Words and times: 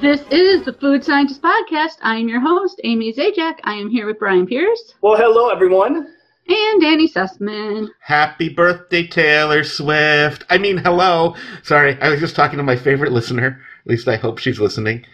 This 0.00 0.22
is 0.30 0.64
the 0.64 0.72
Food 0.72 1.04
Scientist 1.04 1.42
Podcast. 1.42 1.96
I 2.02 2.16
am 2.16 2.28
your 2.28 2.40
host, 2.40 2.80
Amy 2.84 3.12
Zajac. 3.12 3.56
I 3.64 3.74
am 3.74 3.90
here 3.90 4.06
with 4.06 4.18
Brian 4.18 4.46
Pierce 4.46 4.94
Well, 5.02 5.16
hello, 5.16 5.48
everyone. 5.50 5.96
and 6.48 6.80
Danny 6.80 7.08
Sussman. 7.08 7.88
Happy 8.00 8.48
birthday, 8.48 9.06
Taylor 9.06 9.62
Swift. 9.64 10.44
I 10.48 10.58
mean, 10.58 10.78
hello. 10.78 11.34
Sorry, 11.62 12.00
I 12.00 12.08
was 12.08 12.20
just 12.20 12.34
talking 12.36 12.56
to 12.56 12.62
my 12.62 12.76
favorite 12.76 13.12
listener. 13.12 13.60
At 13.84 13.90
least 13.90 14.08
I 14.08 14.16
hope 14.16 14.38
she's 14.38 14.58
listening. 14.58 15.04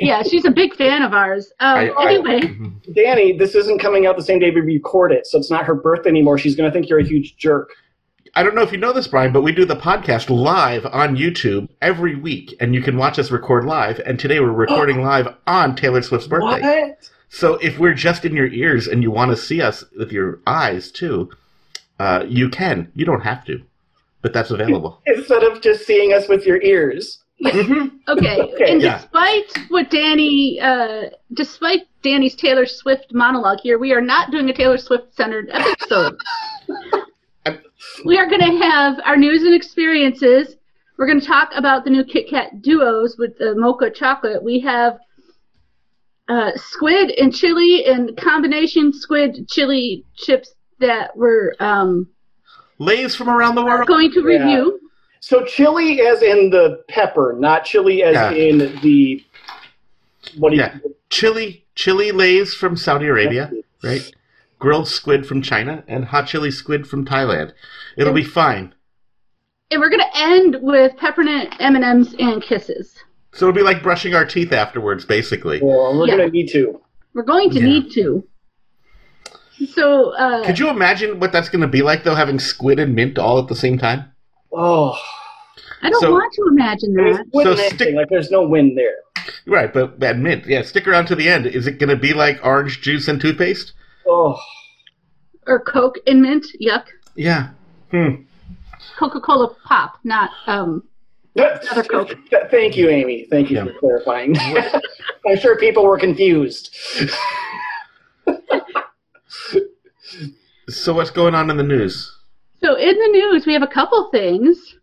Yeah, 0.00 0.22
she's 0.22 0.44
a 0.44 0.50
big 0.50 0.74
fan 0.76 1.02
of 1.02 1.12
ours. 1.12 1.52
Um, 1.60 1.76
I- 1.78 1.88
I- 1.90 2.12
anyway, 2.12 2.54
Danny, 2.94 3.36
this 3.36 3.54
isn't 3.54 3.80
coming 3.80 4.06
out 4.06 4.16
the 4.16 4.22
same 4.22 4.38
day 4.38 4.50
we 4.50 4.60
record 4.60 5.12
it, 5.12 5.26
so 5.26 5.38
it's 5.38 5.50
not 5.50 5.64
her 5.66 5.74
birthday 5.74 6.10
anymore. 6.10 6.38
She's 6.38 6.54
going 6.56 6.70
to 6.70 6.72
think 6.72 6.88
you're 6.88 7.00
a 7.00 7.04
huge 7.04 7.36
jerk. 7.36 7.70
I 8.34 8.42
don't 8.44 8.54
know 8.54 8.62
if 8.62 8.70
you 8.70 8.78
know 8.78 8.92
this, 8.92 9.08
Brian, 9.08 9.32
but 9.32 9.42
we 9.42 9.50
do 9.52 9.64
the 9.64 9.76
podcast 9.76 10.30
live 10.30 10.86
on 10.86 11.16
YouTube 11.16 11.68
every 11.82 12.14
week, 12.14 12.54
and 12.60 12.74
you 12.74 12.82
can 12.82 12.96
watch 12.96 13.18
us 13.18 13.30
record 13.30 13.64
live. 13.64 14.00
And 14.06 14.20
today 14.20 14.38
we're 14.38 14.52
recording 14.52 15.02
live 15.02 15.34
on 15.46 15.74
Taylor 15.74 16.00
Swift's 16.02 16.28
birthday. 16.28 16.60
What? 16.90 17.10
So 17.28 17.54
if 17.54 17.78
we're 17.78 17.94
just 17.94 18.24
in 18.24 18.34
your 18.36 18.46
ears 18.46 18.86
and 18.86 19.02
you 19.02 19.10
want 19.10 19.30
to 19.30 19.36
see 19.36 19.60
us 19.60 19.84
with 19.98 20.12
your 20.12 20.40
eyes 20.46 20.90
too, 20.92 21.30
uh, 21.98 22.24
you 22.28 22.48
can. 22.48 22.90
You 22.94 23.04
don't 23.04 23.22
have 23.22 23.44
to, 23.46 23.62
but 24.22 24.32
that's 24.32 24.50
available. 24.50 25.00
Instead 25.06 25.42
of 25.42 25.60
just 25.60 25.86
seeing 25.86 26.12
us 26.12 26.28
with 26.28 26.46
your 26.46 26.62
ears. 26.62 27.18
Mhm. 27.42 27.92
okay. 28.08 28.40
Okay, 28.54 28.72
and 28.72 28.82
yeah. 28.82 28.98
despite 28.98 29.52
what 29.70 29.90
Danny, 29.90 30.60
uh, 30.60 31.04
despite 31.32 31.82
Danny's 32.02 32.34
Taylor 32.36 32.66
Swift 32.66 33.12
monologue 33.12 33.58
here, 33.62 33.78
we 33.78 33.92
are 33.92 34.00
not 34.00 34.30
doing 34.30 34.50
a 34.50 34.52
Taylor 34.52 34.78
Swift 34.78 35.14
centered 35.16 35.48
episode. 35.50 36.16
We 38.04 38.18
are 38.18 38.26
going 38.28 38.40
to 38.40 38.58
have 38.64 38.98
our 39.04 39.16
news 39.16 39.42
and 39.42 39.54
experiences. 39.54 40.56
We're 40.98 41.06
going 41.06 41.20
to 41.20 41.26
talk 41.26 41.50
about 41.54 41.84
the 41.84 41.90
new 41.90 42.04
Kit 42.04 42.28
Kat 42.28 42.60
duos 42.62 43.16
with 43.18 43.38
the 43.38 43.54
mocha 43.56 43.90
chocolate. 43.90 44.42
We 44.42 44.60
have 44.60 44.98
uh, 46.28 46.50
squid 46.56 47.10
and 47.10 47.34
chili 47.34 47.84
and 47.86 48.16
combination 48.16 48.92
squid 48.92 49.48
chili 49.48 50.04
chips 50.16 50.52
that 50.78 51.16
were 51.16 51.54
um, 51.60 52.06
Lays 52.78 53.14
from 53.14 53.28
around 53.28 53.54
the 53.56 53.64
world. 53.64 53.86
going 53.86 54.10
to 54.12 54.20
Yeah. 54.20 54.44
review. 54.44 54.80
So 55.20 55.44
chili 55.44 56.00
as 56.00 56.22
in 56.22 56.50
the 56.50 56.82
pepper, 56.88 57.34
not 57.38 57.64
chili 57.64 58.02
as 58.02 58.14
Yeah. 58.14 58.30
in 58.32 58.58
the 58.80 59.22
what 60.36 60.50
do 60.50 60.56
you 60.56 60.62
Yeah. 60.62 60.78
Chili, 61.10 61.64
chili 61.74 62.12
lays 62.12 62.54
from 62.54 62.76
Saudi 62.76 63.06
Arabia, 63.06 63.50
right? 63.82 64.10
Grilled 64.60 64.86
squid 64.86 65.26
from 65.26 65.40
China 65.42 65.82
and 65.88 66.04
hot 66.04 66.28
chili 66.28 66.50
squid 66.52 66.86
from 66.86 67.04
Thailand. 67.04 67.52
It'll 67.96 68.12
be 68.12 68.22
fine. 68.22 68.74
And 69.70 69.80
we're 69.80 69.88
going 69.88 70.02
to 70.02 70.18
end 70.18 70.58
with 70.60 70.96
peppermint 70.98 71.54
M&Ms 71.58 72.14
and 72.18 72.42
kisses. 72.42 72.94
So 73.32 73.48
it'll 73.48 73.56
be 73.56 73.62
like 73.62 73.82
brushing 73.82 74.14
our 74.14 74.24
teeth 74.26 74.52
afterwards, 74.52 75.04
basically. 75.06 75.60
Well, 75.62 75.98
we're 75.98 76.08
Yeah. 76.08 76.16
going 76.16 76.28
to 76.28 76.32
need 76.32 76.48
to. 76.52 76.78
We're 77.14 77.22
going 77.22 77.48
to 77.50 77.58
Yeah. 77.58 77.64
need 77.66 77.90
to. 77.92 78.24
So, 79.74 80.10
uh, 80.16 80.44
Could 80.44 80.58
you 80.58 80.68
imagine 80.68 81.20
what 81.20 81.32
that's 81.32 81.48
going 81.48 81.62
to 81.62 81.68
be 81.68 81.82
like, 81.82 82.04
though, 82.04 82.14
having 82.14 82.38
squid 82.38 82.78
and 82.78 82.94
mint 82.94 83.18
all 83.18 83.38
at 83.38 83.48
the 83.48 83.54
same 83.56 83.78
time? 83.78 84.04
Oh, 84.52 84.98
I 85.82 85.88
don't 85.90 86.00
so- 86.02 86.12
want 86.12 86.32
to 86.34 86.42
imagine 86.50 86.92
that. 86.94 87.24
win 87.32 87.44
So 87.46 87.54
stick- 87.56 87.94
like 87.94 88.08
there's 88.10 88.30
no 88.30 88.42
win 88.46 88.74
there. 88.74 88.94
Right, 89.46 89.72
but 89.72 90.02
and 90.02 90.22
mint, 90.22 90.46
yeah. 90.46 90.62
Stick 90.62 90.86
around 90.88 91.06
to 91.06 91.14
the 91.14 91.28
end. 91.28 91.46
Is 91.46 91.66
it 91.66 91.78
going 91.78 91.90
to 91.90 91.96
be 91.96 92.12
like 92.12 92.40
orange 92.44 92.80
juice 92.82 93.06
and 93.08 93.20
toothpaste? 93.20 93.72
Oh, 94.12 94.36
Or 95.46 95.60
Coke 95.60 95.98
and 96.06 96.20
mint. 96.20 96.44
Yuck. 96.60 96.84
Yeah. 97.14 97.50
Hmm. 97.92 98.22
Coca-Cola 98.98 99.54
pop, 99.64 99.98
not 100.04 100.30
um. 100.48 100.82
Another 101.36 101.84
Coke. 101.84 102.16
Thank 102.50 102.76
you, 102.76 102.88
Amy. 102.90 103.26
Thank 103.30 103.50
you 103.50 103.56
Yeah. 103.58 103.64
for 103.66 103.72
clarifying. 103.78 104.36
I'm 105.26 105.38
sure 105.38 105.56
people 105.56 105.84
were 105.84 105.98
confused. 105.98 106.74
So 110.68 110.94
what's 110.94 111.10
going 111.10 111.34
on 111.34 111.50
in 111.50 111.56
the 111.56 111.64
news? 111.64 112.16
So 112.62 112.76
in 112.76 112.96
the 112.96 113.08
news, 113.08 113.44
we 113.44 113.52
have 113.54 113.62
a 113.62 113.66
couple 113.66 114.08
things. 114.12 114.76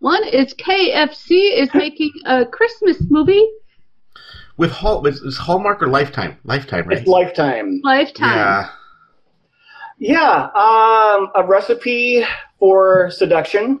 One 0.00 0.24
is 0.26 0.54
KFC 0.54 1.56
is 1.56 1.68
making 1.74 2.10
a 2.26 2.44
Christmas 2.44 2.96
movie, 3.08 3.46
With 4.60 4.72
Hall, 4.72 5.06
is 5.06 5.22
is 5.22 5.38
Hallmark 5.38 5.82
or 5.82 5.86
Lifetime? 5.86 6.36
Lifetime, 6.44 6.86
right? 6.86 6.98
It's 6.98 7.08
lifetime. 7.08 7.80
Lifetime. 7.82 8.36
Yeah. 8.36 8.68
Yeah, 9.98 10.48
um, 10.54 11.30
a 11.34 11.42
recipe 11.46 12.22
for 12.58 13.10
seduction, 13.10 13.80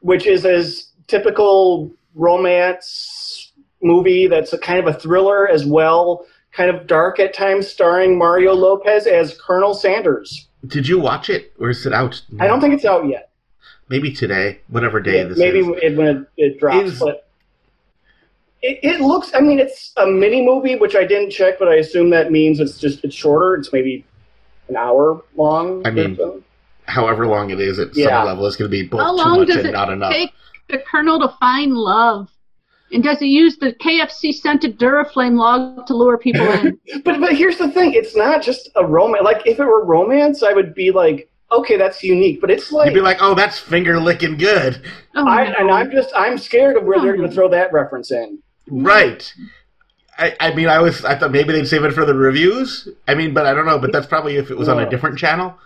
which 0.00 0.24
is 0.28 0.46
as 0.46 0.92
typical 1.08 1.90
romance 2.14 3.52
movie 3.82 4.28
that's 4.28 4.52
a 4.52 4.58
kind 4.58 4.78
of 4.78 4.86
a 4.86 4.96
thriller 4.96 5.48
as 5.48 5.66
well, 5.66 6.24
kind 6.52 6.70
of 6.70 6.86
dark 6.86 7.18
at 7.18 7.34
times, 7.34 7.66
starring 7.66 8.16
Mario 8.16 8.54
Lopez 8.54 9.08
as 9.08 9.36
Colonel 9.40 9.74
Sanders. 9.74 10.46
Did 10.64 10.86
you 10.86 11.00
watch 11.00 11.28
it, 11.28 11.52
or 11.58 11.70
is 11.70 11.84
it 11.86 11.92
out? 11.92 12.22
I 12.38 12.46
don't 12.46 12.60
think 12.60 12.74
it's 12.74 12.84
out 12.84 13.08
yet. 13.08 13.30
Maybe 13.88 14.12
today, 14.12 14.60
whatever 14.68 15.00
day 15.00 15.24
this 15.24 15.38
Maybe 15.38 15.58
is. 15.58 15.68
it, 15.82 15.96
when 15.96 16.06
it, 16.06 16.28
it 16.36 16.60
drops, 16.60 16.90
Is- 16.92 16.98
but 17.00 17.27
it, 18.62 18.78
it 18.82 19.00
looks. 19.00 19.32
I 19.34 19.40
mean, 19.40 19.58
it's 19.58 19.92
a 19.96 20.06
mini 20.06 20.44
movie, 20.44 20.76
which 20.76 20.96
I 20.96 21.04
didn't 21.04 21.30
check, 21.30 21.58
but 21.58 21.68
I 21.68 21.76
assume 21.76 22.10
that 22.10 22.30
means 22.32 22.60
it's 22.60 22.78
just 22.78 23.04
it's 23.04 23.14
shorter. 23.14 23.54
It's 23.54 23.72
maybe 23.72 24.04
an 24.68 24.76
hour 24.76 25.22
long. 25.36 25.86
I 25.86 25.90
mean, 25.90 26.16
so. 26.16 26.42
However 26.86 27.26
long 27.26 27.50
it 27.50 27.60
is, 27.60 27.78
at 27.78 27.94
Yeah. 27.94 28.08
some 28.08 28.26
level, 28.26 28.46
it's 28.46 28.56
going 28.56 28.70
to 28.70 28.76
be 28.76 28.86
both 28.86 29.00
How 29.00 29.10
too 29.16 29.22
long 29.22 29.38
much 29.40 29.48
does 29.48 29.56
and 29.58 29.66
it 29.68 29.72
not 29.72 29.90
enough. 29.92 30.10
take 30.12 30.32
the 30.68 30.78
Colonel 30.78 31.18
to 31.20 31.28
find 31.38 31.72
love? 31.74 32.28
And 32.90 33.02
does 33.02 33.18
he 33.18 33.26
use 33.26 33.58
the 33.58 33.74
KFC 33.74 34.32
scented 34.32 34.78
Duraflame 34.78 35.36
log 35.36 35.86
to 35.86 35.94
lure 35.94 36.16
people 36.16 36.40
in? 36.52 36.78
But 37.04 37.20
but 37.20 37.36
here's 37.36 37.58
the 37.58 37.68
thing: 37.70 37.92
it's 37.92 38.16
not 38.16 38.42
just 38.42 38.70
a 38.76 38.84
romance. 38.86 39.22
Like 39.24 39.46
if 39.46 39.60
it 39.60 39.64
were 39.64 39.84
romance, 39.84 40.42
I 40.42 40.54
would 40.54 40.74
be 40.74 40.90
like, 40.90 41.30
okay, 41.52 41.76
that's 41.76 42.02
unique. 42.02 42.40
But 42.40 42.50
it's 42.50 42.72
like, 42.72 42.86
You'd 42.86 42.94
be 42.94 43.00
like, 43.02 43.18
"Oh, 43.20 43.34
that's 43.34 43.58
finger 43.58 44.00
licking 44.00 44.38
good." 44.38 44.82
Oh, 45.14 45.28
I, 45.28 45.44
no. 45.50 45.54
and 45.58 45.70
I'm 45.70 45.90
just 45.90 46.10
I'm 46.16 46.38
scared 46.38 46.78
of 46.78 46.84
where 46.84 46.98
they're 46.98 47.12
going 47.12 47.26
Oh. 47.26 47.28
to 47.28 47.34
throw 47.34 47.48
that 47.50 47.70
reference 47.74 48.10
in. 48.10 48.38
Right. 48.70 49.32
I, 50.18 50.36
I 50.40 50.54
mean, 50.54 50.68
I 50.68 50.80
was 50.80 51.04
I 51.04 51.16
thought 51.16 51.30
maybe 51.30 51.52
they'd 51.52 51.66
save 51.66 51.84
it 51.84 51.92
for 51.92 52.04
the 52.04 52.14
reviews. 52.14 52.88
I 53.06 53.14
mean, 53.14 53.32
but 53.32 53.46
I 53.46 53.54
don't 53.54 53.66
know. 53.66 53.78
But 53.78 53.92
that's 53.92 54.06
probably 54.06 54.36
if 54.36 54.50
it 54.50 54.58
was 54.58 54.68
on 54.68 54.80
a 54.80 54.90
different 54.90 55.18
channel. 55.18 55.56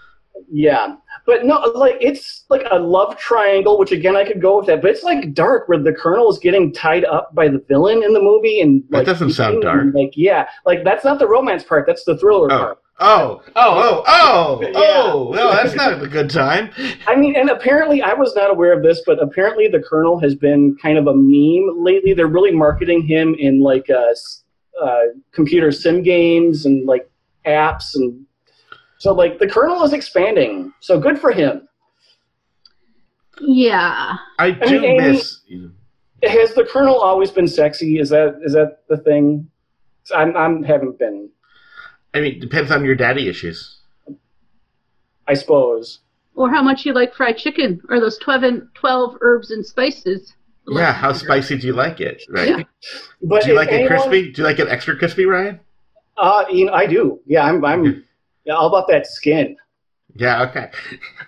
Yeah, 0.51 0.97
but 1.27 1.47
no, 1.47 1.61
like 1.75 1.97
it's 2.01 2.45
like 2.51 2.63
a 2.71 2.79
love 2.79 3.17
triangle, 3.17 3.79
which 3.79 3.93
again 3.93 4.15
I 4.17 4.25
could 4.25 4.43
go 4.43 4.59
with 4.59 4.67
that. 4.67 4.83
But 4.83 4.91
it's 4.91 5.03
like 5.03 5.33
dark, 5.33 5.69
where 5.69 5.79
the 5.79 5.95
colonel 5.95 6.31
is 6.31 6.39
getting 6.39 6.73
tied 6.73 7.05
up 7.07 7.35
by 7.35 7.49
the 7.49 7.65
villain 7.67 8.03
in 8.03 8.13
the 8.13 8.21
movie, 8.21 8.61
and 8.61 8.83
That 8.91 8.99
like, 8.99 9.07
doesn't 9.07 9.31
sound 9.31 9.63
dark. 9.63 9.87
Like 9.95 10.13
yeah, 10.15 10.47
like 10.67 10.85
that's 10.85 11.05
not 11.05 11.19
the 11.19 11.27
romance 11.27 11.63
part. 11.65 11.87
That's 11.87 12.05
the 12.05 12.19
thriller 12.19 12.53
Oh, 12.53 12.59
part. 12.59 12.79
Oh, 13.03 13.43
oh, 13.57 14.03
oh, 14.05 14.05
oh, 14.07 14.61
Yeah. 14.63 14.71
oh! 14.75 15.33
No, 15.35 15.51
that's 15.53 15.75
not 15.75 16.03
a 16.03 16.07
good 16.07 16.31
time. 16.31 16.71
I 17.07 17.15
mean, 17.17 17.37
and 17.37 17.51
apparently 17.51 18.01
I 18.03 18.15
was 18.15 18.35
not 18.35 18.51
aware 18.51 18.73
of 18.73 18.83
this, 18.83 19.03
but 19.05 19.23
apparently 19.23 19.69
the 19.69 19.81
Colonel 19.81 20.19
has 20.21 20.35
been 20.35 20.77
kind 20.81 20.97
of 20.97 21.07
a 21.07 21.15
meme 21.15 21.85
lately. 21.85 22.15
They're 22.15 22.27
really 22.27 22.53
marketing 22.53 23.03
him 23.07 23.35
in 23.39 23.61
like 23.61 23.91
uh, 23.91 24.15
uh, 24.83 25.01
computer 25.33 25.71
sim 25.73 26.03
games 26.03 26.65
and 26.65 26.87
like 26.87 27.11
apps, 27.47 27.95
and 27.95 28.25
so 28.99 29.13
like 29.13 29.39
the 29.39 29.49
Colonel 29.49 29.83
is 29.85 29.93
expanding. 29.93 30.73
So 30.81 30.99
good 30.99 31.19
for 31.19 31.31
him. 31.33 31.69
yeah. 33.41 34.17
I 34.39 34.51
do 34.53 34.81
mean, 34.81 34.85
Amy- 35.01 35.13
miss. 35.13 35.41
Has 36.25 36.55
the 36.55 36.65
Colonel 36.65 37.01
always 37.01 37.31
been 37.33 37.49
sexy? 37.49 37.99
Is 37.99 38.09
that 38.11 38.39
is 38.45 38.53
that 38.53 38.79
the 38.89 38.97
thing? 38.99 39.49
I'm 40.15 40.37
I'm 40.37 40.63
haven't 40.63 40.99
been. 40.99 41.29
I 42.15 42.21
mean, 42.21 42.41
depends 42.41 42.71
on 42.71 42.85
your 42.85 42.95
daddy 42.95 43.29
issues. 43.29 43.79
I 45.27 45.35
suppose. 45.35 46.01
Or 46.35 46.51
how 46.51 46.63
much 46.63 46.85
you 46.85 46.93
like 46.93 47.15
fried 47.15 47.39
chicken, 47.39 47.81
or 47.89 48.01
those 48.01 48.19
12, 48.19 48.63
12 48.75 49.17
herbs 49.21 49.51
and 49.51 49.65
spices. 49.65 50.35
Yeah, 50.69 50.93
how 50.93 51.13
spicy 51.13 51.59
do 51.59 51.67
you 51.67 51.73
like 51.73 52.01
it? 52.01 52.23
Right? 52.29 52.49
Yeah. 52.49 52.63
But 53.23 53.43
Do 53.43 53.49
you 53.49 53.55
if 53.55 53.67
like 53.67 53.73
it 53.73 53.87
crispy? 53.87 54.33
Do 54.33 54.43
you 54.43 54.47
like 54.47 54.59
it 54.59 54.69
extra 54.69 54.97
crispy, 54.97 55.25
Ryan? 55.25 55.61
Uh, 56.17 56.45
you 56.51 56.67
know, 56.67 56.73
I 56.73 56.87
do. 56.87 57.21
Yeah, 57.27 57.45
I'm 57.45 57.65
I'm 57.65 58.05
yeah, 58.45 58.55
all 58.55 58.69
about 58.69 58.89
that 58.89 59.07
skin. 59.07 59.57
Yeah. 60.15 60.43
Okay. 60.49 60.71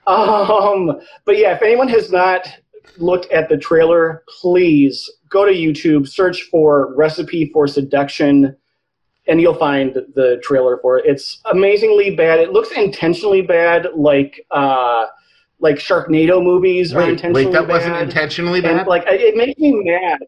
Um, 0.07 1.01
but 1.25 1.39
yeah, 1.39 1.55
if 1.55 1.63
anyone 1.63 1.89
has 1.89 2.13
not 2.13 2.47
looked 2.99 3.33
at 3.33 3.49
the 3.49 3.57
trailer, 3.57 4.23
please 4.29 5.11
go 5.31 5.47
to 5.47 5.51
YouTube, 5.51 6.07
search 6.07 6.43
for 6.51 6.95
"Recipe 6.95 7.51
for 7.55 7.67
Seduction," 7.67 8.55
and 9.27 9.41
you'll 9.41 9.55
find 9.55 9.95
the 10.15 10.41
trailer 10.43 10.79
for 10.79 10.99
it. 10.99 11.07
It's 11.07 11.41
amazingly 11.47 12.15
bad. 12.15 12.41
It 12.41 12.53
looks 12.53 12.71
intentionally 12.73 13.43
bad, 13.43 13.89
like 13.95 14.45
uh, 14.51 15.07
like 15.61 15.77
Sharknado 15.77 16.43
movies 16.43 16.93
are 16.93 16.99
Wait, 16.99 17.11
intentionally 17.11 17.47
wait, 17.47 17.53
that 17.53 17.63
bad. 17.67 17.69
wasn't 17.69 17.97
intentionally 17.97 18.61
bad. 18.61 18.79
and 18.79 18.87
like 18.87 19.05
it 19.07 19.37
makes 19.37 19.59
me 19.59 19.73
mad. 19.85 20.19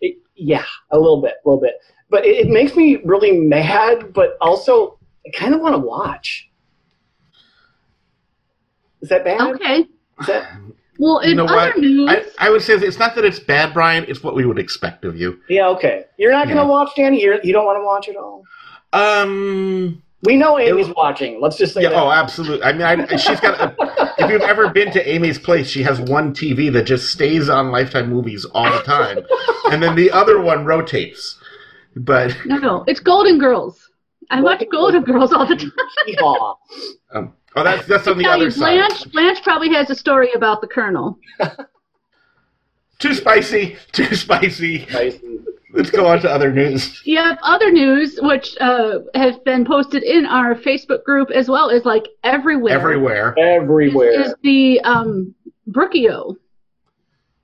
It, 0.00 0.16
yeah, 0.34 0.64
a 0.90 0.98
little 0.98 1.20
bit, 1.22 1.34
a 1.44 1.48
little 1.48 1.60
bit, 1.60 1.74
but 2.08 2.24
it, 2.26 2.46
it 2.46 2.48
makes 2.48 2.74
me 2.74 2.96
really 3.04 3.32
mad. 3.32 4.12
But 4.12 4.36
also, 4.40 4.98
I 5.26 5.30
kind 5.30 5.54
of 5.54 5.60
want 5.60 5.74
to 5.74 5.80
watch. 5.80 6.48
Is 9.02 9.08
that 9.10 9.24
bad? 9.24 9.40
Okay. 9.54 9.86
Is 10.20 10.26
that 10.26 10.50
Well, 11.00 11.18
in 11.20 11.30
You 11.30 11.34
know 11.36 11.44
other 11.46 11.54
what? 11.56 11.78
news, 11.78 12.10
I, 12.38 12.46
I 12.46 12.50
would 12.50 12.60
say 12.62 12.74
it's 12.74 12.98
not 12.98 13.14
that 13.14 13.24
it's 13.24 13.38
bad, 13.40 13.72
Brian. 13.72 14.04
It's 14.06 14.22
what 14.22 14.34
we 14.34 14.44
would 14.44 14.58
expect 14.58 15.04
of 15.06 15.16
you. 15.16 15.40
Yeah, 15.48 15.68
okay. 15.68 16.04
You're 16.18 16.30
not 16.32 16.46
gonna 16.46 16.60
Yeah. 16.60 16.66
watch 16.66 16.90
Danny. 16.94 17.22
You're, 17.22 17.40
you 17.42 17.52
don't 17.54 17.64
want 17.64 17.78
to 17.78 17.84
watch 17.84 18.06
it 18.08 18.16
all. 18.16 18.44
Um. 18.92 20.02
We 20.22 20.36
know 20.36 20.58
Amy's 20.58 20.90
watching. 20.94 21.40
Let's 21.40 21.56
just 21.56 21.72
say 21.72 21.80
Yeah. 21.82 21.88
that. 21.90 21.96
Oh, 22.02 22.10
absolutely. 22.12 22.62
I 22.62 22.72
mean, 22.72 22.82
I, 22.82 23.16
she's 23.16 23.40
got. 23.40 23.58
A, 23.58 24.14
if 24.18 24.30
you've 24.30 24.42
ever 24.42 24.68
been 24.68 24.92
to 24.92 25.08
Amy's 25.08 25.38
place, 25.38 25.66
she 25.70 25.82
has 25.84 25.98
one 25.98 26.34
TV 26.34 26.70
that 26.74 26.82
just 26.84 27.10
stays 27.10 27.48
on 27.48 27.70
Lifetime 27.70 28.10
movies 28.10 28.44
all 28.52 28.70
the 28.70 28.82
time, 28.82 29.20
and 29.72 29.82
then 29.82 29.96
the 29.96 30.10
other 30.10 30.38
one 30.38 30.66
rotates. 30.66 31.38
But 31.96 32.36
no, 32.44 32.58
no, 32.58 32.84
it's 32.86 33.00
Golden 33.00 33.38
Girls. 33.38 33.88
I 34.28 34.42
watch 34.42 34.62
Golden 34.70 35.02
Girls 35.04 35.32
all 35.32 35.46
the 35.46 35.56
time. 35.56 35.72
Yeehaw. 36.06 36.56
um, 37.14 37.32
oh, 37.56 37.64
that's 37.64 37.86
that's 37.86 38.06
on 38.06 38.18
the 38.18 38.26
other 38.26 38.44
you, 38.44 38.50
side. 38.50 38.76
Blanche, 38.76 39.12
Blanche 39.12 39.42
probably 39.42 39.70
has 39.70 39.90
a 39.90 39.94
story 39.94 40.32
about 40.32 40.60
the 40.60 40.66
Colonel. 40.66 41.18
Too 42.98 43.14
spicy. 43.14 43.76
Too 43.92 44.14
spicy. 44.14 44.86
Nice. 44.92 45.18
Let's 45.72 45.90
go 45.90 46.06
on 46.06 46.20
to 46.20 46.30
other 46.30 46.52
news. 46.52 47.00
Yep, 47.06 47.38
other 47.42 47.70
news 47.70 48.18
which 48.20 48.56
uh, 48.60 48.98
has 49.14 49.38
been 49.38 49.64
posted 49.64 50.02
in 50.02 50.26
our 50.26 50.54
Facebook 50.54 51.04
group 51.04 51.30
as 51.30 51.48
well 51.48 51.70
as 51.70 51.84
like 51.84 52.08
everywhere. 52.24 52.74
Everywhere. 52.74 53.34
Everywhere. 53.38 54.20
Is, 54.20 54.26
is 54.28 54.34
the 54.42 54.80
um, 54.80 55.34
Brookio. 55.70 56.36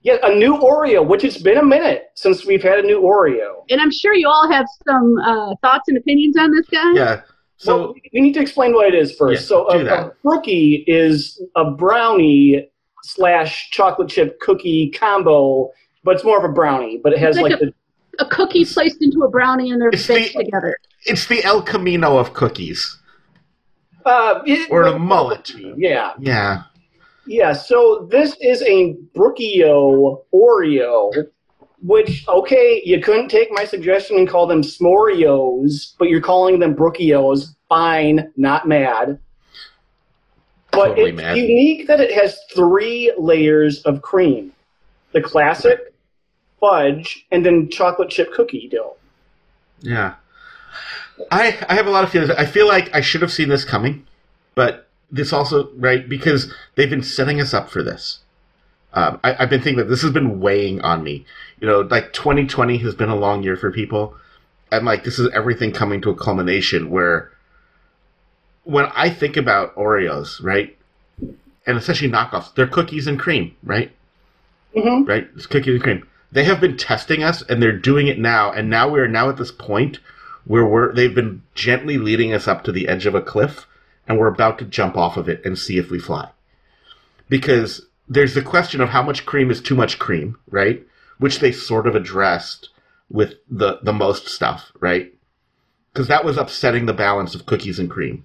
Yeah, 0.02 0.18
a 0.22 0.34
new 0.34 0.56
Oreo, 0.56 1.06
which 1.06 1.24
it's 1.24 1.40
been 1.40 1.58
a 1.58 1.64
minute 1.64 2.10
since 2.14 2.44
we've 2.44 2.62
had 2.62 2.78
a 2.78 2.82
new 2.82 3.00
Oreo. 3.00 3.64
And 3.70 3.80
I'm 3.80 3.90
sure 3.90 4.14
you 4.14 4.28
all 4.28 4.50
have 4.50 4.66
some 4.86 5.16
uh, 5.18 5.54
thoughts 5.62 5.88
and 5.88 5.96
opinions 5.96 6.36
on 6.36 6.52
this 6.52 6.66
guy. 6.68 6.92
Yeah. 6.94 7.22
So 7.58 7.76
well, 7.76 7.94
we 8.12 8.20
need 8.20 8.34
to 8.34 8.40
explain 8.40 8.74
what 8.74 8.86
it 8.86 8.94
is 8.94 9.14
first. 9.16 9.42
Yeah, 9.42 9.48
so 9.48 9.66
a, 9.68 9.82
that. 9.84 10.06
a 10.06 10.12
brookie 10.22 10.84
is 10.86 11.40
a 11.56 11.70
brownie 11.70 12.68
slash 13.02 13.70
chocolate 13.70 14.08
chip 14.08 14.38
cookie 14.40 14.90
combo, 14.90 15.70
but 16.04 16.16
it's 16.16 16.24
more 16.24 16.38
of 16.38 16.44
a 16.44 16.52
brownie. 16.52 16.98
But 17.02 17.12
it 17.14 17.18
has 17.18 17.36
It's 17.36 17.42
like 17.42 17.52
like, 17.52 17.60
the 17.60 17.72
A 18.24 18.26
cookie 18.28 18.64
sliced 18.64 19.02
into 19.02 19.22
a 19.22 19.28
brownie 19.30 19.70
and 19.70 19.80
they're 19.80 19.88
It's 19.90 20.06
baked 20.06 20.34
the- 20.36 20.44
together. 20.44 20.76
it's 21.06 21.26
the 21.26 21.42
El 21.44 21.62
Camino 21.62 22.18
of 22.18 22.34
cookies, 22.34 22.98
uh, 24.04 24.40
it- 24.46 24.70
or 24.70 24.84
the 24.90 24.98
mullet. 24.98 25.52
Yeah, 25.76 26.12
Yeah. 26.18 26.62
yeah. 27.26 27.52
So 27.54 28.06
this 28.10 28.36
is 28.40 28.60
a 28.62 28.94
Brookio 29.14 30.22
Oreo, 30.34 31.12
which 31.86 32.26
okay, 32.28 32.82
you 32.84 33.00
couldn't 33.00 33.28
take 33.28 33.50
my 33.52 33.64
suggestion 33.64 34.18
and 34.18 34.28
call 34.28 34.46
them 34.46 34.62
S'moreos, 34.62 35.94
but 35.98 36.08
you're 36.08 36.20
calling 36.20 36.58
them 36.58 36.74
Brookios. 36.74 37.54
Fine, 37.68 38.32
not 38.36 38.66
mad. 38.66 39.18
But 40.72 40.88
Totally 40.88 41.10
it's 41.10 41.16
mad. 41.16 41.36
unique 41.36 41.86
that 41.86 42.00
it 42.00 42.12
has 42.12 42.38
three 42.54 43.12
layers 43.16 43.82
of 43.82 44.02
cream: 44.02 44.52
the 45.12 45.20
classic, 45.20 45.94
fudge, 46.60 47.24
and 47.30 47.46
then 47.46 47.70
chocolate 47.70 48.10
chip 48.10 48.32
cookie 48.32 48.68
dough. 48.68 48.96
Yeah. 49.80 50.14
I 51.30 51.56
I 51.68 51.74
have 51.74 51.86
a 51.86 51.90
lot 51.90 52.02
of 52.02 52.10
feelings. 52.10 52.30
I 52.30 52.46
feel 52.46 52.66
like 52.66 52.92
I 52.94 53.00
should 53.00 53.22
have 53.22 53.32
seen 53.32 53.48
this 53.48 53.64
coming, 53.64 54.06
but 54.56 54.88
this 55.10 55.32
also 55.32 55.70
right 55.76 56.08
because 56.08 56.52
they've 56.74 56.90
been 56.90 57.02
setting 57.02 57.40
us 57.40 57.54
up 57.54 57.70
for 57.70 57.82
this. 57.82 58.20
Um, 58.96 59.20
I, 59.22 59.36
I've 59.38 59.50
been 59.50 59.60
thinking 59.60 59.78
that 59.78 59.90
this 59.90 60.00
has 60.02 60.10
been 60.10 60.40
weighing 60.40 60.80
on 60.80 61.04
me. 61.04 61.26
You 61.60 61.68
know, 61.68 61.80
like 61.80 62.14
2020 62.14 62.78
has 62.78 62.94
been 62.94 63.10
a 63.10 63.16
long 63.16 63.42
year 63.42 63.56
for 63.56 63.70
people, 63.70 64.16
and 64.72 64.86
like 64.86 65.04
this 65.04 65.18
is 65.18 65.30
everything 65.34 65.70
coming 65.70 66.00
to 66.00 66.10
a 66.10 66.16
culmination 66.16 66.90
where 66.90 67.30
when 68.64 68.86
I 68.96 69.10
think 69.10 69.36
about 69.36 69.76
Oreos, 69.76 70.42
right, 70.42 70.76
and 71.66 71.76
especially 71.78 72.10
knockoffs, 72.10 72.54
they're 72.54 72.66
cookies 72.66 73.06
and 73.06 73.20
cream, 73.20 73.54
right? 73.62 73.92
hmm 74.74 75.04
right? 75.04 75.28
It's 75.36 75.46
cookies 75.46 75.74
and 75.74 75.82
cream. 75.82 76.08
They 76.32 76.44
have 76.44 76.60
been 76.60 76.78
testing 76.78 77.22
us, 77.22 77.42
and 77.42 77.62
they're 77.62 77.78
doing 77.78 78.06
it 78.08 78.18
now. 78.18 78.50
And 78.50 78.70
now 78.70 78.88
we 78.88 78.98
are 78.98 79.08
now 79.08 79.28
at 79.28 79.36
this 79.36 79.52
point 79.52 80.00
where 80.46 80.64
we're 80.64 80.94
they've 80.94 81.14
been 81.14 81.42
gently 81.54 81.98
leading 81.98 82.32
us 82.32 82.48
up 82.48 82.64
to 82.64 82.72
the 82.72 82.88
edge 82.88 83.04
of 83.04 83.14
a 83.14 83.20
cliff, 83.20 83.66
and 84.08 84.18
we're 84.18 84.26
about 84.26 84.58
to 84.60 84.64
jump 84.64 84.96
off 84.96 85.18
of 85.18 85.28
it 85.28 85.44
and 85.44 85.58
see 85.58 85.76
if 85.76 85.90
we 85.90 85.98
fly. 85.98 86.30
Because 87.28 87.82
there's 88.08 88.34
the 88.34 88.42
question 88.42 88.80
of 88.80 88.90
how 88.90 89.02
much 89.02 89.26
cream 89.26 89.50
is 89.50 89.60
too 89.60 89.74
much 89.74 89.98
cream, 89.98 90.38
right? 90.50 90.84
Which 91.18 91.40
they 91.40 91.52
sort 91.52 91.86
of 91.86 91.94
addressed 91.94 92.70
with 93.08 93.34
the 93.48 93.78
the 93.82 93.92
most 93.92 94.28
stuff, 94.28 94.72
right? 94.80 95.12
Because 95.92 96.08
that 96.08 96.24
was 96.24 96.36
upsetting 96.36 96.86
the 96.86 96.92
balance 96.92 97.34
of 97.34 97.46
cookies 97.46 97.78
and 97.78 97.90
cream. 97.90 98.24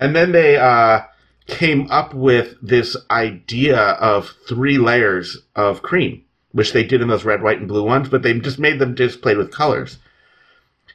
And 0.00 0.14
then 0.14 0.32
they 0.32 0.56
uh, 0.56 1.00
came 1.46 1.90
up 1.90 2.14
with 2.14 2.56
this 2.62 2.96
idea 3.10 3.78
of 3.78 4.34
three 4.48 4.78
layers 4.78 5.38
of 5.56 5.82
cream, 5.82 6.24
which 6.52 6.72
they 6.72 6.84
did 6.84 7.02
in 7.02 7.08
those 7.08 7.24
red, 7.24 7.42
white, 7.42 7.58
and 7.58 7.68
blue 7.68 7.82
ones, 7.82 8.08
but 8.08 8.22
they 8.22 8.38
just 8.38 8.58
made 8.58 8.78
them 8.78 8.94
just 8.94 9.22
played 9.22 9.36
with 9.36 9.50
colors. 9.50 9.98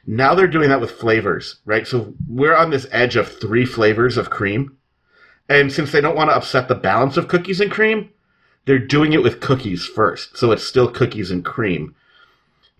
Now 0.06 0.34
they're 0.34 0.46
doing 0.46 0.68
that 0.68 0.80
with 0.80 0.90
flavors, 0.90 1.56
right? 1.64 1.86
So 1.86 2.14
we're 2.28 2.56
on 2.56 2.70
this 2.70 2.86
edge 2.90 3.16
of 3.16 3.28
three 3.40 3.64
flavors 3.64 4.16
of 4.16 4.30
cream. 4.30 4.76
And 5.48 5.72
since 5.72 5.92
they 5.92 6.00
don't 6.00 6.16
want 6.16 6.30
to 6.30 6.36
upset 6.36 6.68
the 6.68 6.74
balance 6.74 7.16
of 7.16 7.28
cookies 7.28 7.60
and 7.60 7.70
cream, 7.70 8.10
they're 8.64 8.78
doing 8.78 9.12
it 9.12 9.22
with 9.22 9.40
cookies 9.40 9.84
first. 9.84 10.36
So 10.36 10.52
it's 10.52 10.66
still 10.66 10.90
cookies 10.90 11.30
and 11.30 11.44
cream. 11.44 11.94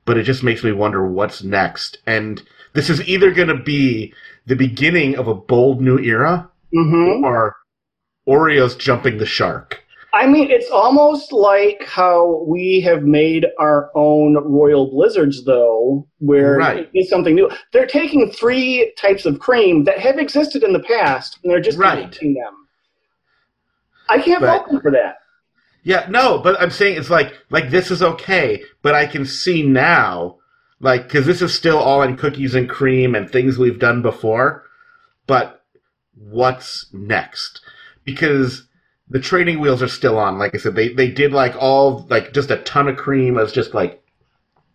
But 0.05 0.17
it 0.17 0.25
just 0.25 0.43
makes 0.43 0.65
me 0.65 0.73
wonder 0.73 1.07
what's 1.07 1.43
next. 1.43 1.99
And 2.07 2.43
this 2.73 2.91
is 2.91 3.07
either 3.09 3.31
going 3.31 3.49
to 3.49 3.63
be 3.63 4.13
the 4.47 4.57
beginning 4.57 5.17
of 5.17 5.29
a 5.29 5.35
bold 5.35 5.81
new 5.81 5.99
era 5.99 6.51
hmm 6.73 7.25
or 7.25 7.57
Oreos 8.29 8.77
jumping 8.77 9.19
the 9.19 9.27
shark. 9.27 9.84
I 10.15 10.29
mean, 10.29 10.49
it's 10.49 10.71
almost 10.71 11.33
like 11.33 11.83
how 11.85 12.45
we 12.47 12.81
have 12.83 13.03
made 13.03 13.47
our 13.59 13.91
own 13.97 14.37
Royal 14.37 14.89
Blizzards, 14.89 15.45
though, 15.45 16.07
where 16.21 16.57
Right. 16.57 16.89
it's 16.95 17.11
something 17.11 17.35
new. 17.35 17.51
They're 17.73 17.87
taking 17.87 18.31
three 18.31 18.93
types 18.97 19.27
of 19.27 19.41
cream 19.41 19.83
that 19.85 19.99
have 19.99 20.21
existed 20.21 20.63
in 20.63 20.73
the 20.73 20.79
past, 20.79 21.41
and 21.43 21.51
they're 21.51 21.61
just 21.61 21.79
Right. 21.79 22.13
them. 22.13 22.55
I 24.09 24.19
can't 24.19 24.41
But- 24.41 24.47
fault 24.59 24.69
them 24.71 24.81
for 24.83 24.93
that. 24.93 25.17
Yeah, 25.83 26.07
no, 26.09 26.39
but 26.39 26.61
I'm 26.63 26.71
saying 26.71 26.97
it's 26.97 27.11
like 27.11 27.35
like 27.51 27.71
this 27.71 27.91
is 27.91 28.03
okay, 28.03 28.63
but 28.83 28.95
I 28.95 29.07
can 29.07 29.27
see 29.27 29.63
now, 29.63 30.37
like 30.81 31.05
because 31.05 31.27
this 31.27 31.43
is 31.43 31.53
still 31.53 31.77
all 31.79 32.03
in 32.03 32.17
cookies 32.17 32.55
and 32.55 32.69
cream 32.71 33.15
and 33.17 33.29
things 33.29 33.59
we've 33.59 33.79
done 33.81 34.01
before, 34.01 34.63
but 35.27 35.61
what's 36.17 36.87
next? 36.95 37.61
Because 38.05 38.69
the 39.09 39.21
training 39.21 39.61
wheels 39.61 39.83
are 39.83 39.89
still 39.89 40.19
on. 40.19 40.39
Like 40.39 40.55
I 40.55 40.59
said, 40.59 40.75
they 40.75 40.89
they 40.89 41.11
did 41.11 41.33
like 41.33 41.55
all 41.57 42.07
like 42.09 42.33
just 42.33 42.51
a 42.51 42.59
ton 42.59 42.89
of 42.89 42.97
cream 42.97 43.39
as 43.39 43.53
just 43.53 43.75
like 43.75 44.03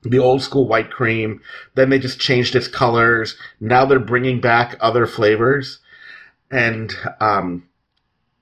the 0.03 0.19
old 0.19 0.41
school 0.41 0.67
white 0.67 0.91
cream. 0.91 1.41
Then 1.75 1.89
they 1.89 2.00
just 2.00 2.19
changed 2.19 2.55
its 2.55 2.67
colors. 2.67 3.38
Now 3.59 3.86
they're 3.86 4.00
bringing 4.00 4.39
back 4.39 4.77
other 4.79 5.07
flavors, 5.07 5.79
and 6.51 6.93
um, 7.19 7.67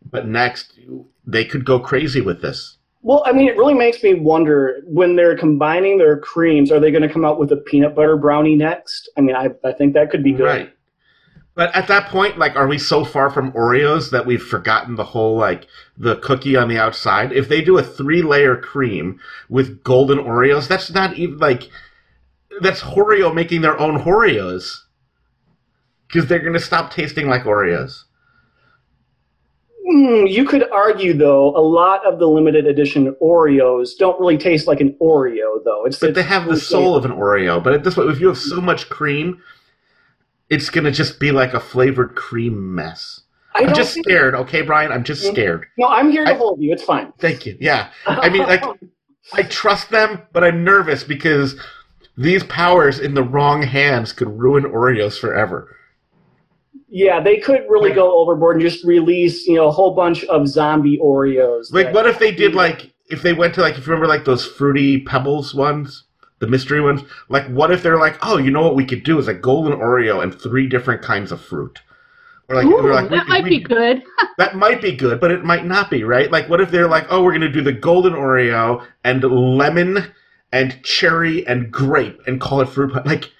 but 0.10 0.28
next 0.28 0.74
they 1.26 1.46
could 1.46 1.66
go 1.66 1.80
crazy 1.80 2.22
with 2.22 2.42
this. 2.42 2.78
Well, 3.02 3.24
I 3.26 3.32
mean, 3.32 3.48
it 3.48 3.56
really 3.56 3.74
makes 3.74 4.04
me 4.04 4.16
wonder 4.16 4.82
when 4.86 5.16
they're 5.16 5.38
combining 5.38 5.98
their 5.98 6.20
creams, 6.20 6.72
are 6.72 6.80
they 6.80 6.92
going 6.92 7.04
to 7.04 7.10
come 7.10 7.24
out 7.24 7.40
with 7.40 7.52
a 7.52 7.56
peanut 7.56 7.96
butter 7.96 8.18
brownie 8.18 8.56
next? 8.56 9.10
I 9.16 9.22
mean, 9.22 9.36
I, 9.36 9.50
I 9.64 9.72
think 9.72 9.94
that 9.94 10.10
could 10.10 10.24
be 10.24 10.34
good. 10.34 10.44
Right. 10.44 10.74
But 11.58 11.76
at 11.76 11.88
that 11.88 12.10
point, 12.10 12.38
like, 12.38 12.56
are 12.56 12.68
we 12.68 12.78
so 12.78 13.04
far 13.04 13.32
from 13.32 13.52
Oreos 13.54 14.12
that 14.12 14.28
we've 14.28 14.44
forgotten 14.44 14.96
the 14.96 15.04
whole, 15.04 15.36
like, 15.38 15.66
the 15.98 16.18
cookie 16.18 16.56
on 16.56 16.68
the 16.68 16.78
outside? 16.78 17.32
If 17.32 17.50
they 17.50 17.64
do 17.64 17.80
a 17.80 17.84
three 17.84 18.22
layer 18.22 18.56
cream 18.56 19.20
with 19.50 19.84
golden 19.84 20.20
Oreos, 20.20 20.68
that's 20.68 20.92
not 20.92 21.18
even, 21.18 21.40
like, 21.40 21.72
that's 22.62 22.82
Oreo 22.82 23.34
making 23.34 23.62
their 23.62 23.76
own 23.80 24.00
Oreos. 24.04 24.84
Because 26.06 26.30
they're 26.30 26.38
going 26.38 26.54
to 26.54 26.60
stop 26.60 26.94
tasting 26.94 27.28
like 27.28 27.46
Oreos. 27.46 28.04
Hmm, 29.84 30.28
you 30.28 30.46
could 30.46 30.70
argue, 30.72 31.18
though, 31.18 31.58
a 31.58 31.60
lot 31.60 32.06
of 32.06 32.20
the 32.20 32.28
limited 32.28 32.68
edition 32.68 33.16
Oreos 33.20 33.98
don't 33.98 34.20
really 34.20 34.38
taste 34.38 34.68
like 34.68 34.80
an 34.80 34.96
Oreo, 35.02 35.64
though. 35.66 35.86
It's 35.88 35.98
But 35.98 36.12
it's 36.12 36.18
they 36.18 36.24
have 36.24 36.48
the 36.48 36.60
soul 36.60 36.96
of 36.96 37.04
an 37.04 37.14
Oreo. 37.14 37.64
But 37.64 37.74
at 37.74 37.84
this 37.84 37.96
point, 37.96 38.12
if 38.12 38.20
you 38.20 38.28
have 38.28 38.38
so 38.38 38.62
much 38.62 38.90
cream, 38.90 39.42
it's 40.50 40.70
going 40.70 40.86
to 40.86 40.92
just 40.92 41.20
be 41.20 41.32
like 41.32 41.54
a 41.54 41.60
flavored 41.60 42.16
cream 42.16 42.76
mess. 42.76 43.22
I 43.56 43.64
I'm 43.64 43.74
just 43.74 43.96
scared, 43.96 44.36
okay, 44.36 44.62
Brian? 44.62 44.92
I'm 44.92 45.04
just 45.04 45.26
scared. 45.26 45.66
No, 45.78 45.88
I'm 45.88 46.12
here 46.12 46.26
to 46.26 46.32
I- 46.32 46.38
hold 46.38 46.62
you. 46.62 46.72
It's 46.72 46.84
fine. 46.84 47.12
Thank 47.20 47.46
you. 47.46 47.58
Yeah. 47.60 47.90
I 48.06 48.30
mean, 48.30 48.44
like, 48.44 48.64
I 49.34 49.44
trust 49.44 49.90
them, 49.90 50.22
but 50.32 50.44
I'm 50.44 50.64
nervous 50.64 51.04
because 51.04 51.60
these 52.18 52.44
powers 52.44 53.00
in 53.00 53.14
the 53.14 53.24
wrong 53.24 53.64
hands 53.64 54.14
could 54.14 54.30
ruin 54.30 54.64
Oreos 54.64 55.20
forever. 55.20 55.76
Yeah, 56.90 57.20
they 57.20 57.38
could 57.38 57.66
really 57.68 57.92
go 57.92 58.18
overboard 58.18 58.56
and 58.56 58.64
just 58.64 58.86
release, 58.86 59.46
you 59.46 59.56
know, 59.56 59.68
a 59.68 59.72
whole 59.72 59.94
bunch 59.94 60.24
of 60.26 60.48
zombie 60.48 60.98
Oreos. 60.98 61.74
Like, 61.74 61.94
what 61.94 62.08
if 62.08 62.18
they 62.18 62.32
did 62.32 62.56
like 62.56 62.94
if 63.10 63.22
they 63.22 63.34
went 63.34 63.54
to 63.56 63.62
like 63.62 63.74
if 63.78 63.86
you 63.86 63.94
remember 63.94 64.08
like 64.08 64.26
those 64.26 64.46
fruity 64.46 65.02
pebbles 65.02 65.54
ones, 65.54 66.06
the 66.40 66.48
mystery 66.48 66.82
ones? 66.82 67.02
Like, 67.30 67.48
what 67.48 67.72
if 67.72 67.82
they're 67.84 67.98
like, 68.00 68.18
oh, 68.22 68.38
you 68.38 68.52
know 68.52 68.62
what 68.62 68.76
we 68.76 68.86
could 68.86 69.04
do 69.04 69.18
is 69.20 69.28
a 69.28 69.34
golden 69.34 69.74
Oreo 69.78 70.22
and 70.22 70.34
three 70.34 70.68
different 70.68 71.02
kinds 71.02 71.32
of 71.32 71.42
fruit. 71.42 71.80
Or 72.50 72.56
like, 72.56 72.66
Ooh, 72.66 72.92
like, 72.94 73.10
that 73.10 73.26
we- 73.26 73.30
might 73.30 73.44
we- 73.44 73.50
be 73.58 73.60
good. 73.60 74.04
That 74.38 74.56
might 74.56 74.82
be 74.84 74.96
good, 74.96 75.20
but 75.20 75.32
it 75.32 75.44
might 75.44 75.66
not 75.66 75.90
be, 75.90 76.04
right? 76.04 76.32
Like, 76.32 76.48
what 76.48 76.62
if 76.62 76.70
they're 76.70 76.88
like, 76.88 77.08
oh, 77.10 77.24
we're 77.24 77.32
going 77.32 77.42
to 77.42 77.50
do 77.52 77.64
the 77.64 77.74
golden 77.74 78.14
Oreo 78.14 78.86
and 79.04 79.24
lemon 79.24 80.12
and 80.52 80.82
cherry 80.84 81.46
and 81.48 81.72
grape 81.72 82.22
and 82.28 82.40
call 82.40 82.62
it 82.62 82.70
fruit 82.70 82.94
punch? 82.94 83.06
Like, 83.08 83.32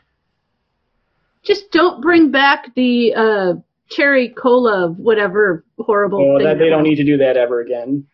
Just 1.44 1.72
don't 1.72 2.02
bring 2.02 2.32
back 2.32 2.74
the 2.74 3.14
uh, 3.16 3.54
cherry 3.92 4.30
cola, 4.30 4.90
whatever 4.90 5.64
horrible 5.80 6.20
Oh, 6.20 6.38
thing. 6.40 6.48
that 6.48 6.58
they 6.58 6.70
don't 6.70 6.82
need 6.84 6.96
to 6.96 7.04
do 7.04 7.18
that 7.18 7.38
ever 7.38 7.62
again. 7.62 8.08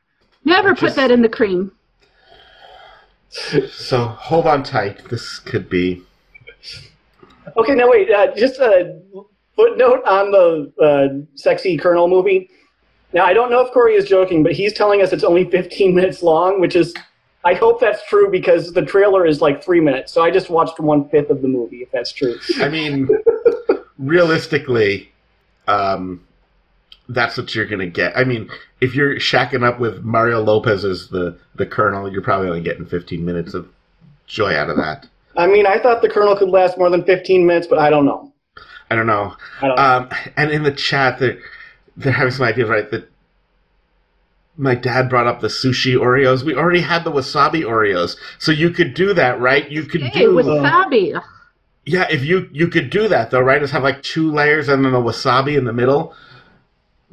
Never 0.43 0.71
Just- 0.71 0.81
put 0.81 0.95
that 0.95 1.09
in 1.09 1.21
the 1.21 1.29
cream. 1.29 1.71
So 3.71 4.05
hold 4.05 4.47
on 4.47 4.63
tight. 4.63 5.09
This 5.09 5.39
could 5.39 5.69
be. 5.69 6.03
Okay, 7.57 7.75
now 7.75 7.89
wait. 7.89 8.09
Uh, 8.11 8.33
just 8.35 8.59
a 8.59 8.99
footnote 9.55 10.03
on 10.05 10.31
the 10.31 10.71
uh, 10.81 11.35
sexy 11.35 11.77
Colonel 11.77 12.07
movie. 12.07 12.49
Now 13.13 13.25
I 13.25 13.33
don't 13.33 13.49
know 13.49 13.61
if 13.61 13.71
Corey 13.73 13.95
is 13.95 14.05
joking, 14.05 14.43
but 14.43 14.53
he's 14.53 14.73
telling 14.73 15.01
us 15.01 15.13
it's 15.13 15.23
only 15.23 15.49
15 15.49 15.95
minutes 15.95 16.23
long, 16.23 16.59
which 16.59 16.75
is. 16.75 16.93
I 17.45 17.55
hope 17.55 17.81
that's 17.81 18.01
true 18.07 18.31
because 18.31 18.71
the 18.71 18.83
trailer 18.83 19.25
is 19.25 19.41
like 19.41 19.61
three 19.61 19.81
minutes. 19.81 20.13
So 20.13 20.23
I 20.23 20.31
just 20.31 20.49
watched 20.49 20.79
one 20.79 21.09
fifth 21.09 21.29
of 21.29 21.41
the 21.41 21.49
movie. 21.49 21.81
If 21.81 21.91
that's 21.91 22.13
true. 22.13 22.39
I 22.61 22.69
mean, 22.69 23.09
realistically, 23.97 25.11
um, 25.67 26.25
that's 27.10 27.38
what 27.38 27.53
you're 27.53 27.65
going 27.65 27.79
to 27.79 27.88
get. 27.88 28.17
I 28.17 28.24
mean, 28.24 28.50
if 28.81 28.95
you're 28.95 29.15
shacking 29.15 29.63
up 29.67 29.79
with 29.79 30.03
Mario 30.03 30.41
Lopez 30.41 30.86
as 30.86 31.10
the, 31.10 31.38
the 31.55 31.65
Colonel, 31.65 32.12
you're 32.12 32.22
probably 32.22 32.48
only 32.48 32.62
getting 32.62 32.86
15 32.86 33.24
minutes 33.25 33.53
of 33.53 33.67
joy 34.27 34.55
out 34.55 34.69
of 34.69 34.77
that. 34.77 35.07
I 35.36 35.48
mean, 35.48 35.65
I 35.65 35.79
thought 35.79 36.01
the 36.01 36.10
Colonel 36.10 36.36
could 36.36 36.50
last 36.50 36.77
more 36.77 36.89
than 36.89 37.03
15 37.03 37.45
minutes, 37.45 37.67
but 37.67 37.79
I 37.79 37.89
don't 37.89 38.05
know. 38.05 38.31
I 38.89 38.95
don't 38.95 39.07
know. 39.07 39.36
I 39.62 39.67
don't 39.67 39.75
know. 39.75 39.83
Um, 39.83 40.10
and 40.38 40.51
in 40.51 40.63
the 40.63 40.72
chat, 40.72 41.19
they're, 41.19 41.39
they're 41.98 42.13
having 42.13 42.31
some 42.31 42.45
ideas, 42.45 42.69
right? 42.69 42.89
That 42.91 43.10
my 44.55 44.75
dad 44.75 45.10
brought 45.10 45.27
up 45.27 45.41
the 45.41 45.48
sushi 45.48 45.95
Oreos. 45.95 46.43
We 46.43 46.55
already 46.55 46.81
had 46.81 47.03
the 47.03 47.12
wasabi 47.12 47.63
Oreos, 47.63 48.15
so 48.38 48.51
you 48.51 48.69
could 48.69 48.93
do 48.93 49.13
that, 49.13 49.39
right? 49.39 49.69
You 49.69 49.83
could 49.83 50.01
Hey, 50.01 50.22
do 50.22 50.36
wasabi. 50.36 51.15
Ugh, 51.15 51.24
yeah. 51.86 52.07
If 52.10 52.24
you 52.24 52.50
you 52.51 52.67
could 52.67 52.89
do 52.89 53.07
that 53.07 53.31
though, 53.31 53.41
right? 53.41 53.60
Just 53.60 53.74
have 53.74 53.83
like 53.83 54.03
two 54.03 54.31
layers 54.31 54.69
and 54.69 54.86
then 54.86 54.91
the 54.91 55.00
wasabi 55.00 55.57
in 55.57 55.65
the 55.65 55.74
middle. 55.74 56.13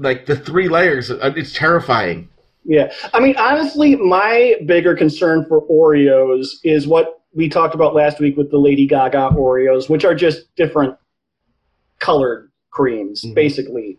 Like 0.01 0.25
the 0.25 0.35
three 0.37 0.69
layers, 0.69 1.11
uh, 1.11 1.33
it's 1.37 1.53
terrifying. 1.53 2.29
Yeah. 2.65 2.91
I 3.13 3.21
mean, 3.21 3.37
honestly, 3.37 3.97
my 3.97 4.57
bigger 4.65 4.95
concern 4.97 5.45
for 5.47 5.61
Oreos 5.69 6.47
is 6.65 6.87
what 6.87 7.21
we 7.35 7.49
talked 7.51 7.75
about 7.75 7.95
last 7.95 8.19
week 8.19 8.37
with 8.39 8.51
the 8.51 8.59
Lady 8.59 8.87
Gaga 8.87 9.31
Oreos, 9.37 9.91
which 9.91 10.05
are 10.07 10.15
just 10.15 10.55
different 10.57 10.97
colored 11.99 12.51
creams, 12.71 13.25
Mhm. 13.25 13.35
basically. 13.35 13.99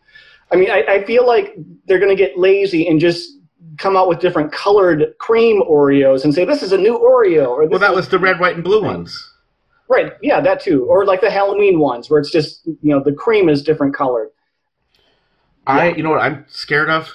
I 0.51 0.55
mean, 0.55 0.72
I, 0.72 0.84
I 0.88 1.03
feel 1.05 1.25
like 1.25 1.55
they're 1.86 2.00
going 2.00 2.15
to 2.15 2.22
get 2.22 2.38
lazy 2.38 2.88
and 2.88 3.00
just 3.00 3.38
come 3.77 3.96
out 3.96 4.10
with 4.10 4.20
different 4.20 4.51
colored 4.51 5.13
cream 5.20 5.62
Oreos 5.62 6.24
and 6.24 6.34
say, 6.34 6.46
this 6.46 6.63
is 6.63 6.72
a 6.72 6.77
new 6.77 6.98
Oreo. 6.98 7.50
Or 7.50 7.65
this 7.65 7.72
Well, 7.72 7.79
that 7.79 7.96
was 7.96 8.10
the 8.10 8.17
red, 8.20 8.39
white, 8.39 8.55
and 8.55 8.63
blue 8.63 8.84
ones. 8.84 9.27
Right. 9.88 10.13
Yeah, 10.22 10.41
that 10.41 10.62
too. 10.62 10.86
Or 10.86 11.05
like 11.05 11.22
the 11.22 11.29
Halloween 11.29 11.79
ones 11.79 12.10
where 12.10 12.20
it's 12.20 12.31
just, 12.31 12.65
you 12.65 12.77
know, 12.91 13.01
the 13.03 13.13
cream 13.13 13.50
is 13.50 13.62
different 13.62 13.93
colored. 13.93 14.29
I, 15.67 15.91
you 15.93 16.03
know 16.03 16.09
what 16.09 16.21
I'm 16.21 16.45
scared 16.49 16.89
of? 16.89 17.09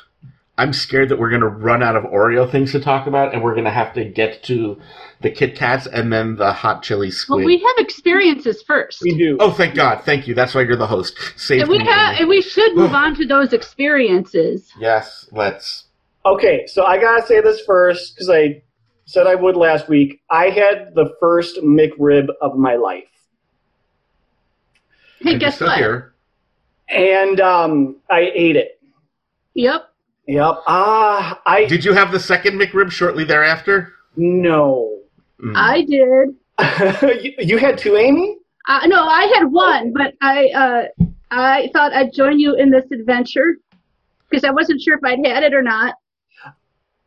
I'm 0.58 0.72
scared 0.72 1.10
that 1.10 1.18
we're 1.18 1.28
going 1.28 1.42
to 1.42 1.48
run 1.48 1.82
out 1.82 1.96
of 1.96 2.04
Oreo 2.04 2.50
things 2.50 2.72
to 2.72 2.80
talk 2.80 3.06
about, 3.06 3.34
and 3.34 3.42
we're 3.42 3.52
going 3.52 3.66
to 3.66 3.70
have 3.70 3.92
to 3.94 4.04
get 4.06 4.42
to 4.44 4.80
the 5.20 5.30
Kit 5.30 5.54
Kats 5.54 5.86
and 5.86 6.10
then 6.10 6.36
the 6.36 6.50
hot 6.52 6.82
chili 6.82 7.10
squid. 7.10 7.38
Well, 7.38 7.46
we 7.46 7.58
have 7.58 7.74
experiences 7.78 8.62
first. 8.62 9.02
We 9.02 9.16
do. 9.18 9.36
oh, 9.38 9.50
thank 9.50 9.74
God! 9.74 10.02
Thank 10.04 10.26
you. 10.26 10.34
That's 10.34 10.54
why 10.54 10.62
you're 10.62 10.76
the 10.76 10.86
host. 10.86 11.14
Save 11.36 11.62
and 11.62 11.68
we 11.70 11.78
me, 11.78 11.84
have, 11.84 12.20
and 12.20 12.28
we 12.28 12.40
should 12.40 12.74
move 12.74 12.94
on 12.94 13.14
to 13.16 13.26
those 13.26 13.52
experiences. 13.52 14.72
Yes, 14.80 15.28
let's. 15.32 15.84
Okay, 16.24 16.66
so 16.66 16.84
I 16.86 16.98
gotta 16.98 17.26
say 17.26 17.40
this 17.42 17.60
first 17.66 18.14
because 18.14 18.30
I 18.30 18.62
said 19.04 19.26
I 19.26 19.34
would 19.34 19.56
last 19.56 19.88
week. 19.90 20.22
I 20.30 20.46
had 20.48 20.94
the 20.94 21.14
first 21.20 21.58
McRib 21.62 22.28
of 22.40 22.56
my 22.56 22.76
life, 22.76 23.04
Hey, 25.20 25.20
And 25.20 25.30
you're 25.32 25.38
guess 25.38 25.56
still 25.56 25.68
what? 25.68 25.78
here. 25.78 26.14
And 26.88 27.40
um, 27.40 27.96
I 28.10 28.30
ate 28.34 28.56
it. 28.56 28.80
Yep. 29.54 29.88
Yep. 30.26 30.54
Ah, 30.66 31.40
I 31.46 31.64
Did 31.66 31.84
you 31.84 31.92
have 31.92 32.12
the 32.12 32.20
second 32.20 32.60
McRib 32.60 32.90
shortly 32.90 33.24
thereafter? 33.24 33.92
no. 34.16 34.92
Mm. 35.38 35.52
I 35.54 35.82
did. 35.82 37.22
you, 37.22 37.34
you 37.38 37.58
had 37.58 37.76
two, 37.76 37.96
Amy. 37.98 38.38
Uh, 38.68 38.86
no, 38.86 39.04
I 39.04 39.30
had 39.36 39.44
one, 39.52 39.92
but 39.92 40.14
I 40.22 40.48
uh, 40.48 41.04
I 41.30 41.68
thought 41.74 41.92
I'd 41.92 42.14
join 42.14 42.40
you 42.40 42.54
in 42.56 42.70
this 42.70 42.84
adventure 42.90 43.56
because 44.30 44.44
I 44.44 44.50
wasn't 44.50 44.80
sure 44.80 44.96
if 44.96 45.04
I'd 45.04 45.24
had 45.26 45.42
it 45.42 45.52
or 45.52 45.60
not. 45.60 45.96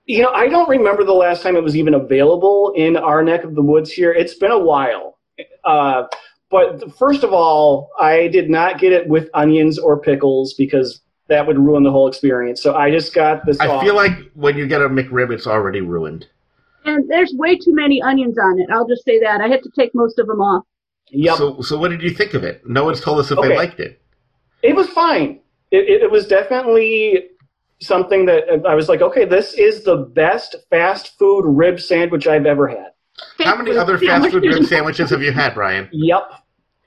You 0.06 0.24
know, 0.24 0.30
I 0.30 0.48
don't 0.48 0.70
remember 0.70 1.04
the 1.04 1.14
last 1.14 1.42
time 1.42 1.56
it 1.56 1.64
was 1.64 1.76
even 1.76 1.96
available 1.96 2.74
in 2.76 2.96
our 2.98 3.24
neck 3.24 3.44
of 3.44 3.56
the 3.56 3.62
woods 3.62 3.92
here. 3.92 4.12
It's 4.12 4.36
been 4.36 4.52
a 4.52 4.60
while. 4.60 5.18
Uh, 5.64 6.04
but 6.50 6.96
first 6.98 7.24
of 7.24 7.32
all, 7.34 7.92
I 8.00 8.28
did 8.28 8.50
not 8.50 8.80
get 8.80 8.92
it 8.92 9.08
with 9.08 9.30
onions 9.34 9.78
or 9.78 10.00
pickles 10.00 10.54
because 10.56 11.02
that 11.28 11.46
would 11.46 11.60
ruin 11.60 11.84
the 11.84 11.92
whole 11.92 12.08
experience. 12.08 12.62
So 12.62 12.76
I 12.76 12.90
just 12.90 13.14
got 13.14 13.46
this. 13.46 13.58
sauce. 13.58 13.82
I 13.82 13.86
feel 13.86 13.96
like 13.96 14.14
when 14.34 14.58
you 14.58 14.68
get 14.68 14.82
a 14.82 14.90
McRib, 14.90 15.32
it's 15.32 15.46
already 15.46 15.82
ruined. 15.82 16.28
And 16.86 17.08
there's 17.10 17.34
way 17.36 17.56
too 17.56 17.74
many 17.76 18.02
onions 18.02 18.38
on 18.40 18.60
it. 18.60 18.70
I'll 18.72 18.88
just 18.88 19.04
say 19.06 19.20
that. 19.20 19.42
I 19.42 19.48
had 19.48 19.62
to 19.64 19.70
take 19.78 19.94
most 19.94 20.18
of 20.18 20.28
them 20.28 20.42
off. 20.42 20.64
Yep. 21.12 21.38
So, 21.38 21.62
so 21.62 21.78
what 21.78 21.90
did 21.90 22.02
you 22.02 22.10
think 22.12 22.34
of 22.34 22.44
it? 22.44 22.68
No 22.68 22.84
one's 22.86 23.02
told 23.02 23.20
us 23.20 23.32
if 23.32 23.38
Okay. 23.38 23.50
they 23.50 23.56
liked 23.56 23.80
it. 23.80 24.02
It 24.64 24.76
was 24.76 24.90
fine. 24.90 25.40
It, 25.72 25.88
it, 25.90 26.02
it 26.04 26.12
was 26.12 26.28
definitely 26.28 27.28
something 27.80 28.26
that 28.26 28.44
uh, 28.50 28.68
I 28.68 28.76
was 28.76 28.90
like, 28.90 29.02
okay, 29.02 29.26
this 29.26 29.54
is 29.54 29.84
the 29.84 29.98
best 29.98 30.56
fast 30.70 31.18
food 31.20 31.44
rib 31.46 31.80
sandwich 31.80 32.28
I've 32.28 32.46
ever 32.46 32.68
had. 32.68 32.92
How 33.40 33.56
many 33.56 33.78
other 33.78 33.98
fast 33.98 34.32
food 34.32 34.44
rib 34.44 34.66
sandwiches 34.66 35.10
have 35.10 35.22
you 35.22 35.32
had, 35.32 35.54
Brian? 35.54 35.90
Yep, 35.92 36.32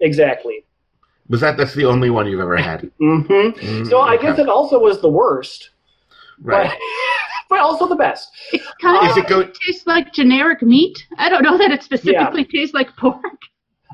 exactly. 0.03 0.65
Was 1.29 1.41
that 1.41 1.57
that's 1.57 1.75
the 1.75 1.85
only 1.87 2.11
one 2.11 2.27
you've 2.27 2.41
ever 2.41 2.57
had? 2.57 2.83
mm-hmm. 3.01 3.59
Mm, 3.59 3.89
So 3.89 4.01
I 4.03 4.17
guess 4.17 4.39
it 4.39 4.49
also 4.49 4.79
was 4.79 5.01
the 5.01 5.09
worst, 5.09 5.71
right. 6.43 6.69
but, 6.69 6.79
but 7.49 7.59
also 7.61 7.87
the 7.89 7.97
best. 7.97 8.29
It 8.53 8.61
kind 8.81 9.07
Is 9.09 9.17
of 9.17 9.25
it 9.25 9.29
go? 9.29 9.43
tastes 9.45 9.87
like 9.87 10.13
generic 10.13 10.61
meat. 10.63 11.07
I 11.17 11.29
don't 11.31 11.43
know 11.43 11.57
that 11.63 11.71
it 11.71 11.83
specifically 11.83 12.45
tastes 12.45 12.75
like 12.75 12.95
pork. 12.97 13.23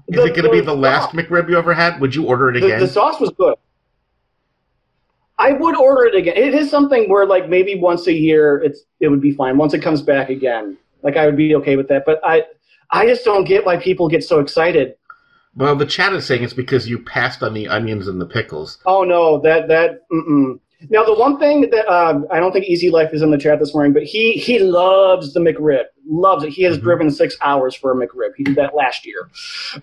Is 0.09 0.25
it 0.25 0.31
going 0.35 0.45
to 0.45 0.51
be 0.51 0.61
the 0.61 0.75
last 0.75 1.11
McRib 1.11 1.49
you 1.51 1.59
ever 1.59 1.75
had? 1.75 2.01
Would 2.01 2.15
you 2.15 2.25
order 2.27 2.49
it 2.51 2.61
The, 2.61 2.67
again? 2.67 2.81
the 2.81 2.89
sauce 2.89 3.21
was 3.21 3.31
good. 3.31 3.55
I 5.39 5.53
would 5.53 5.77
order 5.77 6.05
it 6.07 6.17
again. 6.17 6.37
It 6.37 6.55
is 6.55 6.71
something 6.71 7.09
where 7.09 7.27
like 7.27 7.49
maybe 7.49 7.77
once 7.79 8.07
a 8.09 8.13
year 8.13 8.61
it's 8.65 8.81
it 9.01 9.09
would 9.09 9.21
be 9.21 9.33
fine. 9.33 9.57
Once 9.57 9.73
it 9.75 9.81
comes 9.83 10.03
back 10.03 10.31
again, 10.31 10.77
like 11.03 11.17
I 11.17 11.27
would 11.27 11.37
be 11.37 11.55
okay 11.57 11.77
with 11.77 11.89
that. 11.89 12.05
But 12.05 12.21
I 12.25 12.43
I 12.91 13.07
just 13.07 13.25
don't 13.25 13.45
get 13.45 13.65
why 13.65 13.77
people 13.77 14.09
get 14.09 14.25
so 14.25 14.41
excited. 14.41 14.97
Well, 15.59 15.77
the 15.77 15.87
chat 15.87 16.13
is 16.13 16.25
saying 16.25 16.45
it's 16.45 16.53
because 16.55 16.89
you 16.89 16.99
passed 17.01 17.43
on 17.43 17.53
the 17.55 17.69
onions 17.69 18.07
and 18.09 18.21
the 18.21 18.27
pickles. 18.27 18.79
Oh 18.87 19.03
no, 19.05 19.41
that 19.41 19.69
that 19.69 20.09
mm-mm. 20.11 20.59
now 20.89 21.05
the 21.05 21.15
one 21.15 21.39
thing 21.39 21.69
that 21.71 21.87
um, 21.93 22.27
I 22.31 22.39
don't 22.39 22.53
think 22.53 22.67
Easy 22.67 22.91
Life 22.91 23.11
is 23.13 23.23
in 23.23 23.31
the 23.33 23.39
chat 23.39 23.59
this 23.59 23.75
morning, 23.75 23.93
but 23.93 24.05
he 24.05 24.33
he 24.35 24.61
loves 24.61 25.35
the 25.35 25.41
McRib, 25.41 25.85
loves 26.07 26.45
it. 26.45 26.51
He 26.51 26.63
has 26.63 26.79
Mhm. 26.79 26.83
driven 26.83 27.11
six 27.11 27.37
hours 27.43 27.75
for 27.75 27.91
a 27.91 27.95
McRib. 27.97 28.31
He 28.37 28.45
did 28.45 28.55
that 28.57 28.75
last 28.77 29.05
year, 29.05 29.29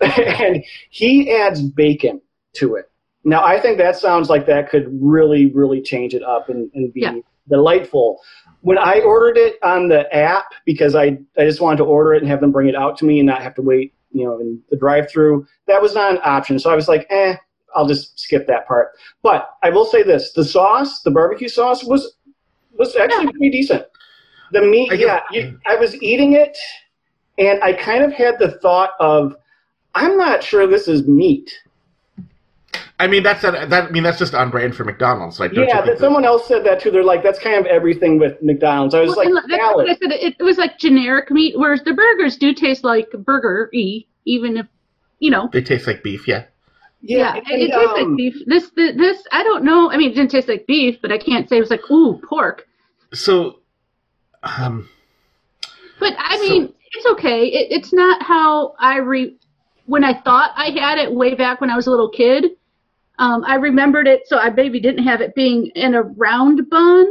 and 0.00 0.64
he 0.90 1.30
adds 1.30 1.60
bacon 1.62 2.20
to 2.54 2.76
it. 2.76 2.90
Now 3.24 3.44
I 3.44 3.60
think 3.60 3.76
that 3.78 3.96
sounds 3.96 4.30
like 4.30 4.46
that 4.46 4.70
could 4.70 4.86
really 4.90 5.46
really 5.52 5.82
change 5.82 6.14
it 6.14 6.22
up 6.22 6.48
and, 6.48 6.70
and 6.74 6.92
be 6.92 7.02
Yeah. 7.02 7.16
delightful. 7.48 8.20
When 8.62 8.78
I 8.78 9.00
ordered 9.00 9.36
it 9.36 9.56
on 9.62 9.88
the 9.88 10.12
app 10.14 10.46
because 10.64 10.94
I 10.94 11.18
I 11.38 11.44
just 11.44 11.60
wanted 11.60 11.78
to 11.78 11.84
order 11.84 12.14
it 12.14 12.22
and 12.22 12.30
have 12.30 12.40
them 12.40 12.50
bring 12.52 12.68
it 12.68 12.74
out 12.76 12.96
to 12.98 13.04
me 13.04 13.18
and 13.20 13.26
not 13.26 13.42
have 13.42 13.54
to 13.56 13.62
wait 13.62 13.92
you 14.16 14.24
know 14.24 14.38
in 14.40 14.60
the 14.70 14.76
drive 14.76 15.10
through, 15.10 15.46
that 15.66 15.80
was 15.80 15.94
not 15.94 16.12
an 16.12 16.20
option. 16.24 16.58
So 16.58 16.70
I 16.70 16.74
was 16.74 16.88
like, 16.88 17.06
eh, 17.10 17.36
I'll 17.74 17.86
just 17.86 18.18
skip 18.18 18.46
that 18.46 18.66
part. 18.66 18.92
But 19.22 19.50
I 19.62 19.70
will 19.70 19.84
say 19.84 20.02
this: 20.02 20.32
the 20.32 20.44
sauce, 20.44 21.02
the 21.02 21.10
barbecue 21.10 21.48
sauce, 21.48 21.84
was 21.84 22.16
was 22.72 22.96
actually 22.96 23.30
pretty 23.32 23.50
decent. 23.50 23.84
The 24.52 24.62
meat, 24.62 24.92
yeah, 24.98 25.20
you, 25.32 25.58
I 25.66 25.74
was 25.74 26.00
eating 26.02 26.34
it, 26.34 26.56
and 27.38 27.62
I 27.62 27.72
kind 27.72 28.04
of 28.04 28.12
had 28.12 28.38
the 28.38 28.52
thought 28.58 28.90
of, 29.00 29.34
I'm 29.94 30.16
not 30.16 30.42
sure 30.42 30.66
this 30.66 30.88
is 30.88 31.06
meat. 31.06 31.50
I 32.98 33.06
mean, 33.06 33.22
that's 33.22 33.42
that. 33.42 33.70
I 33.72 33.90
mean, 33.90 34.02
that's 34.02 34.18
just 34.18 34.34
on 34.34 34.50
brand 34.50 34.74
for 34.74 34.84
McDonald's, 34.84 35.38
right? 35.38 35.52
Yeah, 35.52 35.66
think 35.66 35.86
that 35.86 35.98
someone 35.98 36.24
else 36.24 36.48
said 36.48 36.64
that 36.64 36.80
too. 36.80 36.90
They're 36.90 37.04
like, 37.04 37.22
that's 37.22 37.38
kind 37.38 37.56
of 37.56 37.66
everything 37.66 38.18
with 38.18 38.42
McDonald's. 38.42 38.94
I 38.94 39.00
was 39.00 39.14
Well, 39.14 39.34
like, 39.34 39.44
I 39.60 39.94
said. 39.94 40.12
It, 40.12 40.36
it 40.38 40.42
was 40.42 40.56
like 40.56 40.78
generic 40.78 41.30
meat, 41.30 41.58
whereas 41.58 41.82
the 41.84 41.92
burgers 41.92 42.36
do 42.36 42.54
taste 42.54 42.84
like 42.84 43.10
burger 43.10 43.70
y, 43.74 44.04
even 44.24 44.56
if 44.56 44.66
you 45.18 45.30
know. 45.30 45.50
they 45.52 45.62
taste 45.62 45.86
like 45.86 46.02
beef? 46.02 46.26
Yeah. 46.26 46.44
Yeah, 47.02 47.34
and, 47.36 47.46
it, 47.48 47.70
it 47.70 47.72
tastes 47.72 47.98
um, 47.98 48.08
like 48.08 48.16
beef. 48.16 48.34
This, 48.46 48.70
the, 48.70 48.92
this, 48.96 49.22
I 49.30 49.42
don't 49.44 49.62
know. 49.62 49.90
I 49.92 49.96
mean, 49.98 50.10
it 50.10 50.14
didn't 50.14 50.30
taste 50.30 50.48
like 50.48 50.66
beef, 50.66 50.96
but 51.02 51.12
I 51.12 51.18
can't 51.18 51.48
say 51.48 51.58
it 51.58 51.60
was 51.60 51.70
like 51.70 51.88
ooh 51.90 52.20
pork. 52.26 52.66
So, 53.12 53.60
um, 54.42 54.88
But 56.00 56.14
I 56.18 56.36
So- 56.38 56.42
mean, 56.48 56.72
it's 56.92 57.06
okay. 57.12 57.46
It, 57.46 57.68
it's 57.70 57.92
not 57.92 58.22
how 58.22 58.74
I 58.78 58.96
re 58.98 59.36
when 59.84 60.02
I 60.02 60.14
thought 60.14 60.52
I 60.56 60.70
had 60.70 60.98
it 60.98 61.12
way 61.12 61.34
back 61.34 61.60
when 61.60 61.70
I 61.70 61.76
was 61.76 61.86
a 61.86 61.90
little 61.90 62.08
kid. 62.08 62.52
Um, 63.18 63.44
I 63.44 63.54
remembered 63.54 64.06
it, 64.06 64.26
so 64.26 64.38
I 64.38 64.50
maybe 64.50 64.80
didn't 64.80 65.04
have 65.04 65.20
it 65.20 65.34
being 65.34 65.66
in 65.74 65.94
a 65.94 66.02
round 66.02 66.68
bun, 66.68 67.06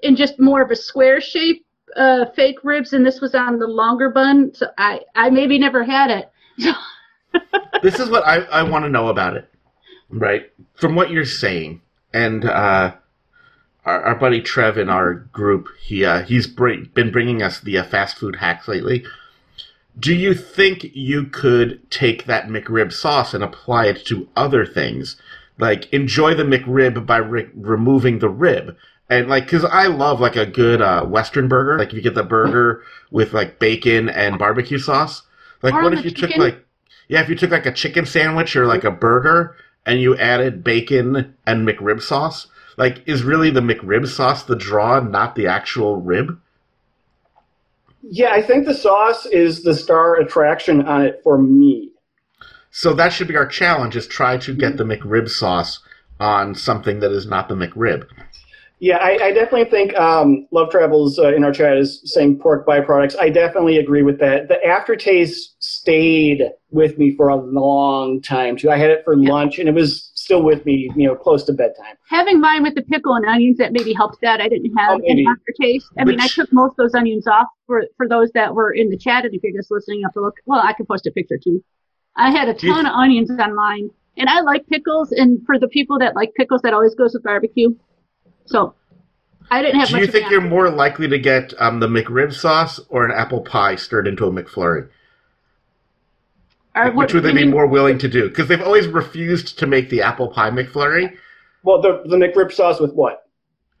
in 0.00 0.16
just 0.16 0.38
more 0.38 0.60
of 0.60 0.70
a 0.70 0.76
square 0.76 1.20
shape, 1.20 1.64
uh, 1.96 2.26
fake 2.34 2.58
ribs, 2.64 2.92
and 2.92 3.06
this 3.06 3.20
was 3.20 3.34
on 3.34 3.58
the 3.58 3.66
longer 3.66 4.10
bun. 4.10 4.52
So 4.54 4.66
I, 4.76 5.00
I 5.14 5.30
maybe 5.30 5.58
never 5.58 5.84
had 5.84 6.10
it. 6.10 6.30
this 7.82 7.98
is 7.98 8.10
what 8.10 8.26
I, 8.26 8.38
I 8.42 8.62
want 8.62 8.84
to 8.84 8.90
know 8.90 9.08
about 9.08 9.36
it, 9.36 9.48
right? 10.10 10.52
From 10.74 10.94
what 10.94 11.10
you're 11.10 11.24
saying, 11.24 11.80
and 12.12 12.44
uh, 12.44 12.94
our, 13.84 14.02
our 14.02 14.14
buddy 14.14 14.42
Trev 14.42 14.76
in 14.76 14.88
our 14.88 15.14
group, 15.14 15.68
he 15.80 16.04
uh, 16.04 16.22
he's 16.22 16.46
br- 16.46 16.84
been 16.92 17.10
bringing 17.10 17.42
us 17.42 17.60
the 17.60 17.78
uh, 17.78 17.84
fast 17.84 18.18
food 18.18 18.36
hacks 18.36 18.68
lately. 18.68 19.04
Do 19.98 20.14
you 20.14 20.34
think 20.34 20.90
you 20.94 21.24
could 21.24 21.90
take 21.90 22.24
that 22.24 22.48
McRib 22.48 22.92
sauce 22.92 23.34
and 23.34 23.44
apply 23.44 23.86
it 23.86 24.04
to 24.06 24.28
other 24.36 24.64
things? 24.64 25.16
Like 25.58 25.92
enjoy 25.92 26.34
the 26.34 26.44
McRib 26.44 27.04
by 27.06 27.18
re- 27.18 27.50
removing 27.54 28.18
the 28.18 28.30
rib. 28.30 28.76
And 29.10 29.28
like, 29.28 29.46
cause 29.46 29.64
I 29.64 29.86
love 29.86 30.20
like 30.20 30.36
a 30.36 30.46
good 30.46 30.80
uh, 30.80 31.04
Western 31.04 31.46
burger. 31.46 31.78
Like 31.78 31.88
if 31.88 31.94
you 31.94 32.02
get 32.02 32.14
the 32.14 32.22
burger 32.22 32.82
with 33.10 33.34
like 33.34 33.58
bacon 33.58 34.08
and 34.08 34.38
barbecue 34.38 34.78
sauce. 34.78 35.22
Like 35.62 35.74
Or 35.74 35.82
what 35.82 35.92
if 35.92 36.04
you 36.04 36.10
took 36.10 36.36
like, 36.36 36.64
yeah, 37.08 37.20
if 37.20 37.28
you 37.28 37.36
took 37.36 37.50
like 37.50 37.66
a 37.66 37.72
chicken 37.72 38.06
sandwich 38.06 38.56
or 38.56 38.66
like 38.66 38.84
a 38.84 38.90
burger 38.90 39.56
and 39.84 40.00
you 40.00 40.16
added 40.16 40.64
bacon 40.64 41.34
and 41.46 41.68
McRib 41.68 42.00
sauce. 42.00 42.46
Like, 42.76 43.06
is 43.06 43.22
really 43.22 43.50
the 43.50 43.60
McRib 43.60 44.06
sauce 44.08 44.44
the 44.44 44.56
draw, 44.56 45.00
not 45.00 45.34
the 45.34 45.46
actual 45.46 46.00
rib? 46.00 46.40
Yeah, 48.02 48.32
I 48.32 48.42
think 48.42 48.66
the 48.66 48.74
sauce 48.74 49.26
is 49.26 49.62
the 49.62 49.74
star 49.74 50.16
attraction 50.16 50.82
on 50.82 51.02
it 51.02 51.20
for 51.22 51.38
me. 51.38 51.90
So 52.70 52.94
that 52.94 53.12
should 53.12 53.28
be 53.28 53.36
our 53.36 53.46
challenge: 53.46 53.96
is 53.96 54.06
try 54.06 54.38
to 54.38 54.54
get 54.54 54.76
the 54.76 54.84
McRib 54.84 55.28
sauce 55.28 55.80
on 56.18 56.54
something 56.54 57.00
that 57.00 57.12
is 57.12 57.26
not 57.26 57.48
the 57.48 57.54
McRib. 57.54 58.06
Yeah, 58.82 58.96
I, 58.96 59.26
I 59.26 59.32
definitely 59.32 59.70
think 59.70 59.94
um, 59.94 60.48
Love 60.50 60.70
Travels 60.70 61.16
uh, 61.16 61.32
in 61.32 61.44
our 61.44 61.52
chat 61.52 61.76
is 61.76 62.00
saying 62.04 62.40
pork 62.40 62.66
byproducts. 62.66 63.16
I 63.16 63.28
definitely 63.28 63.78
agree 63.78 64.02
with 64.02 64.18
that. 64.18 64.48
The 64.48 64.58
aftertaste 64.66 65.54
stayed 65.62 66.42
with 66.70 66.98
me 66.98 67.14
for 67.14 67.28
a 67.28 67.36
long 67.36 68.20
time 68.20 68.56
too. 68.56 68.70
I 68.70 68.78
had 68.78 68.90
it 68.90 69.04
for 69.04 69.16
lunch, 69.16 69.60
and 69.60 69.68
it 69.68 69.74
was 69.74 70.10
still 70.32 70.42
with 70.42 70.64
me, 70.64 70.90
you 70.96 71.06
know, 71.06 71.14
close 71.14 71.44
to 71.44 71.52
bedtime. 71.52 71.94
Having 72.08 72.40
mine 72.40 72.62
with 72.62 72.74
the 72.74 72.82
pickle 72.82 73.14
and 73.14 73.24
onions, 73.26 73.58
that 73.58 73.72
maybe 73.72 73.92
helped 73.92 74.18
that. 74.22 74.40
I 74.40 74.48
didn't 74.48 74.72
have 74.78 74.92
Oh, 74.94 74.98
maybe. 74.98 75.10
any 75.10 75.26
aftertaste. 75.26 75.86
I 75.98 76.04
mean, 76.04 76.20
I 76.20 76.26
took 76.28 76.50
most 76.52 76.70
of 76.72 76.76
those 76.78 76.94
onions 76.94 77.26
off 77.26 77.48
for 77.66 77.82
for 77.98 78.08
those 78.08 78.30
that 78.32 78.54
were 78.54 78.72
in 78.72 78.88
the 78.88 78.96
chat. 78.96 79.24
And 79.26 79.34
if 79.34 79.42
you're 79.42 79.52
just 79.52 79.70
listening, 79.70 79.98
you 80.00 80.06
have 80.06 80.14
to 80.14 80.20
look. 80.20 80.36
Well, 80.46 80.60
I 80.64 80.72
can 80.72 80.86
post 80.86 81.06
a 81.06 81.10
picture 81.10 81.38
too. 81.42 81.62
I 82.16 82.30
had 82.30 82.48
a 82.48 82.54
Do 82.54 82.66
you 82.66 82.72
ton 82.72 82.86
of 82.86 82.92
onions 82.94 83.30
on 83.30 83.54
mine, 83.54 83.90
and 84.16 84.28
I 84.30 84.40
like 84.40 84.66
pickles. 84.68 85.12
And 85.12 85.44
for 85.44 85.58
the 85.58 85.68
people 85.68 85.98
that 85.98 86.16
like 86.16 86.32
pickles, 86.34 86.62
that 86.62 86.72
always 86.72 86.94
goes 86.94 87.12
with 87.12 87.22
barbecue. 87.22 87.70
So 88.46 88.74
I 89.50 89.60
didn't 89.60 89.80
have 89.80 89.88
Do 89.88 89.94
much. 89.96 90.00
you 90.02 90.06
think 90.12 90.30
you're 90.30 90.40
more 90.40 90.70
likely 90.70 91.08
to 91.08 91.18
get 91.18 91.52
um, 91.58 91.80
the 91.80 91.88
McRib 91.88 92.32
sauce 92.32 92.80
or 92.88 93.04
an 93.04 93.12
apple 93.12 93.42
pie 93.42 93.76
stirred 93.76 94.08
into 94.08 94.24
a 94.26 94.30
McFlurry? 94.30 94.88
Or 96.74 96.84
Like, 96.84 96.94
what- 96.94 97.02
which 97.06 97.14
would 97.14 97.22
they 97.24 97.32
be 97.32 97.40
mean- 97.42 97.50
more 97.50 97.66
willing 97.66 97.98
to 97.98 98.08
do? 98.08 98.28
Because 98.28 98.48
they've 98.48 98.62
always 98.62 98.86
refused 98.86 99.58
to 99.58 99.66
make 99.66 99.90
the 99.90 100.02
apple 100.02 100.28
pie 100.28 100.50
McFlurry. 100.50 101.12
Well, 101.64 101.80
the 101.80 102.02
the 102.06 102.16
McRib 102.16 102.52
sauce 102.52 102.80
with 102.80 102.92
what? 102.94 103.20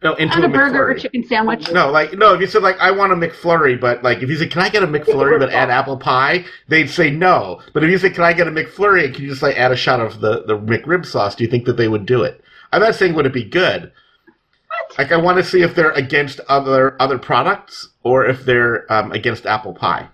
No, 0.04 0.14
into 0.14 0.36
on 0.36 0.42
a, 0.42 0.46
a 0.46 0.50
burger 0.50 0.90
or 0.90 0.94
chicken 0.94 1.24
sandwich? 1.24 1.70
No, 1.70 1.90
like 1.90 2.12
no. 2.14 2.34
If 2.34 2.40
you 2.40 2.46
said 2.48 2.62
like 2.62 2.76
I 2.80 2.90
want 2.90 3.12
a 3.12 3.16
McFlurry, 3.16 3.80
but 3.80 4.02
like 4.02 4.22
if 4.22 4.28
you 4.28 4.36
said 4.36 4.50
can 4.50 4.60
I 4.62 4.68
get 4.68 4.82
a 4.82 4.86
McFlurry 4.86 5.38
but 5.38 5.50
add 5.52 5.70
apple 5.70 5.96
pie, 5.96 6.44
they'd 6.68 6.90
say 6.90 7.10
no. 7.10 7.60
But 7.72 7.84
if 7.84 7.90
you 7.90 7.98
said 7.98 8.14
can 8.14 8.24
I 8.24 8.32
get 8.32 8.48
a 8.48 8.50
McFlurry 8.50 9.04
and 9.06 9.14
can 9.14 9.24
you 9.24 9.30
just 9.30 9.42
like 9.42 9.56
add 9.56 9.70
a 9.72 9.76
shot 9.76 10.00
of 10.00 10.20
the 10.20 10.42
the 10.44 10.58
McRib 10.58 11.06
sauce, 11.06 11.34
do 11.36 11.44
you 11.44 11.50
think 11.50 11.64
that 11.66 11.76
they 11.76 11.88
would 11.88 12.04
do 12.06 12.22
it? 12.24 12.40
I'm 12.72 12.82
not 12.82 12.94
saying 12.96 13.14
would 13.14 13.26
it 13.26 13.32
be 13.32 13.44
good. 13.44 13.92
What? 14.66 14.98
Like 14.98 15.12
I 15.12 15.16
want 15.16 15.38
to 15.38 15.44
see 15.44 15.62
if 15.62 15.74
they're 15.74 15.92
against 15.92 16.40
other 16.48 16.96
other 17.00 17.18
products 17.18 17.88
or 18.02 18.26
if 18.26 18.44
they're 18.44 18.92
um, 18.92 19.12
against 19.12 19.46
apple 19.46 19.72
pie. 19.74 20.08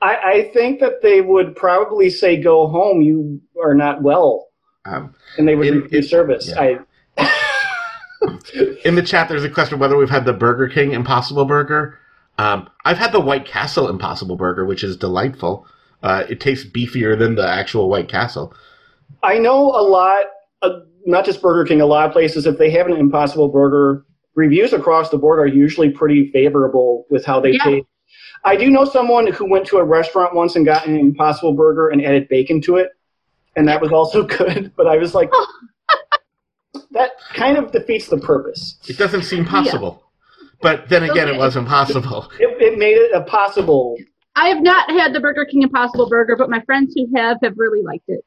I, 0.00 0.16
I 0.16 0.50
think 0.52 0.80
that 0.80 1.02
they 1.02 1.20
would 1.20 1.56
probably 1.56 2.10
say, 2.10 2.36
"Go 2.40 2.68
home, 2.68 3.02
you 3.02 3.40
are 3.62 3.74
not 3.74 4.02
well," 4.02 4.48
Um, 4.84 5.14
and 5.36 5.46
they 5.48 5.54
would 5.56 5.66
In- 5.66 5.80
refuse 5.82 6.04
in- 6.06 6.08
service. 6.10 6.48
yeah. 6.48 6.60
I 6.60 6.78
in 8.84 8.94
the 8.96 9.02
chat, 9.02 9.28
there's 9.28 9.44
a 9.44 9.50
question 9.50 9.78
whether 9.78 9.96
we've 9.96 10.10
had 10.10 10.24
the 10.24 10.32
Burger 10.32 10.68
King 10.68 10.92
Impossible 10.92 11.44
Burger. 11.44 11.98
Um, 12.36 12.68
I've 12.84 12.98
had 12.98 13.12
the 13.12 13.20
White 13.20 13.44
Castle 13.46 13.88
Impossible 13.88 14.36
Burger, 14.36 14.64
which 14.64 14.82
is 14.84 14.96
delightful. 14.96 15.66
Uh, 16.02 16.24
it 16.28 16.40
tastes 16.40 16.68
beefier 16.68 17.18
than 17.18 17.34
the 17.36 17.46
actual 17.48 17.88
White 17.88 18.08
Castle. 18.08 18.54
I 19.22 19.38
know 19.38 19.70
a 19.70 19.82
lot, 19.82 20.26
uh, 20.62 20.80
not 21.06 21.24
just 21.24 21.42
Burger 21.42 21.64
King, 21.66 21.80
a 21.80 21.86
lot 21.86 22.06
of 22.06 22.12
places, 22.12 22.46
if 22.46 22.58
they 22.58 22.70
have 22.70 22.86
an 22.86 22.92
Impossible 22.96 23.48
Burger, 23.48 24.04
reviews 24.34 24.72
across 24.72 25.10
the 25.10 25.18
board 25.18 25.38
are 25.40 25.46
usually 25.46 25.90
pretty 25.90 26.30
favorable 26.32 27.06
with 27.10 27.24
how 27.24 27.40
they 27.40 27.52
Yeah. 27.52 27.64
taste. 27.64 27.86
I 28.44 28.56
do 28.56 28.70
know 28.70 28.84
someone 28.84 29.26
who 29.26 29.48
went 29.48 29.66
to 29.68 29.78
a 29.78 29.84
restaurant 29.84 30.34
once 30.34 30.56
and 30.56 30.64
got 30.64 30.86
an 30.86 30.96
Impossible 30.96 31.52
Burger 31.52 31.88
and 31.88 32.04
added 32.04 32.28
bacon 32.28 32.60
to 32.62 32.76
it, 32.76 32.90
and 33.56 33.68
that 33.68 33.80
was 33.80 33.92
also 33.92 34.22
good. 34.26 34.72
But 34.76 34.86
I 34.86 34.96
was 34.96 35.14
like, 35.14 35.30
that 36.92 37.12
kind 37.34 37.56
of 37.56 37.72
defeats 37.72 38.08
the 38.08 38.18
purpose. 38.18 38.78
It 38.88 38.98
doesn't 38.98 39.22
seem 39.22 39.44
possible. 39.44 40.04
But 40.60 40.88
then 40.88 41.04
again, 41.04 41.28
it 41.28 41.38
was 41.38 41.56
impossible. 41.56 42.30
It, 42.40 42.60
it 42.60 42.78
made 42.78 42.96
it 42.96 43.12
a 43.14 43.22
possible. 43.22 43.96
I 44.34 44.48
have 44.48 44.62
not 44.62 44.90
had 44.90 45.12
the 45.12 45.20
Burger 45.20 45.44
King 45.44 45.62
Impossible 45.62 46.08
Burger, 46.08 46.36
but 46.36 46.50
my 46.50 46.60
friends 46.62 46.94
who 46.94 47.08
have 47.16 47.38
have 47.42 47.54
really 47.56 47.82
liked 47.82 48.08
it. 48.08 48.24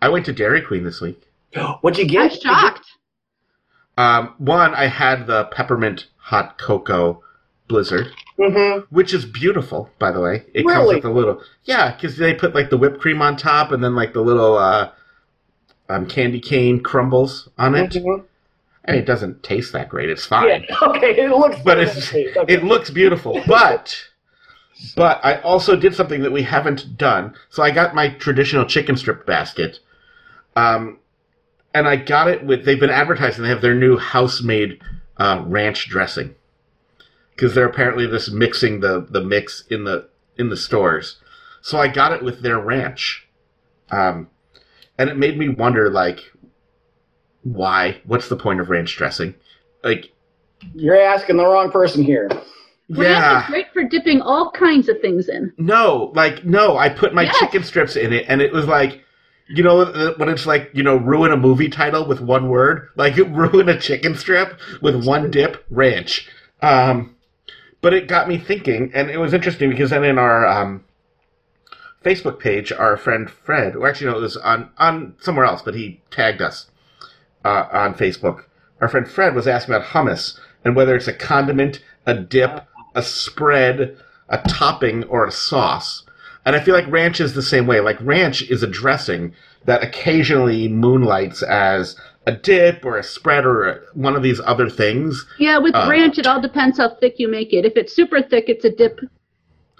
I 0.00 0.08
went 0.08 0.26
to 0.26 0.32
Dairy 0.32 0.60
Queen 0.60 0.84
this 0.84 1.00
week. 1.00 1.22
What'd 1.80 1.98
you 1.98 2.06
get? 2.06 2.22
I'm 2.22 2.28
get? 2.28 2.42
shocked. 2.42 2.86
Um, 3.96 4.34
one, 4.38 4.74
I 4.74 4.86
had 4.86 5.26
the 5.26 5.44
peppermint 5.44 6.06
hot 6.16 6.58
cocoa 6.58 7.22
blizzard, 7.68 8.08
Mm-hmm. 8.38 8.92
which 8.94 9.14
is 9.14 9.24
beautiful, 9.24 9.90
by 10.00 10.10
the 10.10 10.20
way. 10.20 10.44
It 10.52 10.66
comes 10.66 10.88
with 10.88 11.04
a 11.04 11.10
little, 11.10 11.40
yeah, 11.64 11.94
because 11.94 12.16
they 12.16 12.34
put 12.34 12.52
like 12.52 12.68
the 12.68 12.76
whipped 12.76 12.98
cream 13.00 13.22
on 13.22 13.36
top 13.36 13.70
and 13.70 13.82
then 13.82 13.94
like 13.94 14.12
the 14.12 14.22
little 14.22 14.58
uh, 14.58 14.90
um, 15.88 16.06
candy 16.06 16.40
cane 16.40 16.82
crumbles 16.82 17.48
on 17.58 17.76
it. 17.76 17.92
Mhm. 17.92 18.24
And 18.86 18.96
it 18.96 19.06
doesn't 19.06 19.42
taste 19.44 19.72
that 19.72 19.88
great. 19.88 20.10
It's 20.10 20.26
fine. 20.26 20.48
Yeah. 20.68 20.76
Okay. 20.82 21.12
It 21.16 21.30
looks. 21.30 21.56
but 21.64 21.78
it's 21.78 22.08
okay. 22.08 22.26
it 22.48 22.64
looks 22.64 22.90
beautiful. 22.90 23.40
But 23.46 23.96
but 24.96 25.24
I 25.24 25.40
also 25.42 25.76
did 25.76 25.94
something 25.94 26.22
that 26.22 26.32
we 26.32 26.42
haven't 26.42 26.98
done. 26.98 27.34
So 27.50 27.62
I 27.62 27.70
got 27.70 27.94
my 27.94 28.08
traditional 28.08 28.66
chicken 28.66 28.96
strip 28.96 29.24
basket, 29.26 29.78
um, 30.56 30.98
and 31.72 31.86
I 31.88 31.96
got 31.96 32.28
it 32.28 32.44
with. 32.44 32.64
They've 32.64 32.80
been 32.80 32.90
advertising. 32.90 33.44
They 33.44 33.48
have 33.48 33.62
their 33.62 33.74
new 33.74 33.96
house-made 33.96 34.80
uh, 35.18 35.44
ranch 35.46 35.88
dressing 35.88 36.34
because 37.34 37.54
they're 37.54 37.66
apparently 37.68 38.06
just 38.06 38.32
mixing 38.32 38.80
the 38.80 39.06
the 39.08 39.20
mix 39.22 39.64
in 39.70 39.84
the 39.84 40.08
in 40.36 40.48
the 40.50 40.56
stores. 40.56 41.20
So 41.60 41.78
I 41.78 41.88
got 41.88 42.12
it 42.12 42.22
with 42.22 42.42
their 42.42 42.58
ranch, 42.58 43.26
um, 43.90 44.28
and 44.98 45.08
it 45.08 45.16
made 45.16 45.38
me 45.38 45.48
wonder 45.48 45.88
like. 45.90 46.20
Why? 47.42 48.00
What's 48.06 48.28
the 48.28 48.36
point 48.36 48.60
of 48.60 48.70
ranch 48.70 48.96
dressing? 48.96 49.34
Like, 49.82 50.12
You're 50.74 50.98
asking 51.00 51.36
the 51.36 51.44
wrong 51.44 51.70
person 51.70 52.02
here. 52.02 52.30
Ranch 52.88 53.42
is 53.44 53.50
great 53.50 53.66
for 53.72 53.84
dipping 53.84 54.22
all 54.22 54.50
kinds 54.50 54.88
of 54.88 55.00
things 55.00 55.28
in. 55.28 55.52
No, 55.58 56.10
like 56.14 56.44
no, 56.44 56.76
I 56.78 56.88
put 56.88 57.12
my 57.14 57.22
Yes. 57.24 57.38
chicken 57.38 57.62
strips 57.62 57.96
in 57.96 58.12
it, 58.14 58.24
and 58.28 58.40
it 58.40 58.52
was 58.52 58.66
like, 58.66 59.02
you 59.48 59.62
know, 59.62 60.14
when 60.16 60.30
it's 60.30 60.46
like, 60.46 60.70
you 60.72 60.82
know, 60.82 60.96
ruin 60.96 61.32
a 61.32 61.36
movie 61.36 61.68
title 61.68 62.06
with 62.06 62.20
one 62.22 62.48
word, 62.48 62.88
like 62.96 63.16
ruin 63.28 63.68
a 63.68 63.78
chicken 63.78 64.14
strip 64.16 64.58
with 64.80 65.04
one 65.06 65.30
dip, 65.30 65.64
ranch. 65.68 66.26
Um, 66.62 67.13
but 67.84 67.92
it 67.92 68.08
got 68.08 68.28
me 68.28 68.38
thinking, 68.38 68.90
and 68.94 69.10
it 69.10 69.18
was 69.18 69.34
interesting 69.34 69.68
because 69.68 69.90
then 69.90 70.04
in 70.04 70.16
our 70.16 70.46
um, 70.46 70.82
Facebook 72.02 72.40
page, 72.40 72.72
our 72.72 72.96
friend 72.96 73.30
Fred, 73.30 73.76
or 73.76 73.86
actually 73.86 74.10
no, 74.10 74.16
it 74.16 74.22
was 74.22 74.38
on 74.38 74.70
on 74.78 75.14
somewhere 75.20 75.44
else, 75.44 75.60
but 75.60 75.74
he 75.74 76.00
tagged 76.10 76.40
us 76.40 76.70
uh, 77.44 77.66
on 77.70 77.92
Facebook. 77.92 78.44
Our 78.80 78.88
friend 78.88 79.06
Fred 79.06 79.34
was 79.34 79.46
asking 79.46 79.74
about 79.74 79.88
hummus 79.88 80.40
and 80.64 80.74
whether 80.74 80.96
it's 80.96 81.08
a 81.08 81.12
condiment, 81.12 81.82
a 82.06 82.14
dip, 82.14 82.66
a 82.94 83.02
spread, 83.02 83.98
a 84.30 84.38
topping, 84.48 85.04
or 85.04 85.26
a 85.26 85.30
sauce. 85.30 86.04
And 86.46 86.56
I 86.56 86.60
feel 86.60 86.74
like 86.74 86.90
ranch 86.90 87.20
is 87.20 87.34
the 87.34 87.42
same 87.42 87.66
way. 87.66 87.80
Like 87.80 87.98
ranch 88.00 88.40
is 88.50 88.62
a 88.62 88.66
dressing 88.66 89.34
that 89.66 89.82
occasionally 89.82 90.68
moonlights 90.68 91.42
as 91.42 91.96
a 92.26 92.32
dip 92.32 92.84
or 92.84 92.96
a 92.96 93.02
spread 93.02 93.44
or 93.44 93.64
a, 93.64 93.80
one 93.94 94.16
of 94.16 94.22
these 94.22 94.40
other 94.40 94.68
things. 94.70 95.24
Yeah, 95.38 95.58
with 95.58 95.74
Uh, 95.74 95.86
ranch, 95.90 96.18
it 96.18 96.26
all 96.26 96.40
depends 96.40 96.78
how 96.78 96.88
thick 96.88 97.16
you 97.18 97.28
make 97.28 97.52
it. 97.52 97.64
If 97.64 97.76
it's 97.76 97.92
super 97.94 98.22
thick, 98.22 98.44
it's 98.48 98.64
a 98.64 98.70
dip 98.70 98.98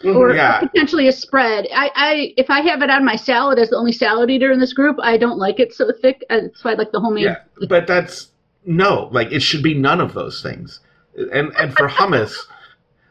or 0.04 0.34
Yeah. 0.34 0.60
potentially 0.60 1.08
a 1.08 1.12
spread. 1.12 1.66
I, 1.74 1.90
I, 1.94 2.34
if 2.36 2.50
I 2.50 2.60
have 2.60 2.82
it 2.82 2.90
on 2.90 3.04
my 3.04 3.16
salad 3.16 3.58
as 3.58 3.70
the 3.70 3.76
only 3.76 3.92
salad 3.92 4.30
eater 4.30 4.52
in 4.52 4.60
this 4.60 4.74
group, 4.74 4.96
I 5.02 5.16
don't 5.16 5.38
like 5.38 5.58
it 5.58 5.72
so 5.72 5.90
thick. 6.02 6.22
Uh, 6.28 6.40
That's 6.42 6.62
why 6.64 6.72
I 6.72 6.74
like 6.74 6.92
the 6.92 7.00
homemade. 7.00 7.24
Yeah, 7.24 7.36
but 7.68 7.86
that's 7.86 8.28
no. 8.66 9.08
Like 9.12 9.32
it 9.32 9.40
should 9.40 9.62
be 9.62 9.74
none 9.74 10.00
of 10.00 10.12
those 10.12 10.42
things. 10.42 10.80
And 11.32 11.52
and 11.58 11.74
for 11.74 11.88
hummus, 11.88 12.34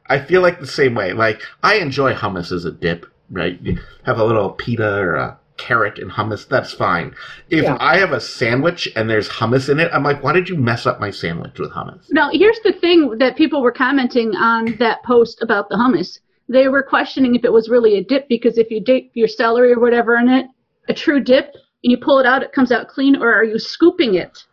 I 0.08 0.19
feel 0.19 0.41
like 0.41 0.60
the 0.60 0.67
same 0.67 0.93
way. 0.93 1.13
Like 1.13 1.41
I 1.63 1.76
enjoy 1.76 2.13
hummus 2.13 2.52
as 2.52 2.65
a 2.65 2.72
dip. 2.72 3.08
Right, 3.32 3.60
you 3.63 3.80
have 4.04 4.19
a 4.19 4.24
little 4.26 4.52
pita 4.52 4.96
or 5.00 5.15
a 5.15 5.39
carrot 5.58 6.00
and 6.00 6.12
hummus, 6.12 6.48
that's 6.48 6.74
fine. 6.74 7.13
If 7.50 7.63
Yeah. 7.63 7.78
I 7.80 7.98
have 7.98 8.12
a 8.12 8.20
sandwich 8.20 8.92
and 8.96 9.10
there's 9.10 9.30
hummus 9.30 9.70
in 9.70 9.80
it, 9.80 9.89
I'm 9.94 10.04
like, 10.04 10.24
why 10.24 10.34
did 10.34 10.50
you 10.50 10.56
mess 10.56 10.86
up 10.86 11.00
my 11.00 11.12
sandwich 11.12 11.60
with 11.60 11.72
hummus? 11.72 12.12
Now, 12.12 12.30
here's 12.32 12.60
the 12.63 12.74
thing 12.74 13.18
that 13.20 13.36
people 13.36 13.62
were 13.62 13.72
commenting 13.72 14.36
on 14.36 14.76
that 14.78 15.04
post 15.04 15.42
about 15.42 15.70
the 15.70 15.76
hummus. 15.76 16.20
They 16.50 16.68
were 16.68 16.84
questioning 16.84 17.36
if 17.36 17.46
it 17.46 17.54
was 17.54 17.70
really 17.70 17.98
a 17.98 18.04
dip 18.04 18.28
because 18.28 18.58
if 18.58 18.70
you 18.70 18.82
dip 18.82 19.12
your 19.13 19.28
celery 19.28 19.72
or 19.72 19.80
whatever 19.80 20.18
in 20.18 20.30
it, 20.30 20.48
a 20.89 20.94
true 20.94 21.20
dip, 21.20 21.54
and 21.84 21.92
you 21.92 21.98
pull 21.98 22.20
it 22.20 22.26
out, 22.26 22.44
it 22.44 22.52
comes 22.52 22.72
out 22.72 22.88
clean, 22.88 23.16
or 23.16 23.34
are 23.34 23.44
you 23.44 23.60
scooping 23.60 24.16
it? 24.16 24.44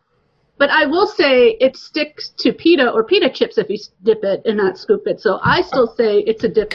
But 0.59 0.71
I 0.71 0.85
will 0.85 1.07
say 1.07 1.57
it 1.61 1.77
sticks 1.77 2.29
to 2.41 2.53
pita 2.53 2.91
or 2.91 3.03
pita 3.03 3.31
chips 3.31 3.57
if 3.57 3.71
you 3.71 3.79
dip 4.03 4.23
it 4.23 4.43
and 4.45 4.59
not 4.59 4.77
scoop 4.77 5.07
it. 5.07 5.19
So 5.21 5.41
I 5.43 5.63
still 5.63 5.89
uh, 5.89 5.95
say 5.95 6.19
it's 6.21 6.45
a 6.45 6.49
dip. 6.49 6.75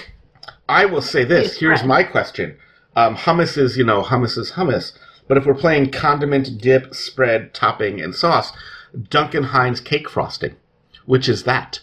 I 0.68 0.86
will 0.86 1.04
say 1.04 1.24
this. 1.24 1.60
Here's 1.60 1.84
my 1.84 2.04
question. 2.04 2.58
Um, 2.96 3.16
hummus 3.16 3.58
is, 3.58 3.78
you 3.78 3.84
know, 3.84 4.02
hummus 4.04 4.38
is 4.38 4.54
hummus. 4.54 4.94
But 5.28 5.38
if 5.38 5.46
we're 5.46 5.54
playing 5.56 5.92
condiment, 5.92 6.62
dip, 6.62 6.94
spread, 6.94 7.54
topping, 7.54 8.00
and 8.00 8.14
sauce, 8.16 8.52
Duncan 9.10 9.44
Hines 9.46 9.80
cake 9.82 10.08
frosting. 10.10 10.56
Which 11.06 11.28
is 11.28 11.44
that? 11.44 11.82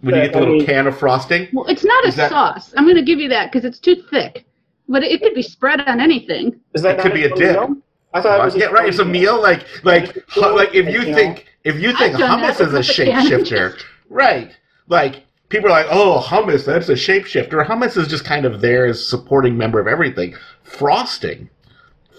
When 0.00 0.14
you 0.14 0.20
get 0.22 0.32
the 0.32 0.38
I 0.38 0.40
little 0.40 0.56
mean- 0.58 0.66
can 0.66 0.86
of 0.86 0.98
frosting? 0.98 1.48
Well, 1.52 1.66
it's 1.66 1.84
not 1.84 2.06
a 2.06 2.12
that- 2.12 2.30
sauce. 2.30 2.74
I'm 2.76 2.84
going 2.84 2.96
to 2.96 3.02
give 3.02 3.18
you 3.18 3.28
that 3.30 3.50
because 3.50 3.64
it's 3.64 3.78
too 3.78 3.96
thick. 4.10 4.44
But 4.88 5.02
it, 5.02 5.10
it 5.12 5.22
could 5.22 5.34
be 5.34 5.42
spread 5.42 5.80
on 5.80 6.00
anything. 6.00 6.60
Is 6.74 6.82
that 6.82 6.98
It 6.98 7.02
could 7.02 7.14
be 7.14 7.24
a 7.24 7.34
dip. 7.34 7.52
meal? 7.60 7.76
I 8.14 8.20
thought 8.20 8.40
it 8.40 8.44
was. 8.44 8.56
yeah, 8.56 8.66
right. 8.66 8.88
It's 8.88 8.98
a 9.00 9.04
meal. 9.04 9.42
Like, 9.42 9.66
like, 9.84 10.14
like 10.36 10.74
if 10.74 10.86
you 10.86 11.02
You 11.08 11.14
think 11.14 11.46
if 11.64 11.76
you 11.80 11.92
think 11.96 12.14
I've 12.14 12.20
done 12.20 12.40
that 12.40 12.56
hummus 12.56 12.66
is 12.68 12.72
a 12.74 12.92
shapeshifter, 13.04 13.82
right? 14.08 14.56
Like 14.88 15.25
people 15.48 15.68
are 15.68 15.82
like, 15.82 15.86
oh, 15.90 16.20
hummus, 16.26 16.64
that's 16.64 16.88
a 16.88 16.94
shapeshifter. 16.94 17.66
Hummus 17.66 17.96
is 17.96 18.08
just 18.08 18.24
kind 18.24 18.44
of 18.44 18.60
there 18.60 18.86
as 18.86 19.00
a 19.00 19.04
supporting 19.04 19.56
member 19.56 19.80
of 19.80 19.86
everything. 19.86 20.34
Frosting, 20.62 21.48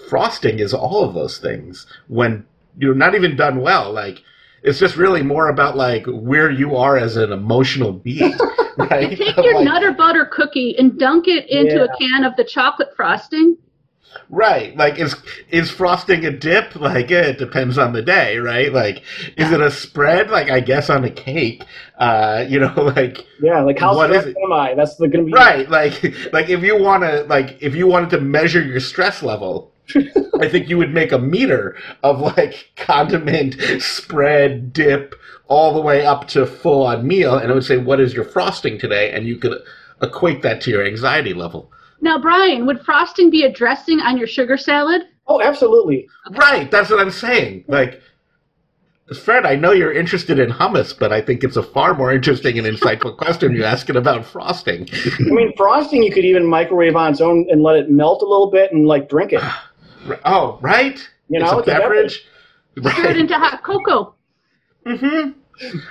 frosting 0.10 0.60
is 0.60 0.74
all 0.74 1.04
of 1.04 1.14
those 1.14 1.38
things. 1.38 1.86
When 2.08 2.46
you're 2.78 2.96
not 2.96 3.16
even 3.16 3.36
done 3.36 3.62
well, 3.62 3.92
like 3.92 4.24
it's 4.64 4.80
just 4.80 4.96
really 4.98 5.22
more 5.24 5.50
about 5.50 5.76
like 5.78 6.06
where 6.08 6.50
you 6.50 6.76
are 6.76 6.98
as 6.98 7.18
an 7.18 7.32
emotional 7.32 7.92
being, 7.94 8.36
right? 8.78 9.18
Take 9.18 9.36
your 9.38 9.56
Like- 9.56 9.66
nutter 9.66 9.92
butter 9.94 10.26
cookie 10.26 10.76
and 10.78 10.98
dunk 11.00 11.28
it 11.28 11.50
into 11.50 11.84
a 11.84 11.98
can 11.98 12.24
of 12.24 12.36
the 12.36 12.44
chocolate 12.44 12.90
frosting. 12.96 13.58
Right. 14.30 14.76
Like 14.76 15.00
is 15.00 15.16
is 15.50 15.70
frosting 15.72 16.26
a 16.26 16.32
dip? 16.32 16.76
Like 16.88 17.12
it 17.12 17.38
depends 17.38 17.78
on 17.78 17.94
the 17.94 18.02
day, 18.02 18.38
right? 18.38 18.72
Like 18.72 19.04
is 19.38 19.52
it 19.52 19.62
a 19.62 19.72
spread? 19.72 20.30
Like 20.30 20.50
I 20.50 20.60
guess 20.60 20.90
on 20.90 21.04
a 21.04 21.10
cake. 21.10 21.64
Uh, 21.98 22.46
you 22.50 22.60
know, 22.60 22.74
like 22.76 23.26
Yeah, 23.42 23.62
like 23.62 23.80
how 23.80 23.96
What 23.96 24.10
stressed 24.10 24.38
am 24.44 24.54
I? 24.54 24.74
That's 24.76 24.96
the, 24.96 25.08
gonna 25.08 25.26
be 25.26 25.34
right, 25.34 25.70
like 25.70 26.02
like 26.34 26.50
if 26.50 26.62
you 26.62 26.78
wanna 26.78 27.24
like 27.24 27.58
if 27.62 27.76
you 27.76 27.88
wanted 27.88 28.10
to 28.12 28.22
measure 28.22 28.62
your 28.62 28.80
stress 28.80 29.24
level, 29.24 29.72
I 30.40 30.50
think 30.50 30.70
you 30.70 30.78
would 30.78 30.94
make 30.94 31.12
a 31.12 31.18
meter 31.20 31.78
of 32.04 32.20
like 32.20 32.72
condiment, 32.76 33.56
spread, 33.82 34.74
dip, 34.74 35.16
all 35.48 35.74
the 35.74 35.82
way 35.82 36.06
up 36.06 36.28
to 36.30 36.46
full 36.46 36.86
on 36.86 37.08
meal, 37.08 37.38
and 37.38 37.50
it 37.50 37.54
would 37.54 37.64
say, 37.64 37.78
What 37.78 38.00
is 38.00 38.14
your 38.14 38.26
frosting 38.26 38.78
today? 38.78 39.12
And 39.12 39.28
you 39.28 39.38
could 39.38 39.62
equate 40.02 40.42
that 40.44 40.62
to 40.62 40.72
your 40.72 40.86
anxiety 40.86 41.34
level. 41.34 41.72
Now, 42.02 42.20
Brian, 42.20 42.66
would 42.66 42.82
frosting 42.82 43.30
be 43.30 43.44
a 43.44 43.52
dressing 43.52 44.00
on 44.00 44.18
your 44.18 44.28
sugar 44.28 44.58
salad? 44.58 45.04
Oh, 45.28 45.42
absolutely. 45.42 46.08
Right, 46.32 46.70
that's 46.70 46.90
what 46.90 47.00
I'm 47.00 47.12
saying. 47.12 47.66
Like, 47.68 48.02
Fred, 49.16 49.46
I 49.46 49.56
know 49.56 49.72
you're 49.72 49.94
interested 49.94 50.38
in 50.38 50.52
hummus, 50.52 50.98
but 50.98 51.14
I 51.14 51.22
think 51.22 51.44
it's 51.44 51.56
a 51.56 51.64
far 51.64 51.94
more 51.94 52.12
interesting 52.12 52.58
and 52.58 52.68
insightful 52.68 53.16
question 53.18 53.54
you're 53.54 53.66
asking 53.66 53.96
about 53.96 54.26
frosting. 54.26 54.88
I 54.92 55.24
mean, 55.32 55.54
frosting 55.56 56.04
you 56.04 56.12
could 56.12 56.26
even 56.26 56.46
microwave 56.46 56.96
on 56.96 57.12
its 57.12 57.22
own 57.22 57.48
and 57.50 57.64
let 57.64 57.78
it 57.78 57.90
melt 57.90 58.22
a 58.22 58.26
little 58.26 58.52
bit 58.52 58.72
and 58.72 58.86
like 58.86 59.10
drink 59.10 59.34
it. 59.34 59.42
oh, 60.26 60.60
right? 60.62 60.98
You 61.30 61.40
it's 61.40 61.52
know, 61.52 61.58
a 61.58 61.60
it's 61.60 61.68
a 61.68 61.72
beverage. 61.72 62.26
Stir 62.80 63.10
it 63.10 63.18
into 63.18 63.36
hot 63.36 63.64
cocoa. 63.64 64.14
Mm-hmm. 64.86 65.32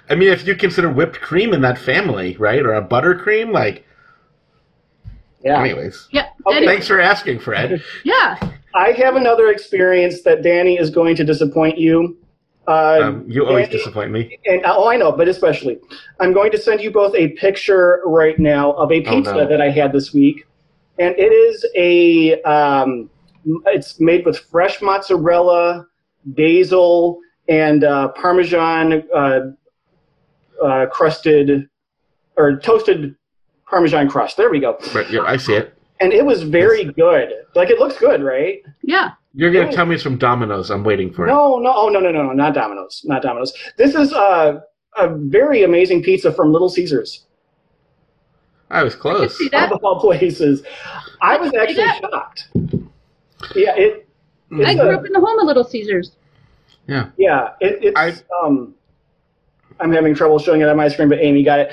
I 0.08 0.14
mean, 0.14 0.28
if 0.28 0.46
you 0.46 0.54
consider 0.54 0.90
whipped 0.90 1.20
cream 1.20 1.52
in 1.52 1.60
that 1.62 1.78
family, 1.78 2.36
right, 2.36 2.60
or 2.60 2.74
a 2.74 2.86
buttercream, 2.86 3.50
like, 3.52 3.84
Yeah. 5.46 5.60
anyways. 5.60 6.08
Yeah. 6.10 6.26
Okay. 6.46 6.66
Thanks 6.66 6.86
for 6.88 7.00
asking, 7.00 7.38
Fred. 7.40 7.82
yeah. 8.04 8.38
I 8.74 8.92
have 8.92 9.16
another 9.16 9.48
experience 9.48 10.22
that 10.22 10.42
Danny 10.42 10.76
is 10.78 10.90
going 10.90 11.16
to 11.16 11.24
disappoint 11.24 11.78
you. 11.78 12.18
Uh, 12.68 12.98
Um, 13.02 13.24
you 13.28 13.46
always 13.46 13.66
Danny- 13.68 13.78
disappoint 13.78 14.10
me. 14.10 14.38
And 14.44 14.62
oh, 14.66 14.88
I 14.88 14.96
know, 14.96 15.12
but 15.12 15.28
especially, 15.28 15.78
I'm 16.20 16.32
going 16.32 16.50
to 16.50 16.58
send 16.58 16.80
you 16.80 16.90
both 16.90 17.14
a 17.14 17.28
picture 17.28 18.02
right 18.04 18.38
now 18.38 18.72
of 18.72 18.90
a 18.90 18.96
Oh, 19.06 19.10
pizza 19.10 19.34
no. 19.34 19.46
that 19.48 19.60
I 19.60 19.70
had 19.70 19.92
this 19.92 20.12
week, 20.12 20.46
and 20.98 21.14
it 21.16 21.32
is 21.32 21.64
a. 21.76 22.40
Um, 22.42 23.08
it's 23.66 24.00
made 24.00 24.26
with 24.26 24.40
fresh 24.40 24.82
mozzarella, 24.82 25.86
basil, 26.24 27.20
and 27.48 27.84
uh, 27.84 28.08
Parmesan 28.08 29.04
uh, 29.14 29.40
uh, 30.62 30.86
crusted 30.86 31.68
or 32.36 32.56
toasted 32.56 33.14
Parmesan 33.68 34.08
crust. 34.08 34.36
There 34.36 34.50
we 34.50 34.60
go. 34.60 34.78
But 34.92 35.10
yeah, 35.10 35.22
I 35.22 35.36
see 35.36 35.54
it. 35.54 35.74
And 36.00 36.12
it 36.12 36.24
was 36.24 36.42
very 36.42 36.84
good. 36.84 37.32
Like 37.54 37.70
it 37.70 37.78
looks 37.78 37.98
good, 37.98 38.22
right? 38.22 38.62
Yeah. 38.82 39.12
You're 39.34 39.52
going 39.52 39.68
to 39.68 39.74
tell 39.74 39.84
me 39.86 39.94
it's 39.94 40.02
from 40.04 40.18
Domino's. 40.18 40.70
I'm 40.70 40.84
waiting 40.84 41.12
for 41.12 41.24
it. 41.26 41.28
No, 41.28 41.58
no, 41.58 41.72
oh 41.74 41.88
no, 41.88 42.00
no, 42.00 42.10
no, 42.10 42.22
no, 42.22 42.32
not 42.32 42.54
Domino's, 42.54 43.02
not 43.04 43.22
Domino's. 43.22 43.52
This 43.76 43.94
is 43.94 44.12
uh, 44.12 44.60
a 44.96 45.08
very 45.14 45.62
amazing 45.62 46.02
pizza 46.02 46.32
from 46.32 46.52
Little 46.52 46.70
Caesars. 46.70 47.26
I 48.70 48.82
was 48.82 48.94
I 48.94 48.98
close. 48.98 49.36
see 49.36 49.48
that. 49.50 49.70
of 49.72 49.84
all 49.84 50.00
places. 50.00 50.62
I 51.20 51.36
was 51.36 51.52
actually 51.54 51.76
that. 51.84 52.00
shocked. 52.00 52.48
Yeah, 53.54 53.76
it. 53.76 54.08
I 54.64 54.74
grew 54.74 54.90
a, 54.90 54.96
up 54.96 55.04
in 55.06 55.12
the 55.12 55.20
home 55.20 55.38
of 55.38 55.46
Little 55.46 55.64
Caesars. 55.64 56.12
Yeah. 56.86 57.10
yeah, 57.18 57.50
it, 57.60 57.94
it's. 57.94 57.98
I- 57.98 58.46
um, 58.46 58.74
I'm 59.78 59.92
having 59.92 60.14
trouble 60.14 60.38
showing 60.38 60.62
it 60.62 60.68
on 60.68 60.76
my 60.78 60.88
screen, 60.88 61.10
but 61.10 61.18
Amy 61.18 61.42
got 61.44 61.58
it. 61.58 61.72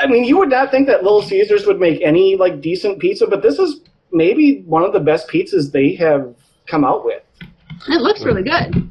I 0.00 0.06
mean, 0.06 0.24
you 0.24 0.36
would 0.38 0.48
not 0.50 0.70
think 0.70 0.86
that 0.88 1.02
Little 1.02 1.22
Caesars 1.22 1.66
would 1.66 1.78
make 1.78 2.00
any 2.02 2.36
like 2.36 2.60
decent 2.60 2.98
pizza, 2.98 3.26
but 3.26 3.42
this 3.42 3.58
is 3.58 3.80
maybe 4.12 4.62
one 4.62 4.82
of 4.82 4.92
the 4.92 5.00
best 5.00 5.28
pizzas 5.28 5.70
they 5.72 5.94
have 5.94 6.34
come 6.66 6.84
out 6.84 7.04
with. 7.04 7.22
It 7.88 8.00
looks 8.00 8.22
really 8.24 8.42
good. 8.42 8.90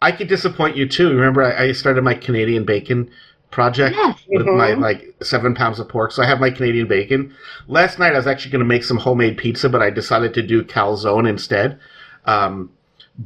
I 0.00 0.12
could 0.12 0.28
disappoint 0.28 0.76
you 0.76 0.88
too. 0.88 1.10
Remember, 1.10 1.42
I, 1.42 1.64
I 1.66 1.72
started 1.72 2.02
my 2.04 2.14
Canadian 2.14 2.64
bacon 2.64 3.10
project 3.50 3.96
Yes. 3.96 4.18
with 4.28 4.46
my 4.46 4.70
Mhm. 4.70 4.80
like 4.80 5.14
seven 5.22 5.54
pounds 5.54 5.80
of 5.80 5.88
pork. 5.88 6.12
So 6.12 6.22
I 6.22 6.26
have 6.26 6.38
my 6.40 6.50
Canadian 6.50 6.86
bacon. 6.86 7.34
Last 7.66 7.98
night 7.98 8.12
I 8.12 8.16
was 8.16 8.26
actually 8.28 8.52
going 8.52 8.60
to 8.60 8.68
make 8.68 8.84
some 8.84 8.96
homemade 8.98 9.36
pizza, 9.36 9.68
but 9.68 9.82
I 9.82 9.90
decided 9.90 10.32
to 10.34 10.42
do 10.42 10.62
calzone 10.62 11.28
instead. 11.28 11.78
Um, 12.26 12.70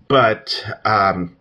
but 0.09 0.64
um, 0.87 1.37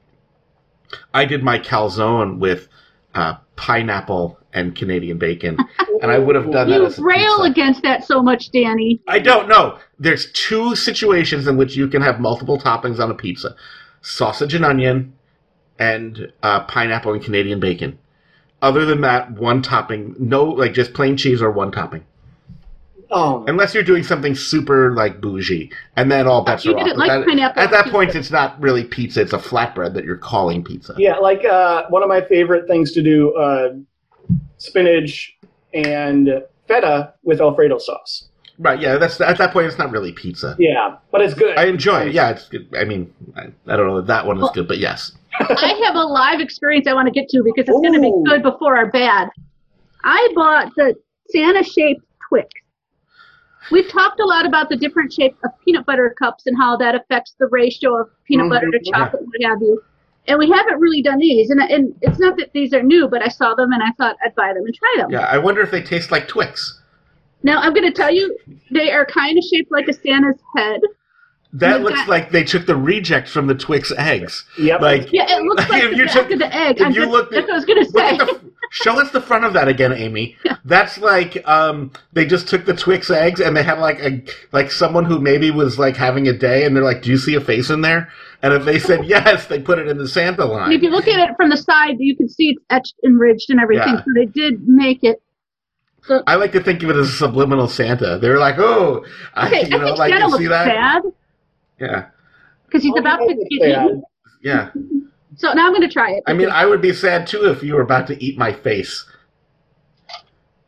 I 1.13 1.23
did 1.25 1.43
my 1.43 1.57
calzone 1.59 2.39
with 2.39 2.67
uh, 3.15 3.35
pineapple 3.55 4.37
and 4.53 4.75
Canadian 4.75 5.17
bacon, 5.17 5.57
and 6.01 6.11
I 6.11 6.19
would 6.19 6.35
have 6.35 6.51
done 6.51 6.69
that 6.69 6.79
You 6.79 6.85
as 6.85 6.99
a 6.99 7.03
rail 7.03 7.37
pizza. 7.37 7.51
against 7.51 7.81
that 7.83 8.03
so 8.05 8.21
much, 8.21 8.51
Danny. 8.51 9.01
I 9.07 9.19
don't 9.19 9.47
know. 9.47 9.79
There's 9.99 10.31
two 10.33 10.75
situations 10.75 11.47
in 11.47 11.57
which 11.57 11.75
you 11.75 11.87
can 11.87 12.01
have 12.01 12.19
multiple 12.19 12.57
toppings 12.59 12.99
on 12.99 13.09
a 13.09 13.15
pizza: 13.15 13.55
sausage 14.01 14.53
and 14.53 14.63
onion, 14.65 15.13
and 15.79 16.31
uh, 16.43 16.61
pineapple 16.65 17.13
and 17.13 17.23
Canadian 17.23 17.59
bacon. 17.59 17.97
Other 18.61 18.85
than 18.85 19.01
that, 19.01 19.31
one 19.31 19.61
topping. 19.61 20.15
No, 20.19 20.43
like 20.45 20.73
just 20.73 20.93
plain 20.93 21.17
cheese 21.17 21.41
or 21.41 21.51
one 21.51 21.71
topping. 21.71 22.05
Oh, 23.15 23.43
Unless 23.47 23.75
you're 23.75 23.83
doing 23.83 24.01
something 24.01 24.33
super 24.33 24.93
like 24.95 25.21
bougie, 25.21 25.71
and 25.95 26.11
then 26.11 26.25
all 26.25 26.43
bets 26.43 26.65
You 26.65 26.71
are 26.73 26.79
off. 26.79 26.85
didn't 26.85 26.97
But 26.97 27.07
like 27.07 27.19
that- 27.19 27.27
pineapple 27.27 27.61
at 27.61 27.69
that 27.71 27.85
on 27.87 27.91
point, 27.91 28.15
it's 28.15 28.31
not 28.31 28.59
really 28.61 28.83
pizza; 28.83 29.21
it's 29.21 29.33
a 29.33 29.37
flatbread 29.37 29.93
that 29.93 30.03
you're 30.03 30.17
calling 30.17 30.63
pizza. 30.63 30.95
yeah, 30.97 31.17
like 31.17 31.43
uh, 31.45 31.83
one 31.89 32.01
of 32.01 32.09
my 32.09 32.21
favorite 32.21 32.67
things 32.67 32.91
to 32.93 33.03
do: 33.03 33.33
uh, 33.35 33.73
spinach 34.57 35.37
and 35.73 36.43
feta 36.67 37.13
with 37.23 37.41
Alfredo 37.41 37.77
sauce. 37.77 38.29
Right? 38.59 38.79
Yeah. 38.79 38.97
That's 38.97 39.19
at 39.19 39.37
that 39.37 39.51
point, 39.51 39.67
it's 39.67 39.79
not 39.79 39.91
really 39.91 40.11
pizza. 40.11 40.55
Yeah, 40.59 40.97
but 41.11 41.21
it's 41.21 41.33
good. 41.33 41.57
I 41.57 41.65
enjoy 41.65 42.07
it. 42.07 42.13
Yeah, 42.13 42.29
it's 42.29 42.47
good. 42.47 42.67
I 42.77 42.83
mean, 42.83 43.13
I, 43.35 43.47
I 43.67 43.75
don't 43.75 43.87
know 43.87 43.97
if 43.97 44.07
that 44.07 44.25
one 44.25 44.41
is 44.41 44.49
good, 44.53 44.67
but 44.67 44.77
yes. 44.77 45.11
I 45.39 45.81
have 45.85 45.95
a 45.95 46.03
live 46.03 46.39
experience 46.39 46.87
I 46.87 46.93
want 46.93 47.07
to 47.07 47.11
get 47.11 47.27
to 47.29 47.43
because 47.43 47.67
it's 47.67 47.81
going 47.81 47.93
to 47.93 47.99
be 47.99 48.13
good 48.25 48.43
before 48.43 48.77
or 48.77 48.91
bad. 48.91 49.29
I 50.03 50.31
bought 50.35 50.71
the 50.75 50.95
Santa 51.29 51.63
shaped 51.63 52.05
Twix. 52.29 52.49
We've 53.71 53.89
talked 53.89 54.19
a 54.19 54.25
lot 54.25 54.45
about 54.45 54.69
the 54.69 54.75
different 54.75 55.11
shapes 55.13 55.37
of 55.43 55.51
peanut 55.63 55.85
butter 55.85 56.13
cups 56.19 56.43
and 56.45 56.57
how 56.57 56.75
that 56.77 56.95
affects 56.95 57.33
the 57.39 57.47
ratio 57.47 58.01
of 58.01 58.09
peanut 58.25 58.43
mm-hmm. 58.43 58.53
butter 58.53 58.71
to 58.71 58.79
chocolate, 58.91 59.23
what 59.23 59.49
have 59.49 59.61
you. 59.61 59.81
And 60.27 60.39
we 60.39 60.49
haven't 60.49 60.79
really 60.79 61.01
done 61.01 61.19
these. 61.19 61.49
And, 61.49 61.61
and 61.61 61.95
it's 62.01 62.19
not 62.19 62.37
that 62.37 62.53
these 62.53 62.73
are 62.73 62.81
new, 62.81 63.07
but 63.07 63.21
I 63.21 63.27
saw 63.27 63.55
them 63.55 63.71
and 63.73 63.83
I 63.83 63.91
thought 63.97 64.15
I'd 64.23 64.33
buy 64.35 64.53
them 64.53 64.63
and 64.63 64.73
try 64.73 64.95
them. 64.97 65.11
Yeah, 65.11 65.25
I 65.25 65.37
wonder 65.37 65.61
if 65.61 65.71
they 65.71 65.81
taste 65.81 66.11
like 66.11 66.27
Twix. 66.27 66.81
Now, 67.43 67.59
I'm 67.59 67.73
going 67.73 67.85
to 67.85 67.91
tell 67.91 68.11
you, 68.11 68.37
they 68.71 68.91
are 68.91 69.05
kind 69.05 69.37
of 69.37 69.43
shaped 69.43 69.69
like 69.69 69.89
a 69.89 69.93
Santa's 69.93 70.39
head. 70.55 70.79
That 71.55 71.73
You've 71.75 71.83
looks 71.83 71.99
got- 71.99 72.09
like 72.09 72.31
they 72.31 72.43
took 72.43 72.65
the 72.65 72.75
reject 72.75 73.29
from 73.29 73.45
the 73.47 73.53
Twix 73.55 73.91
eggs. 73.97 74.43
Yep. 74.57 74.81
Like 74.81 75.11
Yeah, 75.13 75.25
it 75.37 75.43
looks 75.43 75.69
like 75.69 75.83
If 75.83 75.91
the 75.91 75.97
you 75.97 76.05
back 76.05 76.13
took- 76.13 76.31
of 76.31 76.39
the 76.39 76.55
egg. 76.55 76.75
if 76.81 76.85
I'm 76.87 76.91
you 76.93 77.01
just, 77.01 77.11
looked 77.11 77.31
that's 77.31 77.43
what 77.47 77.51
I 77.53 77.55
was 77.55 77.65
going 77.65 77.85
to 77.85 77.91
look 77.91 78.09
say. 78.09 78.17
at 78.17 78.27
the 78.41 78.51
Show 78.71 78.99
us 78.99 79.11
the 79.11 79.21
front 79.21 79.45
of 79.45 79.53
that 79.53 79.67
again, 79.67 79.93
Amy. 79.93 80.35
Yeah. 80.45 80.55
That's 80.65 80.97
like 80.97 81.47
um, 81.47 81.91
they 82.13 82.25
just 82.25 82.47
took 82.47 82.65
the 82.65 82.73
Twix 82.73 83.11
eggs 83.11 83.39
and 83.39 83.55
they 83.55 83.61
had 83.61 83.77
like 83.77 83.99
a 83.99 84.23
like 84.51 84.71
someone 84.71 85.05
who 85.05 85.19
maybe 85.19 85.51
was 85.51 85.77
like 85.77 85.95
having 85.95 86.27
a 86.27 86.33
day, 86.33 86.65
and 86.65 86.75
they're 86.75 86.83
like, 86.83 87.03
"Do 87.03 87.11
you 87.11 87.17
see 87.17 87.35
a 87.35 87.41
face 87.41 87.69
in 87.69 87.81
there?" 87.81 88.09
And 88.41 88.51
if 88.53 88.65
they 88.65 88.79
said 88.79 89.05
yes, 89.05 89.45
they 89.45 89.59
put 89.59 89.77
it 89.77 89.87
in 89.87 89.97
the 89.99 90.07
Santa 90.07 90.41
And 90.43 90.51
line. 90.51 90.71
if 90.71 90.81
you 90.81 90.89
look 90.89 91.07
at 91.07 91.19
it 91.29 91.35
from 91.37 91.49
the 91.51 91.57
side, 91.57 91.97
you 91.99 92.15
can 92.15 92.27
see 92.27 92.49
it's 92.49 92.63
etched 92.71 92.95
and 93.03 93.19
ridged 93.19 93.49
and 93.51 93.59
everything. 93.59 93.93
Yeah. 93.93 94.03
So 94.03 94.11
they 94.15 94.25
did 94.25 94.67
make 94.67 95.03
it. 95.03 95.21
So, 96.05 96.23
I 96.27 96.35
like 96.35 96.51
to 96.53 96.59
think 96.63 96.81
of 96.83 96.89
it 96.89 96.95
as 96.97 97.09
a 97.09 97.11
subliminal 97.11 97.67
Santa. 97.67 98.17
They're 98.19 98.39
like, 98.39 98.57
"Oh, 98.57 99.05
I, 99.35 99.47
okay, 99.47 99.67
you 99.69 99.75
I 99.75 99.79
know, 99.79 99.85
think 99.87 99.97
like 99.99 100.09
Santa 100.11 100.25
you 100.25 100.31
looks 100.31 100.43
see 100.43 100.47
that?" 100.47 100.65
bad 100.65 101.03
Yeah, 101.79 102.05
because 102.65 102.83
he's 102.83 102.93
Oh, 102.95 102.99
about 102.99 103.17
to 103.17 103.33
get 103.33 103.47
eaten. 103.51 104.03
yeah. 104.41 104.69
So 105.35 105.51
now 105.53 105.65
I'm 105.65 105.71
going 105.73 105.81
to 105.81 105.89
try 105.91 106.11
it. 106.11 106.23
I 106.27 106.33
mean, 106.33 106.49
I 106.49 106.65
would 106.65 106.81
be 106.81 106.93
sad 106.93 107.25
too 107.27 107.45
if 107.45 107.63
you 107.63 107.73
were 107.73 107.81
about 107.81 108.05
to 108.07 108.23
eat 108.23 108.37
my 108.37 108.53
face. 108.53 109.05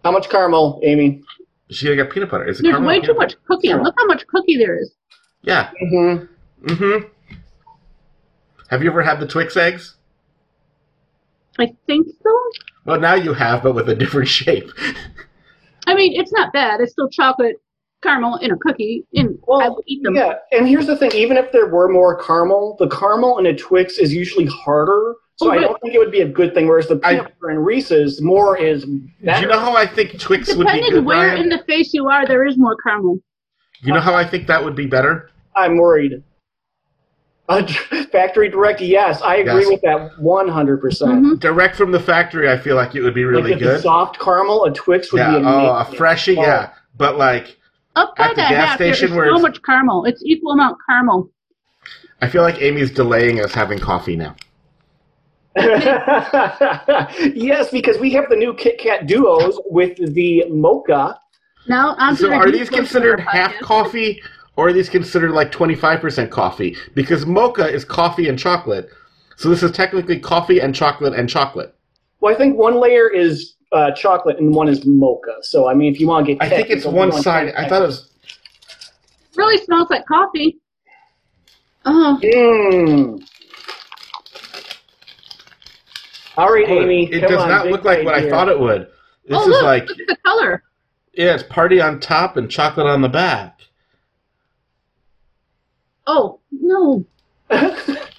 How 0.03 0.11
much 0.11 0.29
caramel, 0.29 0.79
Amy? 0.83 1.21
She 1.69 1.95
got 1.95 2.09
peanut 2.09 2.29
butter. 2.31 2.47
Is 2.47 2.59
it 2.59 2.63
there's 2.63 2.73
caramel 2.73 2.87
way 2.89 2.95
too 2.99 3.07
peanut 3.13 3.17
much 3.17 3.35
cookie. 3.47 3.67
Caramel. 3.67 3.85
Look 3.85 3.95
how 3.97 4.05
much 4.05 4.25
cookie 4.27 4.57
there 4.57 4.77
is. 4.79 4.91
Yeah. 5.43 5.69
Mm-hmm. 5.83 6.65
Mm-hmm. 6.67 7.07
Have 8.69 8.83
you 8.83 8.89
ever 8.89 9.03
had 9.03 9.19
the 9.19 9.27
Twix 9.27 9.55
eggs? 9.55 9.95
I 11.59 11.73
think 11.87 12.07
so. 12.23 12.39
Well, 12.85 12.99
now 12.99 13.13
you 13.15 13.33
have, 13.33 13.63
but 13.63 13.73
with 13.75 13.87
a 13.89 13.95
different 13.95 14.27
shape. 14.39 14.71
I 15.87 15.93
mean, 15.95 16.19
it's 16.19 16.31
not 16.33 16.51
bad. 16.53 16.81
It's 16.81 16.91
still 16.93 17.09
chocolate 17.09 17.57
caramel 18.05 18.37
in 18.37 18.51
a 18.51 18.57
cookie, 18.57 19.03
and 19.15 19.29
I 19.29 19.33
Well, 19.47 19.75
will 19.75 19.83
eat 19.87 20.03
them. 20.03 20.15
yeah. 20.15 20.35
And 20.51 20.67
here's 20.67 20.87
the 20.87 20.95
thing: 20.95 21.11
even 21.13 21.37
if 21.37 21.51
there 21.51 21.67
were 21.67 21.87
more 21.89 22.15
caramel, 22.21 22.75
the 22.79 22.87
caramel 22.89 23.37
in 23.39 23.45
a 23.47 23.55
Twix 23.55 23.97
is 23.97 24.13
usually 24.13 24.45
harder. 24.45 25.15
So 25.37 25.47
Oh, 25.49 25.51
I 25.51 25.59
don't 25.59 25.79
think 25.81 25.93
it 25.93 25.97
would 25.99 26.11
be 26.11 26.21
a 26.21 26.27
good 26.27 26.53
thing. 26.53 26.67
Whereas 26.67 26.87
the 26.87 26.99
I- 27.03 27.15
peanut 27.15 27.33
butter 27.41 27.51
and 27.51 27.65
Reese's, 27.65 28.21
more 28.21 28.57
is 28.57 28.85
Do 28.85 29.01
better. 29.23 29.41
you 29.41 29.47
know 29.47 29.59
how 29.59 29.75
I 29.75 29.85
think 29.85 30.17
Twix 30.19 30.47
would 30.55 30.59
be 30.67 30.73
Depending 30.73 30.91
good, 30.91 31.05
where 31.05 31.29
Brian? 31.31 31.41
in 31.43 31.49
the 31.49 31.61
face 31.67 31.93
you 31.93 32.07
are, 32.09 32.25
there 32.25 32.45
is 32.45 32.57
more 32.57 32.77
caramel. 32.77 33.19
You 33.81 33.93
know 33.93 33.99
how 33.99 34.13
I 34.15 34.23
think 34.25 34.47
that 34.47 34.63
would 34.63 34.75
be 34.75 34.85
better? 34.85 35.29
I'm 35.55 35.77
worried. 35.77 36.23
Uh, 37.47 37.67
factory 38.11 38.49
direct, 38.49 38.81
yes, 38.81 39.21
I 39.21 39.35
agree 39.37 39.61
Yes. 39.63 39.69
with 39.69 39.81
that 39.81 40.17
100. 40.19 40.77
percent 40.81 41.11
Mhm. 41.25 41.39
Direct 41.39 41.75
from 41.75 41.91
the 41.91 41.99
factory, 41.99 42.49
I 42.49 42.57
feel 42.57 42.75
like 42.75 42.95
it 42.95 43.01
would 43.01 43.13
be 43.13 43.23
really 43.25 43.51
like 43.51 43.59
good. 43.59 43.81
Soft 43.81 44.17
caramel, 44.19 44.63
a 44.65 44.71
Twix 44.73 45.11
would 45.11 45.19
yeah, 45.19 45.31
be 45.31 45.37
amazing. 45.37 45.53
oh, 45.69 45.75
a 45.75 45.85
freshie, 45.85 46.37
Oh. 46.37 46.41
yeah. 46.41 46.69
But 46.97 47.17
like, 47.17 47.57
Up 47.95 48.13
At 48.17 48.17
by 48.17 48.27
the 48.29 48.35
that 48.35 48.49
gas 48.49 48.69
half, 48.69 48.79
there 48.79 48.89
is 48.89 48.97
station 48.97 49.15
where 49.15 49.25
so 49.27 49.35
it's- 49.35 49.41
much 49.41 49.61
caramel. 49.63 50.05
It's 50.05 50.21
equal 50.25 50.53
amount 50.53 50.77
caramel. 50.87 51.29
I 52.21 52.29
feel 52.29 52.41
like 52.41 52.61
Amy's 52.61 52.91
delaying 52.91 53.43
us 53.43 53.53
having 53.53 53.77
coffee 53.79 54.15
now. 54.15 54.35
yes, 55.57 57.69
because 57.71 57.97
we 57.97 58.11
have 58.13 58.29
the 58.29 58.35
new 58.35 58.53
Kit 58.53 58.77
Kat 58.79 59.07
duos 59.07 59.59
with 59.67 59.97
the 60.13 60.45
mocha. 60.49 61.17
Now, 61.67 61.95
on 61.97 62.15
to 62.15 62.21
So 62.21 62.27
the 62.29 62.35
are 62.35 62.45
deep 62.45 62.53
these 62.55 62.69
close 62.69 62.79
considered 62.79 63.19
our 63.21 63.25
half 63.25 63.51
podcast. 63.53 63.61
coffee, 63.61 64.21
or 64.55 64.69
are 64.69 64.73
these 64.73 64.89
considered 64.89 65.31
like 65.31 65.51
twenty 65.51 65.75
five 65.75 65.99
percent 66.01 66.31
coffee? 66.31 66.75
Because 66.93 67.25
mocha 67.25 67.67
is 67.67 67.83
coffee 67.85 68.27
and 68.29 68.37
chocolate, 68.39 68.89
so 69.37 69.49
this 69.49 69.63
is 69.63 69.71
technically 69.71 70.19
coffee 70.19 70.59
and 70.59 70.73
chocolate 70.75 71.13
and 71.13 71.29
chocolate. 71.29 71.74
Well, 72.25 72.33
I 72.33 72.37
think 72.39 72.57
one 72.57 72.81
layer 72.81 73.07
is 73.07 73.53
uh, 73.71 73.91
chocolate 73.91 74.39
and 74.39 74.51
one 74.51 74.67
is 74.67 74.83
mocha. 74.83 75.35
So 75.41 75.67
I 75.67 75.75
mean, 75.75 75.93
if 75.93 75.99
you 75.99 76.07
want 76.07 76.25
to 76.25 76.33
get, 76.33 76.41
I 76.41 76.49
think 76.49 76.71
it's 76.71 76.83
one 76.83 77.11
side. 77.11 77.53
I 77.55 77.69
thought 77.69 77.83
it 77.83 77.85
was. 77.85 78.09
Really 79.35 79.63
smells 79.63 79.91
like 79.91 80.07
coffee. 80.07 80.57
Oh, 81.85 82.19
Mm. 82.23 83.23
All 86.35 86.51
right, 86.51 86.67
Amy. 86.67 87.11
It 87.11 87.19
does 87.19 87.43
on, 87.43 87.47
not 87.47 87.67
look 87.67 87.83
like 87.83 87.99
bite 87.99 88.05
what 88.05 88.15
I 88.15 88.27
thought 88.27 88.49
it 88.49 88.59
would. 88.59 88.87
This 89.27 89.37
oh 89.37 89.41
is 89.43 89.47
look, 89.49 89.63
like 89.63 89.87
look 89.87 89.99
at 89.99 90.07
the 90.07 90.17
color. 90.25 90.63
yeah, 91.13 91.35
it's 91.35 91.43
party 91.43 91.79
on 91.79 91.99
top 91.99 92.37
and 92.37 92.49
chocolate 92.49 92.87
on 92.87 93.01
the 93.01 93.09
back. 93.09 93.59
Oh 96.07 96.39
no, 96.51 97.05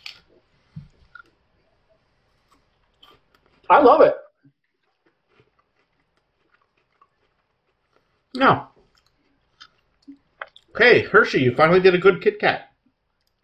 I 3.71 3.81
love 3.81 4.01
it. 4.01 4.15
No. 8.35 8.69
Hey, 10.77 11.03
Hershey, 11.05 11.41
you 11.41 11.55
finally 11.55 11.81
did 11.81 11.95
a 11.95 11.99
good 11.99 12.21
Kit 12.23 12.39
Kat. 12.39 12.71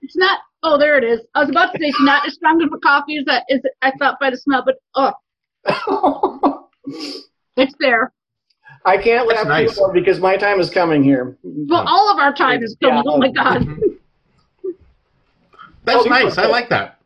it's 0.03 0.17
not. 0.17 0.39
Oh, 0.65 0.79
there 0.79 0.97
it 0.97 1.03
is. 1.03 1.21
I 1.35 1.41
was 1.41 1.49
about 1.51 1.73
to 1.73 1.79
say 1.79 1.87
it's 1.87 2.01
not 2.03 2.25
as 2.27 2.35
strong 2.35 2.63
of 2.63 2.73
a 2.73 2.79
coffee 2.79 3.17
as 3.19 3.25
I, 3.27 3.41
as 3.53 3.61
I 3.81 3.91
thought 3.99 4.21
by 4.21 4.31
the 4.31 4.37
smell, 4.37 4.63
but 4.65 4.77
oh, 4.95 6.69
it's 7.57 7.75
there. 7.81 8.13
I 8.85 8.97
can't 8.97 9.27
That's 9.29 9.39
laugh 9.41 9.49
nice. 9.49 9.71
anymore 9.71 9.93
because 9.93 10.21
my 10.21 10.37
time 10.37 10.61
is 10.61 10.71
coming 10.71 11.03
here. 11.03 11.37
Well, 11.43 11.85
all 11.89 12.13
of 12.13 12.19
our 12.19 12.33
time 12.33 12.63
is 12.63 12.77
coming. 12.81 12.97
Yeah. 13.05 13.11
Oh 13.13 13.19
my 13.19 13.31
god. 13.33 13.67
That's 15.85 16.07
Oh, 16.07 16.09
nice. 16.09 16.39
I 16.39 16.47
like 16.47 16.69
that. 16.69 17.01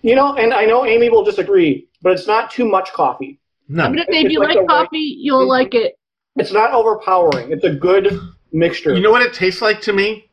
You 0.00 0.16
know, 0.16 0.34
and 0.34 0.52
I 0.52 0.64
know 0.64 0.84
Amy 0.84 1.08
will 1.08 1.22
disagree, 1.22 1.86
but 2.02 2.12
it's 2.12 2.26
not 2.26 2.50
too 2.50 2.68
much 2.68 2.92
coffee. 2.92 3.38
No. 3.68 3.88
But 3.88 4.00
if 4.00 4.08
if 4.08 4.24
It's 4.26 4.32
you 4.32 4.40
like 4.40 4.48
like 4.48 4.56
the 4.58 4.60
right- 4.64 4.68
coffee, 4.84 5.16
you'll 5.18 5.48
like 5.48 5.74
it. 5.74 5.98
It's 6.36 6.52
not 6.52 6.72
overpowering. 6.72 7.52
It's 7.52 7.64
a 7.64 7.70
good 7.74 8.18
mixture. 8.52 8.94
You 8.94 9.00
know 9.00 9.10
what 9.10 9.22
it 9.22 9.34
tastes 9.34 9.60
like 9.62 9.80
to 9.82 9.92
me? 9.92 10.28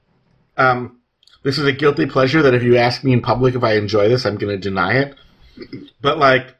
Um, 0.57 0.99
this 1.43 1.57
is 1.57 1.65
a 1.65 1.71
guilty 1.71 2.05
pleasure 2.05 2.41
that 2.41 2.53
if 2.53 2.63
you 2.63 2.77
ask 2.77 3.03
me 3.03 3.13
in 3.13 3.21
public 3.21 3.55
if 3.55 3.63
I 3.63 3.73
enjoy 3.75 4.09
this, 4.09 4.25
I'm 4.25 4.37
going 4.37 4.55
to 4.55 4.61
deny 4.69 4.93
it. 4.93 5.15
But 6.01 6.17
like, 6.17 6.55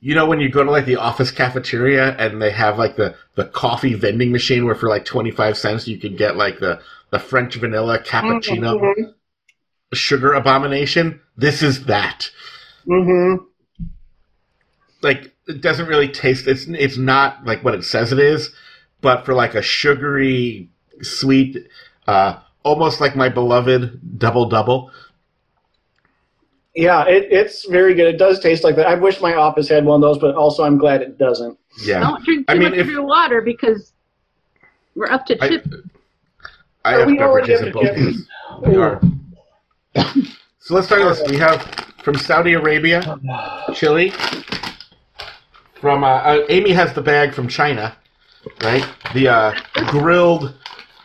you 0.00 0.14
know, 0.14 0.26
when 0.26 0.40
you 0.40 0.48
go 0.48 0.62
to 0.62 0.70
like 0.70 0.84
the 0.86 0.96
office 0.96 1.30
cafeteria 1.30 2.14
and 2.18 2.40
they 2.40 2.50
have 2.50 2.78
like 2.78 2.96
the, 2.96 3.14
the 3.34 3.46
coffee 3.46 3.94
vending 3.94 4.30
machine 4.30 4.64
where 4.64 4.74
for 4.74 4.88
like 4.88 5.04
25 5.04 5.56
cents 5.58 5.88
you 5.88 5.98
can 5.98 6.14
get 6.16 6.36
like 6.36 6.60
the, 6.60 6.80
the 7.10 7.18
French 7.18 7.56
vanilla 7.56 7.98
cappuccino 7.98 8.78
Mhm. 8.80 9.14
sugar 9.94 10.32
abomination. 10.34 11.20
This 11.36 11.62
is 11.62 11.86
that. 11.86 12.30
Mhm. 12.86 13.38
Like 15.02 15.34
it 15.46 15.60
doesn't 15.60 15.86
really 15.86 16.08
taste 16.08 16.46
it's 16.46 16.66
it's 16.68 16.96
not 16.96 17.44
like 17.44 17.62
what 17.64 17.74
it 17.74 17.84
says 17.84 18.12
it 18.12 18.18
is 18.18 18.50
but 19.00 19.24
for 19.24 19.34
like 19.34 19.54
a 19.54 19.62
sugary 19.62 20.68
sweet 21.02 21.56
uh 22.06 22.38
almost 22.64 23.00
like 23.00 23.14
my 23.16 23.28
beloved 23.28 24.18
double 24.18 24.46
double 24.48 24.90
Yeah, 26.74 27.04
it, 27.08 27.26
it's 27.32 27.66
very 27.68 27.94
good. 27.94 28.06
It 28.14 28.18
does 28.18 28.38
taste 28.40 28.62
like 28.62 28.76
that. 28.76 28.86
I 28.86 28.94
wish 28.94 29.20
my 29.20 29.34
office 29.34 29.68
had 29.68 29.84
one 29.84 29.96
of 29.96 30.00
those, 30.02 30.18
but 30.18 30.34
also 30.36 30.62
I'm 30.64 30.78
glad 30.78 31.02
it 31.02 31.18
doesn't. 31.18 31.58
yeah 31.82 32.00
Don't 32.00 32.22
drink 32.24 32.46
too 32.46 32.52
I 32.52 32.58
mean, 32.58 32.70
much 32.70 32.78
if- 32.78 32.86
of 32.86 32.92
your 32.92 33.04
water 33.04 33.40
because 33.40 33.92
we're 34.94 35.10
up 35.10 35.26
to 35.26 35.42
I, 35.42 35.48
chip. 35.48 35.66
I 36.84 36.94
Oh, 36.94 36.98
have 37.00 37.06
we 37.08 37.18
already 37.20 37.48
beverages 37.48 37.60
in 37.60 37.66
to 37.66 37.72
both 37.72 37.84
chip. 37.84 38.68
we 38.68 38.76
are 38.76 39.00
so 40.60 40.74
let's 40.74 40.86
start 40.86 41.04
with 41.04 41.18
this 41.18 41.30
we 41.30 41.36
have 41.38 41.62
from 42.04 42.14
saudi 42.14 42.52
arabia 42.54 43.18
chili 43.74 44.12
from 45.80 46.04
uh, 46.04 46.06
uh, 46.08 46.44
amy 46.48 46.72
has 46.72 46.92
the 46.94 47.02
bag 47.02 47.32
from 47.34 47.48
china 47.48 47.96
right? 48.62 48.86
The 49.14 49.28
uh 49.28 49.54
grilled 49.88 50.54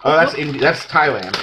oh 0.03 0.15
that's 0.17 0.33
Indi- 0.35 0.59
that's 0.59 0.85
thailand. 0.85 1.37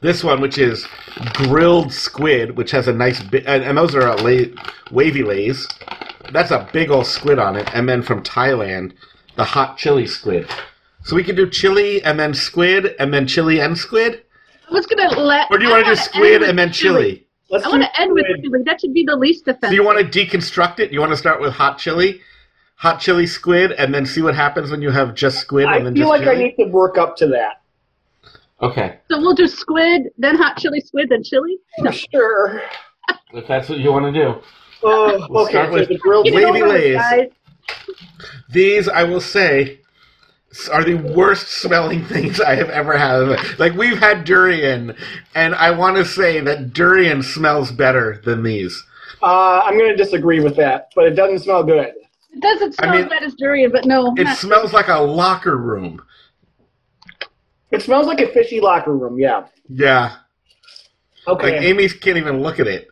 This 0.00 0.24
one 0.24 0.40
which 0.40 0.58
is 0.58 0.86
grilled 1.34 1.92
squid 1.92 2.56
which 2.56 2.70
has 2.70 2.88
a 2.88 2.92
nice 2.92 3.22
bi- 3.22 3.44
and, 3.46 3.62
and 3.62 3.76
those 3.76 3.94
are 3.94 4.08
uh, 4.08 4.22
la- 4.22 4.62
wavy 4.90 5.22
lays. 5.22 5.68
That's 6.32 6.50
a 6.50 6.68
big 6.72 6.90
old 6.90 7.06
squid 7.06 7.38
on 7.38 7.56
it 7.56 7.68
and 7.74 7.88
then 7.88 8.02
from 8.02 8.22
thailand 8.22 8.92
the 9.36 9.44
hot 9.44 9.78
chili 9.78 10.06
squid. 10.06 10.48
So 11.04 11.16
we 11.16 11.24
could 11.24 11.36
do 11.36 11.48
chili 11.48 12.02
and 12.02 12.18
then 12.18 12.34
squid 12.34 12.94
and 12.98 13.12
then 13.12 13.26
chili 13.26 13.60
and 13.60 13.76
squid? 13.76 14.22
I 14.68 14.72
was 14.72 14.86
gonna 14.86 15.10
let. 15.20 15.50
or 15.50 15.58
do 15.58 15.64
you 15.64 15.70
I 15.70 15.82
want 15.82 15.86
to 15.86 15.90
do 15.92 15.96
squid 15.96 16.40
with 16.40 16.50
and 16.50 16.58
then 16.58 16.72
chili 16.72 17.26
Let's 17.50 17.64
I 17.64 17.68
want 17.68 17.82
to 17.82 18.00
end 18.00 18.12
with 18.12 18.24
squid. 18.26 18.42
chili. 18.44 18.62
That 18.64 18.80
should 18.80 18.94
be 18.94 19.04
the 19.04 19.16
least 19.16 19.48
offensive. 19.48 19.68
So 19.70 19.74
you 19.74 19.84
want 19.84 19.98
to 19.98 20.04
deconstruct 20.26 20.78
it? 20.80 20.92
You 20.92 21.00
want 21.00 21.10
to 21.12 21.16
start 21.16 21.40
with 21.40 21.52
hot 21.52 21.78
chili, 21.78 22.20
hot 22.76 23.00
chili 23.00 23.26
squid, 23.26 23.72
and 23.72 23.92
then 23.92 24.06
see 24.06 24.22
what 24.22 24.34
happens 24.34 24.70
when 24.70 24.82
you 24.82 24.90
have 24.90 25.14
just 25.14 25.38
squid 25.38 25.66
I 25.66 25.76
and 25.76 25.86
then 25.86 25.94
just. 25.96 26.08
I 26.10 26.16
feel 26.18 26.18
just 26.18 26.26
like 26.28 26.36
I 26.36 26.42
need 26.42 26.56
to 26.64 26.70
work 26.70 26.96
up 26.98 27.16
to 27.16 27.26
that. 27.28 27.60
Okay, 28.62 28.98
So 29.10 29.18
we'll 29.18 29.34
do 29.34 29.46
squid, 29.46 30.10
then 30.18 30.36
hot 30.36 30.58
chili 30.58 30.80
squid, 30.80 31.08
then 31.08 31.22
chili. 31.24 31.56
No. 31.78 31.90
Sure. 31.90 32.62
if 33.32 33.46
that's 33.48 33.70
what 33.70 33.78
you 33.78 33.90
want 33.90 34.04
to 34.04 34.12
do. 34.12 34.34
Oh, 34.82 35.26
We'll 35.30 35.44
okay. 35.44 35.52
start 35.52 35.68
So 35.70 35.74
with 35.78 35.88
the 35.88 35.96
grilled 35.96 36.26
Get 36.26 36.34
Wavy 36.34 36.62
lays. 36.62 36.96
guys. 36.96 37.28
These, 38.50 38.86
I 38.88 39.04
will 39.04 39.20
say, 39.22 39.79
s- 39.79 39.79
are 40.72 40.82
the 40.84 40.94
worst 40.94 41.48
smelling 41.48 42.04
things 42.06 42.40
I 42.40 42.54
have 42.56 42.70
ever 42.70 42.96
had. 42.96 43.58
Like 43.58 43.74
we've 43.74 43.98
had 43.98 44.24
durian, 44.24 44.96
and 45.34 45.54
I 45.54 45.70
want 45.70 45.96
to 45.96 46.04
say 46.04 46.40
that 46.40 46.72
durian 46.72 47.22
smells 47.22 47.70
better 47.72 48.20
than 48.24 48.42
these. 48.42 48.82
Uh, 49.22 49.60
I'm 49.64 49.76
going 49.78 49.90
to 49.90 49.96
disagree 49.96 50.40
with 50.40 50.56
that, 50.56 50.90
but 50.96 51.04
it 51.06 51.10
doesn't 51.14 51.40
smell 51.40 51.62
good. 51.62 51.92
It 52.32 52.40
doesn't 52.40 52.74
I 52.80 52.84
smell 52.84 52.92
mean, 52.94 53.04
as 53.04 53.08
bad 53.10 53.22
as 53.22 53.34
durian, 53.34 53.70
but 53.70 53.84
no. 53.84 54.14
It 54.16 54.24
not- 54.24 54.36
smells 54.38 54.72
like 54.72 54.88
a 54.88 54.98
locker 54.98 55.56
room. 55.56 56.00
It 57.70 57.82
smells 57.82 58.06
like 58.06 58.20
a 58.20 58.26
fishy 58.32 58.60
locker 58.60 58.96
room. 58.96 59.18
Yeah. 59.18 59.46
Yeah, 59.68 60.16
Okay. 61.28 61.52
like 61.52 61.62
Amy's 61.62 61.92
can't 61.92 62.16
even 62.16 62.40
look 62.42 62.58
at 62.58 62.66
it. 62.66 62.88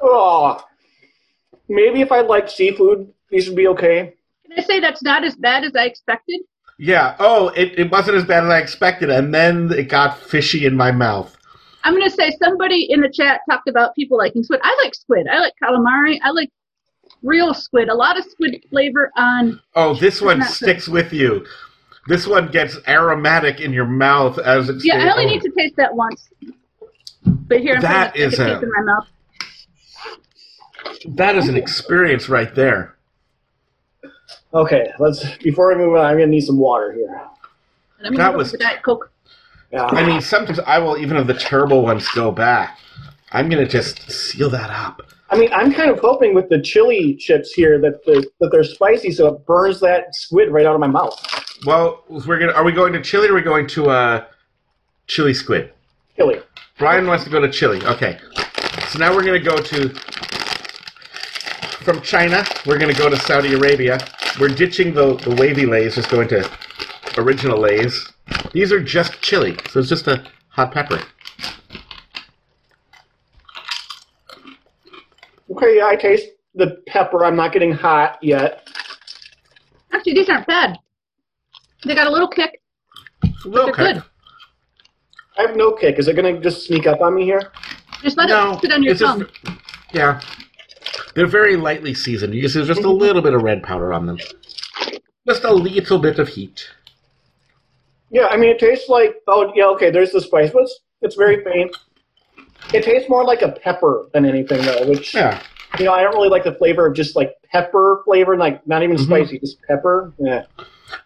Oh, 0.00 0.62
maybe 1.72 2.00
if 2.00 2.12
I 2.12 2.20
like 2.20 2.48
seafood, 2.48 3.12
these 3.30 3.48
would 3.48 3.56
be 3.56 3.66
okay. 3.68 4.14
Can 4.46 4.58
I 4.58 4.62
say 4.62 4.80
that's 4.80 5.02
not 5.02 5.24
as 5.24 5.34
bad 5.36 5.64
as 5.64 5.74
I 5.74 5.84
expected? 5.84 6.40
Yeah. 6.78 7.16
Oh, 7.18 7.48
it, 7.50 7.78
it 7.78 7.90
wasn't 7.90 8.16
as 8.18 8.24
bad 8.24 8.44
as 8.44 8.50
I 8.50 8.58
expected, 8.58 9.10
and 9.10 9.34
then 9.34 9.70
it 9.72 9.88
got 9.88 10.18
fishy 10.18 10.66
in 10.66 10.76
my 10.76 10.90
mouth. 10.92 11.36
I'm 11.84 11.94
going 11.94 12.08
to 12.08 12.14
say 12.14 12.30
somebody 12.42 12.86
in 12.90 13.00
the 13.00 13.08
chat 13.10 13.40
talked 13.50 13.68
about 13.68 13.94
people 13.94 14.16
liking 14.18 14.42
squid. 14.44 14.60
I 14.62 14.78
like 14.84 14.94
squid. 14.94 15.26
I 15.28 15.40
like 15.40 15.52
calamari. 15.62 16.18
I 16.22 16.30
like 16.30 16.50
real 17.22 17.54
squid. 17.54 17.88
A 17.88 17.94
lot 17.94 18.18
of 18.18 18.24
squid 18.24 18.62
flavor 18.70 19.10
on. 19.16 19.60
Oh, 19.74 19.94
this 19.94 20.20
one 20.20 20.38
not 20.40 20.48
good. 20.48 20.54
sticks 20.54 20.88
with 20.88 21.12
you. 21.12 21.44
This 22.08 22.26
one 22.26 22.48
gets 22.50 22.76
aromatic 22.88 23.60
in 23.60 23.72
your 23.72 23.86
mouth 23.86 24.38
as 24.38 24.68
it's. 24.68 24.84
Yeah, 24.84 24.96
I 24.98 25.10
only 25.12 25.26
need 25.26 25.42
to 25.42 25.50
taste 25.56 25.76
that 25.76 25.94
once. 25.94 26.28
But 27.24 27.60
here 27.60 27.76
I'm 27.76 27.82
That 27.82 28.14
trying 28.14 28.22
to 28.22 28.26
is 28.28 28.34
stick 28.34 28.40
a 28.40 28.50
a- 28.50 28.54
taste 28.54 28.62
in 28.64 28.70
my 28.76 28.82
mouth. 28.92 29.08
That 31.08 31.36
is 31.36 31.48
an 31.48 31.56
experience 31.56 32.28
right 32.28 32.54
there. 32.54 32.96
Okay, 34.54 34.90
let's. 34.98 35.36
Before 35.38 35.72
I 35.72 35.76
move 35.76 35.94
on, 35.96 36.04
I'm 36.04 36.14
gonna 36.16 36.26
need 36.26 36.42
some 36.42 36.58
water 36.58 36.92
here. 36.92 37.20
And 37.98 38.08
I'm 38.08 38.14
That 38.14 38.18
gonna 38.18 38.32
go 38.32 38.38
was- 38.38 38.52
with 38.52 38.60
Diet 38.60 38.82
Coke. 38.82 39.10
Yeah. 39.72 39.86
I 39.86 40.04
mean, 40.04 40.20
sometimes 40.20 40.58
I 40.60 40.78
will 40.78 40.98
even 40.98 41.16
if 41.16 41.26
the 41.26 41.34
terrible 41.34 41.82
ones 41.82 42.06
go 42.08 42.30
back. 42.30 42.78
I'm 43.32 43.48
gonna 43.48 43.66
just 43.66 44.10
seal 44.10 44.50
that 44.50 44.68
up. 44.70 45.00
I 45.30 45.38
mean, 45.38 45.50
I'm 45.54 45.72
kind 45.72 45.90
of 45.90 45.98
hoping 46.00 46.34
with 46.34 46.50
the 46.50 46.60
chili 46.60 47.14
chips 47.14 47.52
here 47.54 47.78
that 47.80 48.04
the, 48.04 48.22
that 48.40 48.50
they're 48.52 48.64
spicy, 48.64 49.10
so 49.12 49.28
it 49.28 49.46
burns 49.46 49.80
that 49.80 50.14
squid 50.14 50.50
right 50.50 50.66
out 50.66 50.74
of 50.74 50.80
my 50.80 50.86
mouth. 50.86 51.18
Well, 51.64 52.04
we're 52.08 52.38
gonna. 52.38 52.52
Are 52.52 52.64
we 52.64 52.72
going 52.72 52.92
to 52.92 53.00
chili? 53.00 53.28
or 53.28 53.32
Are 53.32 53.34
we 53.36 53.40
going 53.40 53.66
to 53.68 53.86
uh, 53.88 54.24
chili 55.06 55.32
squid? 55.32 55.72
Chili. 56.16 56.40
Brian 56.76 57.06
wants 57.06 57.24
to 57.24 57.30
go 57.30 57.40
to 57.40 57.50
Chile. 57.50 57.80
Okay. 57.86 58.18
So 58.88 58.98
now 58.98 59.14
we're 59.14 59.24
going 59.24 59.42
to 59.42 59.50
go 59.50 59.56
to. 59.56 59.88
From 61.84 62.00
China, 62.00 62.44
we're 62.64 62.78
going 62.78 62.92
to 62.94 62.98
go 62.98 63.10
to 63.10 63.16
Saudi 63.16 63.54
Arabia. 63.54 63.98
We're 64.38 64.48
ditching 64.48 64.94
the, 64.94 65.16
the 65.16 65.34
wavy 65.34 65.66
lays, 65.66 65.96
just 65.96 66.08
going 66.10 66.28
to 66.28 66.48
original 67.18 67.58
lays. 67.58 68.08
These 68.52 68.72
are 68.72 68.80
just 68.80 69.20
chili, 69.20 69.56
so 69.68 69.80
it's 69.80 69.88
just 69.88 70.06
a 70.06 70.24
hot 70.50 70.70
pepper. 70.72 71.00
Okay, 75.50 75.76
yeah, 75.78 75.86
I 75.86 75.96
taste 75.96 76.28
the 76.54 76.82
pepper. 76.86 77.24
I'm 77.24 77.34
not 77.34 77.52
getting 77.52 77.72
hot 77.72 78.18
yet. 78.22 78.68
Actually, 79.92 80.14
these 80.14 80.28
aren't 80.28 80.46
bad. 80.46 80.78
They 81.84 81.94
got 81.96 82.06
a 82.06 82.10
little 82.12 82.28
kick. 82.28 82.62
Little 83.44 83.74
They're 83.74 83.94
good. 83.94 84.04
I 85.36 85.42
have 85.42 85.56
no 85.56 85.72
kick. 85.72 85.98
Is 85.98 86.06
it 86.06 86.14
gonna 86.14 86.38
just 86.40 86.64
sneak 86.66 86.86
up 86.86 87.00
on 87.00 87.16
me 87.16 87.24
here? 87.24 87.50
Just 88.02 88.16
let 88.16 88.28
No, 88.28 88.52
it 88.52 88.60
sit 88.60 88.72
on 88.72 88.82
your 88.84 88.92
it's 88.92 89.00
just- 89.00 89.18
tongue. 89.44 89.56
Yeah. 89.92 90.20
They're 91.14 91.26
very 91.26 91.56
lightly 91.56 91.94
seasoned. 91.94 92.34
You 92.34 92.40
can 92.42 92.50
see 92.50 92.58
there's 92.60 92.68
just 92.68 92.84
a 92.86 92.90
little 92.90 93.22
bit 93.22 93.34
of 93.34 93.42
red 93.42 93.62
powder 93.62 93.92
on 93.92 94.06
them. 94.06 94.18
Just 95.26 95.44
a 95.44 95.52
little 95.52 95.98
bit 95.98 96.18
of 96.18 96.28
heat. 96.28 96.68
Yeah, 98.10 98.26
I 98.26 98.36
mean, 98.36 98.50
it 98.50 98.58
tastes 98.58 98.88
like. 98.88 99.16
Oh, 99.28 99.52
yeah, 99.54 99.66
okay. 99.68 99.90
There's 99.90 100.12
the 100.12 100.20
spice, 100.20 100.50
but 100.50 100.62
it's, 100.62 100.80
it's 101.00 101.16
very 101.16 101.42
faint. 101.44 101.76
It 102.74 102.84
tastes 102.84 103.08
more 103.08 103.24
like 103.24 103.42
a 103.42 103.52
pepper 103.52 104.08
than 104.12 104.24
anything, 104.26 104.62
though. 104.62 104.86
Which 104.88 105.14
Yeah. 105.14 105.42
you 105.78 105.84
know, 105.86 105.92
I 105.92 106.02
don't 106.02 106.14
really 106.14 106.28
like 106.28 106.44
the 106.44 106.54
flavor 106.54 106.86
of 106.86 106.94
just 106.94 107.16
like 107.16 107.34
pepper 107.50 108.02
flavor, 108.04 108.36
like 108.36 108.66
not 108.66 108.82
even 108.82 108.96
Mhm. 108.96 109.04
spicy, 109.04 109.38
just 109.38 109.58
pepper. 109.62 110.12
Yeah. 110.18 110.44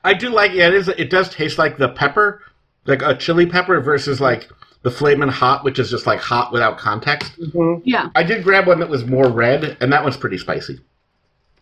I 0.04 0.14
do 0.14 0.30
like 0.30 0.52
yeah, 0.52 0.68
it 0.68 0.74
is 0.74 0.88
it 0.88 1.10
does 1.10 1.28
taste 1.30 1.58
like 1.58 1.78
the 1.78 1.88
pepper, 1.88 2.42
like 2.86 3.02
a 3.02 3.14
chili 3.16 3.46
pepper 3.46 3.80
versus 3.80 4.20
like 4.20 4.48
the 4.86 4.90
flamin' 4.92 5.28
hot, 5.28 5.64
which 5.64 5.80
is 5.80 5.90
just 5.90 6.06
like 6.06 6.20
hot 6.20 6.52
without 6.52 6.78
context. 6.78 7.32
hmm 7.52 7.74
Yeah, 7.82 8.08
I 8.14 8.22
did 8.22 8.44
grab 8.44 8.68
one 8.68 8.78
that 8.78 8.88
was 8.88 9.04
more 9.04 9.28
red, 9.28 9.76
and 9.80 9.92
that 9.92 10.04
one's 10.04 10.16
pretty 10.16 10.38
spicy. 10.38 10.78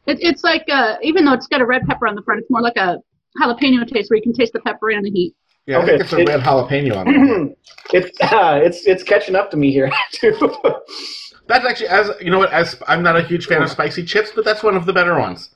it, 0.06 0.18
it's 0.20 0.44
like 0.44 0.66
uh, 0.70 0.96
even 1.00 1.24
though 1.24 1.32
it's 1.32 1.46
got 1.46 1.62
a 1.62 1.64
red 1.64 1.86
pepper 1.86 2.06
on 2.06 2.16
the 2.16 2.22
front, 2.22 2.40
it's 2.42 2.50
more 2.50 2.60
like 2.60 2.76
a 2.76 2.98
jalapeno 3.40 3.88
taste 3.88 4.10
where 4.10 4.18
you 4.18 4.22
can 4.22 4.34
taste 4.34 4.52
the 4.52 4.60
pepper 4.60 4.90
and 4.90 5.06
the 5.06 5.10
heat. 5.10 5.34
Yeah, 5.66 5.78
I 5.78 5.86
think 5.86 6.02
it's 6.02 6.12
a 6.12 6.18
it- 6.18 6.28
red 6.28 6.40
jalapeno 6.42 6.96
on 6.98 7.06
there. 7.06 7.54
it's 7.94 8.20
uh, 8.20 8.60
it's 8.62 8.86
it's 8.86 9.02
catching 9.02 9.34
up 9.36 9.50
to 9.52 9.56
me 9.56 9.72
here 9.72 9.90
too. 10.12 10.36
That's 11.46 11.64
actually 11.64 11.88
as 11.88 12.10
you 12.20 12.30
know 12.30 12.38
what, 12.40 12.52
as 12.52 12.76
I'm 12.86 13.02
not 13.02 13.16
a 13.16 13.22
huge 13.22 13.46
fan 13.46 13.62
of 13.62 13.70
spicy 13.70 14.04
chips, 14.04 14.32
but 14.34 14.44
that's 14.44 14.62
one 14.62 14.76
of 14.76 14.84
the 14.84 14.92
better 14.92 15.18
ones. 15.18 15.48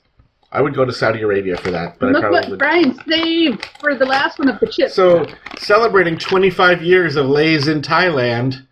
I 0.51 0.61
would 0.61 0.73
go 0.73 0.83
to 0.83 0.91
Saudi 0.91 1.21
Arabia 1.21 1.57
for 1.57 1.69
that, 1.71 1.99
but 1.99 2.09
I 2.09 2.11
Look 2.11 2.21
probably 2.21 2.39
what 2.39 2.49
would. 2.49 2.59
Brian 2.59 2.99
saved 3.07 3.65
for 3.79 3.93
the 3.95 4.05
last 4.05 4.39
one 4.39 4.49
of 4.49 4.59
the 4.59 4.67
chips. 4.67 4.95
So, 4.95 5.25
celebrating 5.59 6.17
25 6.17 6.81
years 6.81 7.15
of 7.15 7.27
Lay's 7.27 7.67
in 7.67 7.81
Thailand, 7.81 8.65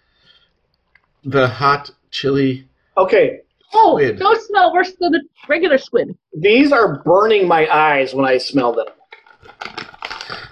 the 1.24 1.48
hot 1.48 1.92
chili. 2.10 2.68
okay, 2.98 3.42
oh, 3.74 3.98
squid. 4.00 4.18
those 4.18 4.46
smell 4.48 4.74
worse 4.74 4.94
than 5.00 5.12
the 5.12 5.22
regular 5.48 5.78
squid. 5.78 6.18
these 6.36 6.72
are 6.72 7.04
burning 7.04 7.48
my 7.48 7.68
eyes 7.72 8.14
when 8.16 8.26
I 8.26 8.38
smell 8.40 8.74
them. 8.74 8.88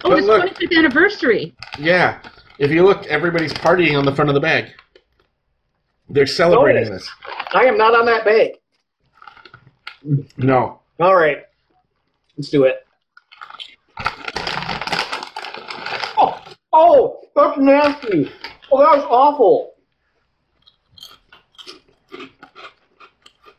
Oh, 0.03 0.09
But 0.09 0.19
it's 0.19 0.27
look. 0.27 0.43
25th 0.53 0.77
anniversary. 0.77 1.55
Yeah, 1.79 2.19
if 2.59 2.69
you 2.69 2.83
look, 2.83 3.03
everybody's 3.07 3.53
partying 3.53 3.97
on 3.97 4.05
the 4.05 4.13
front 4.13 4.29
of 4.29 4.35
the 4.35 4.39
bag. 4.41 4.65
They're 6.07 6.27
celebrating 6.27 6.83
Notice. 6.83 7.05
this. 7.05 7.11
I 7.51 7.63
am 7.65 7.77
not 7.79 7.95
on 7.95 8.05
that 8.05 8.23
bag. 8.25 8.51
No, 10.37 10.81
All 10.99 11.15
right, 11.15 11.39
let's 12.37 12.49
do 12.49 12.63
it. 12.63 12.85
Oh, 16.17 16.41
oh, 16.71 17.19
that's 17.35 17.57
nasty. 17.57 18.31
Oh, 18.71 18.79
that 18.79 18.97
was 18.97 19.05
awful. 19.09 19.73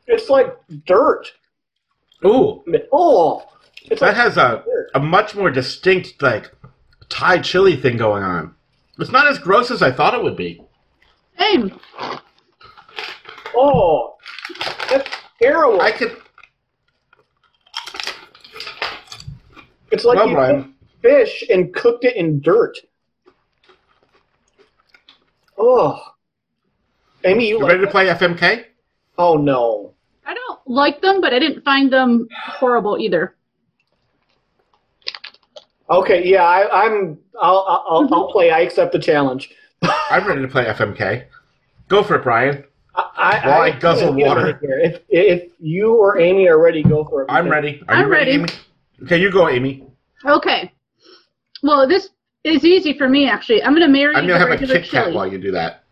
It's 0.07 0.31
like 0.31 0.57
dirt. 0.87 1.27
ooh, 2.25 2.63
Oh, 2.93 3.47
it's 3.85 4.01
that 4.01 4.07
like 4.09 4.17
has 4.17 4.37
a 4.37 4.63
dirt. 4.65 4.91
a 4.95 5.01
much 5.01 5.35
more 5.35 5.51
distinct 5.51 6.23
like 6.23 6.51
Thai 7.09 7.39
chili 7.41 7.77
thing 7.77 7.97
going 7.97 8.23
on. 8.23 8.55
It's 8.99 9.11
not 9.11 9.27
as 9.27 9.39
gross 9.39 9.71
as 9.71 9.83
I 9.83 9.93
thought 9.93 10.15
it 10.15 10.23
would 10.23 10.37
be. 10.37 10.63
Same. 11.39 11.79
Oh, 13.55 14.17
that's 14.89 15.09
terrible. 15.43 15.81
I 15.83 15.91
could. 15.93 16.17
It's 19.97 20.05
like 20.05 20.17
Well, 20.17 20.29
you 20.29 20.35
Brian. 20.35 20.75
fish 21.03 21.43
and 21.51 21.75
cooked 21.75 22.05
it 22.05 22.17
in 22.17 22.41
dirt. 22.41 22.77
Oh, 25.59 25.99
Amy, 27.25 27.49
you 27.49 27.57
You 27.57 27.63
like 27.63 27.73
ready 27.73 27.85
to 27.87 27.91
play 27.91 28.07
FMK? 28.09 28.65
Oh 29.19 29.37
no. 29.37 29.95
I 30.27 30.35
don't 30.35 30.61
like 30.67 31.01
them, 31.01 31.21
but 31.23 31.33
I 31.33 31.39
didn't 31.39 31.65
find 31.65 31.91
them 31.91 32.29
horrible 32.47 32.99
either. 32.99 33.35
Okay, 35.89 36.27
yeah, 36.27 36.43
I, 36.43 36.85
I'm. 36.85 37.17
I'll, 37.41 37.65
I'll, 37.69 37.85
I'll, 37.89 38.15
I'll 38.15 38.33
play. 38.33 38.51
I 38.51 38.61
accept 38.61 38.93
the 38.93 38.99
challenge. 38.99 39.51
I'm 40.11 40.27
ready 40.27 40.43
to 40.43 40.49
play 40.49 40.65
FMK. 40.65 41.25
Go 41.89 42.03
for 42.03 42.17
it, 42.17 42.23
Brian. 42.25 42.65
I, 42.97 43.09
I, 43.17 43.49
While 43.49 43.61
I 43.63 43.71
guzzle 43.79 44.13
water. 44.15 44.59
If 44.63 45.03
if 45.09 45.53
you 45.61 45.95
or 45.95 46.19
Amy 46.19 46.49
are 46.49 46.61
ready, 46.61 46.83
go 46.83 47.05
for 47.05 47.23
it. 47.23 47.27
I'm 47.31 47.49
ready. 47.49 47.83
Are 47.89 47.95
I'm 47.95 48.07
you 48.07 48.11
ready, 48.13 48.39
ready. 48.39 48.53
Amy? 48.53 48.61
Okay, 49.05 49.21
you 49.21 49.31
go, 49.31 49.49
Amy. 49.49 49.85
Okay. 50.25 50.73
Well, 51.63 51.89
this 51.89 52.11
is 52.45 52.65
easy 52.65 52.97
for 52.97 53.09
me 53.09 53.29
actually. 53.29 53.63
I'm 53.63 53.73
gonna 53.73 53.89
marry 53.89 54.15
I'm 54.15 54.27
gonna 54.27 54.39
have 54.39 54.51
a 54.51 54.59
Kit 54.59 54.89
Kat 54.91 55.13
while 55.13 55.27
you 55.27 55.39
do 55.39 55.51
that. 55.53 55.85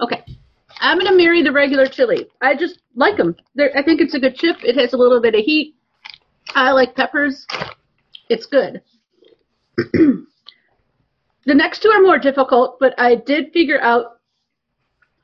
Okay. 0.00 0.24
I'm 0.80 0.98
gonna 0.98 1.16
marry 1.16 1.42
the 1.42 1.52
regular 1.52 1.86
chili. 1.86 2.26
I 2.40 2.56
just 2.56 2.80
like 2.94 3.16
them. 3.16 3.36
They're, 3.54 3.76
I 3.76 3.82
think 3.82 4.00
it's 4.00 4.14
a 4.14 4.20
good 4.20 4.36
chip. 4.36 4.56
It 4.62 4.76
has 4.76 4.92
a 4.92 4.96
little 4.96 5.20
bit 5.20 5.34
of 5.34 5.44
heat. 5.44 5.74
I 6.54 6.72
like 6.72 6.94
peppers. 6.94 7.46
It's 8.28 8.46
good. 8.46 8.82
the 9.76 10.24
next 11.46 11.82
two 11.82 11.90
are 11.90 12.02
more 12.02 12.18
difficult, 12.18 12.78
but 12.80 12.94
I 12.98 13.16
did 13.16 13.52
figure 13.52 13.80
out 13.80 14.18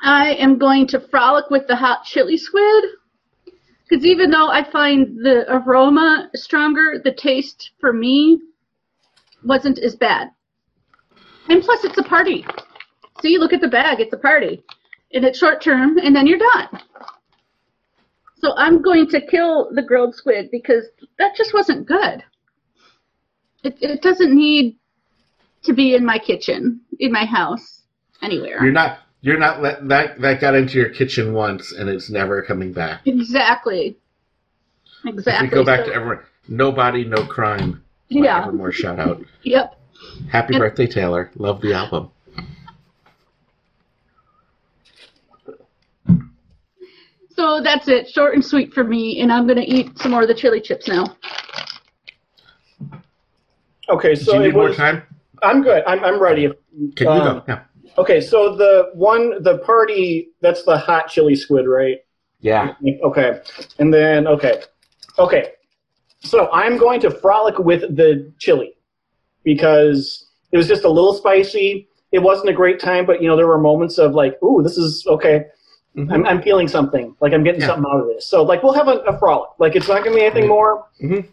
I 0.02 0.34
am 0.34 0.58
going 0.58 0.86
to 0.88 1.00
frolic 1.00 1.50
with 1.50 1.66
the 1.66 1.76
hot 1.76 2.04
chili 2.04 2.36
squid. 2.36 2.84
Because 3.88 4.06
even 4.06 4.30
though 4.30 4.48
I 4.48 4.68
find 4.70 5.18
the 5.18 5.44
aroma 5.48 6.30
stronger, 6.34 7.00
the 7.02 7.12
taste 7.12 7.72
for 7.80 7.92
me 7.92 8.40
wasn't 9.44 9.78
as 9.78 9.94
bad. 9.94 10.30
And 11.48 11.62
plus, 11.62 11.84
it's 11.84 11.98
a 11.98 12.02
party. 12.02 12.46
See, 13.20 13.38
look 13.38 13.52
at 13.52 13.60
the 13.60 13.68
bag. 13.68 14.00
It's 14.00 14.12
a 14.12 14.18
party. 14.18 14.62
And 15.12 15.24
it's 15.24 15.38
short 15.38 15.60
term, 15.60 15.98
and 15.98 16.16
then 16.16 16.26
you're 16.26 16.38
done. 16.38 16.80
So 18.36 18.54
I'm 18.56 18.82
going 18.82 19.08
to 19.08 19.20
kill 19.20 19.70
the 19.72 19.82
grilled 19.82 20.14
squid 20.14 20.50
because 20.50 20.84
that 21.18 21.36
just 21.36 21.54
wasn't 21.54 21.86
good. 21.86 22.24
It, 23.62 23.78
it 23.80 24.02
doesn't 24.02 24.34
need 24.34 24.76
to 25.62 25.72
be 25.72 25.94
in 25.94 26.04
my 26.04 26.18
kitchen, 26.18 26.80
in 26.98 27.12
my 27.12 27.24
house, 27.24 27.82
anywhere. 28.22 28.62
You're 28.62 28.72
not. 28.72 28.98
You're 29.24 29.38
not 29.38 29.62
let 29.62 29.88
that 29.88 30.20
that 30.20 30.38
got 30.42 30.54
into 30.54 30.76
your 30.76 30.90
kitchen 30.90 31.32
once, 31.32 31.72
and 31.72 31.88
it's 31.88 32.10
never 32.10 32.42
coming 32.42 32.74
back. 32.74 33.00
Exactly. 33.06 33.96
If 35.02 35.14
Exactly. 35.14 35.48
we 35.48 35.50
go 35.54 35.64
back 35.64 35.80
So- 35.80 35.86
to 35.86 35.94
everyone, 35.94 36.20
nobody, 36.46 37.04
no 37.06 37.24
crime. 37.24 37.82
Yeah. 38.10 38.42
Evermore 38.42 38.70
shout 38.70 39.00
out. 39.00 39.24
Yep. 39.42 39.80
Happy 40.30 40.52
And- 40.56 40.60
birthday, 40.60 40.86
Taylor. 40.86 41.30
Love 41.36 41.62
the 41.62 41.72
album. 41.72 42.10
So 47.30 47.60
that's 47.62 47.88
it, 47.88 48.08
short 48.08 48.34
and 48.34 48.44
sweet 48.44 48.72
for 48.72 48.84
me, 48.84 49.20
and 49.20 49.32
I'm 49.32 49.46
gonna 49.46 49.64
eat 49.66 49.98
some 49.98 50.12
more 50.12 50.22
of 50.22 50.28
the 50.28 50.34
chili 50.34 50.60
chips 50.60 50.86
now. 50.86 51.16
Okay, 53.88 54.14
Do 54.14 54.20
so 54.20 54.34
you 54.34 54.40
it 54.40 54.44
need 54.46 54.54
more 54.54 54.72
time? 54.72 55.02
I'm 55.42 55.62
good. 55.62 55.82
I'm, 55.86 56.02
I'm 56.04 56.20
ready. 56.20 56.48
Can 56.96 57.06
you 57.06 57.08
Um, 57.08 57.38
go? 57.38 57.44
Yeah. 57.48 57.62
Okay, 57.98 58.20
so 58.20 58.54
the 58.56 58.90
one, 58.94 59.42
the 59.42 59.58
party, 59.58 60.30
that's 60.40 60.64
the 60.64 60.76
hot 60.76 61.08
chili 61.08 61.34
squid, 61.34 61.66
right? 61.68 61.98
Yeah. 62.40 62.74
Okay. 63.04 63.40
And 63.78 63.92
then, 63.92 64.26
okay. 64.26 64.62
Okay. 65.18 65.52
So 66.20 66.50
I'm 66.52 66.76
going 66.76 67.00
to 67.00 67.10
frolic 67.10 67.58
with 67.58 67.82
the 67.96 68.32
chili 68.38 68.76
because 69.44 70.26
it 70.52 70.56
was 70.56 70.68
just 70.68 70.84
a 70.84 70.88
little 70.88 71.14
spicy. 71.14 71.88
It 72.12 72.20
wasn't 72.20 72.48
a 72.48 72.52
great 72.52 72.80
time, 72.80 73.06
but, 73.06 73.20
you 73.22 73.28
know, 73.28 73.36
there 73.36 73.46
were 73.46 73.58
moments 73.58 73.98
of 73.98 74.14
like, 74.14 74.40
ooh, 74.42 74.62
this 74.62 74.76
is 74.78 75.04
okay. 75.06 75.46
Mhm. 75.96 76.12
I'm, 76.12 76.26
I'm 76.26 76.42
feeling 76.42 76.66
something. 76.68 77.14
Like 77.20 77.32
I'm 77.32 77.44
getting 77.44 77.60
Yeah. 77.60 77.68
something 77.68 77.84
out 77.90 78.00
of 78.00 78.06
this. 78.08 78.26
So, 78.26 78.42
like, 78.42 78.62
we'll 78.62 78.72
have 78.74 78.88
a, 78.88 78.98
a 79.06 79.18
frolic. 79.18 79.50
Like, 79.58 79.76
it's 79.76 79.88
not 79.88 80.02
going 80.02 80.12
to 80.12 80.16
be 80.20 80.24
anything 80.24 80.44
Mhm. 80.44 80.48
more. 80.48 80.86
Mhm. 81.02 81.26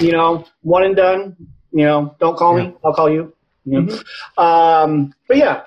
You 0.00 0.12
know, 0.12 0.44
one 0.62 0.84
and 0.84 0.96
done. 0.96 1.36
You 1.72 1.84
know, 1.84 2.14
don't 2.18 2.36
call 2.36 2.56
Yeah. 2.58 2.68
me. 2.68 2.74
I'll 2.84 2.94
call 2.94 3.10
you. 3.10 3.32
you 3.64 3.82
know. 3.82 3.92
Mhm. 3.92 4.42
Um, 4.42 5.14
but 5.28 5.36
yeah, 5.36 5.62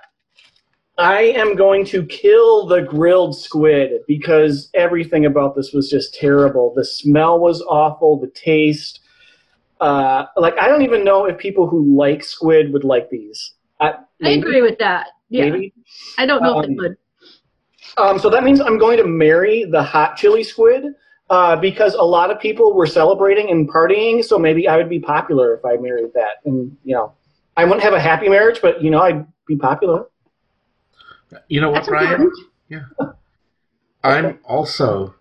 I 0.99 1.21
am 1.21 1.55
going 1.55 1.85
to 1.85 2.05
kill 2.05 2.65
the 2.65 2.81
grilled 2.81 3.37
squid 3.37 4.01
because 4.05 4.69
everything 4.73 5.25
about 5.25 5.55
this 5.55 5.71
was 5.71 5.89
just 5.89 6.13
terrible. 6.13 6.73
The 6.75 6.83
smell 6.83 7.39
was 7.39 7.61
awful. 7.61 8.19
The 8.19 8.27
taste, 8.27 8.99
uh, 9.79 10.25
like 10.35 10.57
I 10.57 10.67
don't 10.67 10.81
even 10.81 11.05
know 11.05 11.25
if 11.25 11.37
people 11.37 11.67
who 11.67 11.97
like 11.97 12.21
squid 12.21 12.73
would 12.73 12.83
like 12.83 13.09
these. 13.09 13.53
I, 13.79 13.93
I 14.21 14.31
agree 14.31 14.61
with 14.61 14.77
that. 14.79 15.07
Yeah, 15.29 15.45
Maybe. 15.45 15.73
I 16.17 16.25
don't 16.25 16.43
know 16.43 16.59
if 16.59 16.65
Um, 16.65 16.71
it 16.71 16.77
would. 16.77 16.97
Um, 17.97 18.19
so 18.19 18.29
that 18.29 18.43
means 18.43 18.59
I'm 18.59 18.77
going 18.77 18.97
to 18.97 19.07
marry 19.07 19.63
the 19.63 19.81
hot 19.81 20.17
chili 20.17 20.43
squid 20.43 20.83
uh, 21.29 21.55
because 21.55 21.93
a 21.93 22.03
lot 22.03 22.29
of 22.29 22.41
people 22.41 22.73
were 22.73 22.87
celebrating 22.87 23.51
and 23.51 23.71
partying. 23.71 24.23
So 24.23 24.37
maybe 24.37 24.67
I 24.67 24.75
would 24.75 24.89
be 24.89 24.99
popular 24.99 25.53
if 25.53 25.63
I 25.63 25.77
married 25.77 26.11
that. 26.13 26.37
And 26.43 26.75
you 26.83 26.93
know, 26.93 27.13
I 27.55 27.63
wouldn't 27.63 27.83
have 27.83 27.93
a 27.93 28.01
happy 28.01 28.27
marriage, 28.27 28.59
but 28.61 28.83
you 28.83 28.89
know, 28.91 28.99
I'd 28.99 29.25
be 29.47 29.55
popular. 29.55 30.07
You 31.47 31.61
know 31.61 31.69
what, 31.69 31.85
That's 31.85 31.89
Brian? 31.89 32.13
important. 32.69 32.85
I'm 34.03 34.39
also 34.45 35.15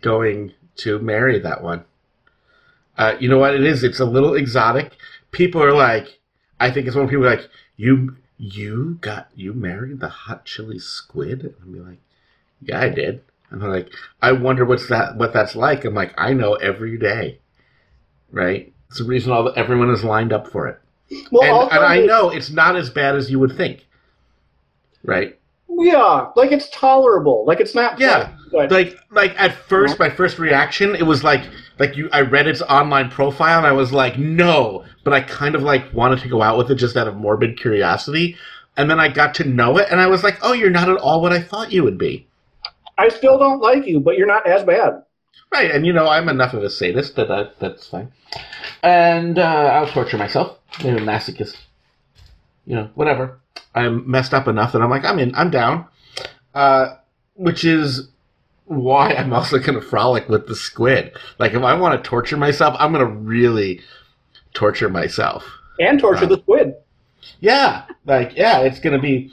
going 0.00 0.52
to 0.76 0.98
marry 0.98 1.38
that 1.38 1.62
one. 1.62 1.84
Uh, 2.96 3.14
you 3.18 3.28
know 3.28 3.38
what 3.38 3.54
it 3.54 3.64
is? 3.64 3.82
It's 3.82 4.00
a 4.00 4.04
little 4.04 4.34
exotic. 4.34 4.92
People 5.30 5.62
are 5.62 5.72
like, 5.72 6.20
I 6.60 6.70
think 6.70 6.86
it's 6.86 6.96
when 6.96 7.08
people 7.08 7.26
are 7.26 7.36
like, 7.36 7.48
you 7.76 8.16
you 8.36 8.98
got 9.00 9.28
you 9.34 9.52
married 9.52 10.00
the 10.00 10.08
hot 10.08 10.44
chili 10.44 10.78
squid? 10.78 11.54
And 11.60 11.72
be 11.72 11.80
like, 11.80 11.98
yeah, 12.60 12.80
I 12.80 12.88
did. 12.88 13.22
And 13.50 13.60
they're 13.62 13.70
like, 13.70 13.90
I 14.22 14.32
wonder 14.32 14.64
what's 14.64 14.88
that 14.88 15.16
what 15.16 15.32
that's 15.32 15.56
like. 15.56 15.84
I'm 15.84 15.94
like, 15.94 16.14
I 16.16 16.34
know 16.34 16.54
every 16.54 16.98
day, 16.98 17.38
right? 18.30 18.72
It's 18.88 18.98
the 18.98 19.04
reason 19.04 19.32
all 19.32 19.44
the, 19.44 19.52
everyone 19.52 19.90
is 19.90 20.04
lined 20.04 20.32
up 20.32 20.46
for 20.48 20.68
it, 20.68 20.80
Well, 21.32 21.62
and, 21.62 21.72
and 21.72 21.84
I 21.84 22.06
know 22.06 22.30
it's 22.30 22.50
not 22.50 22.76
as 22.76 22.90
bad 22.90 23.16
as 23.16 23.30
you 23.30 23.40
would 23.40 23.56
think, 23.56 23.86
right? 25.04 25.38
Yeah, 25.68 26.30
like 26.36 26.52
it's 26.52 26.68
tolerable. 26.70 27.44
Like 27.46 27.60
it's 27.60 27.74
not. 27.74 27.98
Yeah. 27.98 28.32
like 28.52 28.96
like 29.10 29.34
at 29.40 29.52
first 29.54 29.98
my 29.98 30.08
first 30.08 30.38
reaction 30.38 30.94
it 30.94 31.02
was 31.02 31.24
like 31.24 31.42
like 31.80 31.96
you 31.96 32.08
I 32.12 32.20
read 32.20 32.46
its 32.46 32.62
online 32.62 33.10
profile 33.10 33.58
and 33.58 33.66
I 33.66 33.72
was 33.72 33.92
like 33.92 34.16
no 34.16 34.84
but 35.02 35.12
I 35.12 35.22
kind 35.22 35.56
of 35.56 35.62
like 35.62 35.92
wanted 35.92 36.20
to 36.20 36.28
go 36.28 36.40
out 36.40 36.56
with 36.56 36.70
it 36.70 36.76
just 36.76 36.96
out 36.96 37.08
of 37.08 37.16
morbid 37.16 37.58
curiosity 37.58 38.36
and 38.76 38.88
then 38.88 39.00
I 39.00 39.08
got 39.08 39.34
to 39.36 39.44
know 39.44 39.76
it 39.78 39.88
and 39.90 40.00
I 40.00 40.06
was 40.06 40.22
like 40.22 40.38
oh 40.42 40.52
you're 40.52 40.70
not 40.70 40.88
at 40.88 40.98
all 40.98 41.20
what 41.20 41.32
I 41.32 41.42
thought 41.42 41.72
you 41.72 41.82
would 41.82 41.98
be 41.98 42.28
I 42.96 43.08
still 43.08 43.38
don't 43.38 43.60
like 43.60 43.86
you, 43.88 43.98
but 43.98 44.16
you're 44.16 44.28
not 44.28 44.46
as 44.46 44.62
bad. 44.62 45.02
right 45.50 45.72
and 45.72 45.84
you 45.84 45.92
know 45.92 46.06
I'm 46.06 46.28
enough 46.28 46.54
of 46.54 46.62
a 46.62 46.70
sadist 46.70 47.16
that, 47.16 47.26
that 47.26 47.58
that's 47.58 47.88
fine 47.88 48.12
and 48.84 49.36
uh, 49.36 49.42
I'll 49.42 49.88
torture 49.88 50.16
myself 50.18 50.58
maybe 50.84 50.98
a 51.02 51.04
masochist 51.04 51.56
you 52.66 52.76
know 52.76 52.88
whatever 52.94 53.40
I'm 53.74 54.08
messed 54.10 54.34
up 54.34 54.48
enough 54.48 54.72
that 54.72 54.82
I'm 54.82 54.90
like 54.90 55.04
I'm 55.04 55.18
in 55.18 55.34
I'm 55.34 55.50
down 55.50 55.86
uh, 56.54 56.96
which 57.34 57.64
is 57.64 58.08
why 58.66 59.12
I'm 59.12 59.32
also 59.32 59.58
going 59.58 59.74
to 59.74 59.80
frolic 59.86 60.28
with 60.28 60.46
the 60.46 60.56
squid. 60.56 61.12
Like, 61.38 61.52
if 61.52 61.62
I 61.62 61.74
want 61.74 62.02
to 62.02 62.08
torture 62.08 62.36
myself, 62.36 62.74
I'm 62.78 62.92
going 62.92 63.06
to 63.06 63.12
really 63.12 63.80
torture 64.54 64.88
myself. 64.88 65.44
And 65.78 65.98
torture 65.98 66.20
Right. 66.22 66.28
the 66.30 66.38
squid. 66.38 66.74
Yeah, 67.40 67.84
like, 68.06 68.36
yeah, 68.36 68.60
it's 68.60 68.78
going 68.78 68.94
to 68.94 69.02
be. 69.02 69.32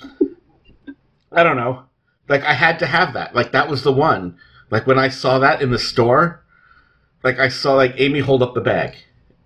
I 1.32 1.44
don't 1.44 1.58
know. 1.58 1.84
Like, 2.28 2.44
I 2.44 2.54
had 2.54 2.80
to 2.80 2.86
have 2.88 3.14
that. 3.14 3.36
Like, 3.36 3.52
that 3.52 3.70
was 3.70 3.84
the 3.84 3.92
one. 3.92 4.38
Like, 4.70 4.88
when 4.88 4.98
I 5.00 5.10
saw 5.10 5.40
that 5.40 5.62
in 5.62 5.72
the 5.72 5.80
store, 5.80 6.44
like, 7.24 7.40
I 7.40 7.50
saw, 7.50 7.76
like, 7.76 7.94
Amy 7.98 8.20
hold 8.20 8.42
up 8.42 8.54
the 8.54 8.62
bag 8.62 8.96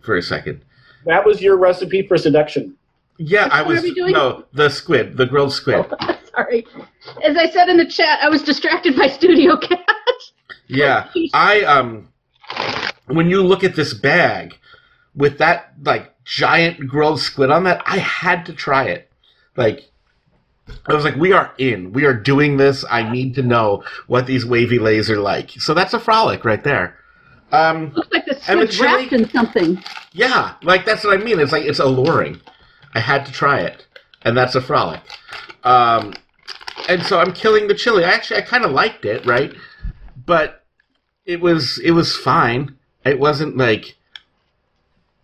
for 0.02 0.16
a 0.16 0.22
second. 0.22 0.64
That 1.06 1.26
was 1.26 1.42
your 1.42 1.58
recipe 1.58 2.08
for 2.08 2.18
seduction. 2.18 2.76
Yeah, 3.18 3.48
I 3.52 3.62
was. 3.62 3.82
doing? 3.82 4.14
No, 4.14 4.46
the 4.54 4.70
squid, 4.70 5.18
the 5.18 5.26
grilled 5.26 5.54
squid. 5.54 5.86
Sorry. 6.36 6.66
As 7.24 7.38
I 7.38 7.50
said 7.50 7.70
in 7.70 7.78
the 7.78 7.86
chat, 7.86 8.20
I 8.22 8.30
was 8.30 8.42
distracted 8.44 8.96
by 8.98 9.08
Studio 9.08 9.56
Cat. 9.62 9.80
Yeah, 10.68 11.10
I 11.34 11.62
um, 11.62 12.10
when 13.08 13.30
you 13.30 13.42
look 13.42 13.64
at 13.64 13.76
this 13.76 13.94
bag 13.94 14.58
with 15.16 15.38
that 15.38 15.74
like 15.84 16.14
giant 16.26 16.88
grilled 16.88 17.22
squid 17.22 17.52
on 17.52 17.64
that, 17.66 17.82
I 17.86 17.98
had 18.00 18.46
to 18.48 18.54
try 18.54 18.86
it. 18.86 19.10
Like, 19.56 19.86
I 20.88 20.94
was 20.94 21.06
like, 21.06 21.16
we 21.16 21.32
are 21.32 21.54
in. 21.58 21.94
We 21.94 22.04
are 22.06 22.14
doing 22.14 22.58
this. 22.58 22.84
I 22.90 23.10
need 23.10 23.36
to 23.36 23.44
know 23.44 23.84
what 24.08 24.26
these 24.26 24.46
wavy 24.46 24.80
lays 24.80 25.10
are 25.10 25.20
like. 25.20 25.52
So 25.52 25.74
that's 25.74 25.94
a 25.94 26.00
frolic 26.00 26.44
right 26.44 26.64
there. 26.64 26.98
Um, 27.54 27.94
Looks 27.96 28.12
like 28.12 28.26
the 28.26 28.36
squid's 28.36 28.80
wrapped 28.82 29.14
in 29.14 29.30
something. 29.30 29.82
yeah, 30.12 30.56
like 30.64 30.84
that's 30.86 31.04
what 31.06 31.18
I 31.18 31.24
mean. 31.24 31.40
It's 31.40 31.52
like 31.54 31.64
it's 31.64 31.80
alluring. 31.80 32.42
I 32.96 33.00
had 33.00 33.26
to 33.26 33.32
try 33.32 33.60
it, 33.60 33.86
and 34.24 34.36
that's 34.36 34.56
a 34.56 34.62
frolic. 34.62 35.02
Um, 35.64 36.14
and 36.90 37.04
so 37.04 37.20
I'm 37.20 37.34
killing 37.34 37.68
the 37.68 37.76
chili. 37.76 38.04
I 38.04 38.12
actually 38.12 38.38
I 38.38 38.42
kind 38.42 38.66
of 38.66 38.72
liked 38.72 39.06
it, 39.06 39.26
right? 39.26 39.54
But 40.26 40.64
it 41.26 41.42
was 41.42 41.80
it 41.84 41.92
was 41.92 42.16
fine. 42.16 42.78
It 43.06 43.20
wasn't 43.20 43.58
like 43.58 43.96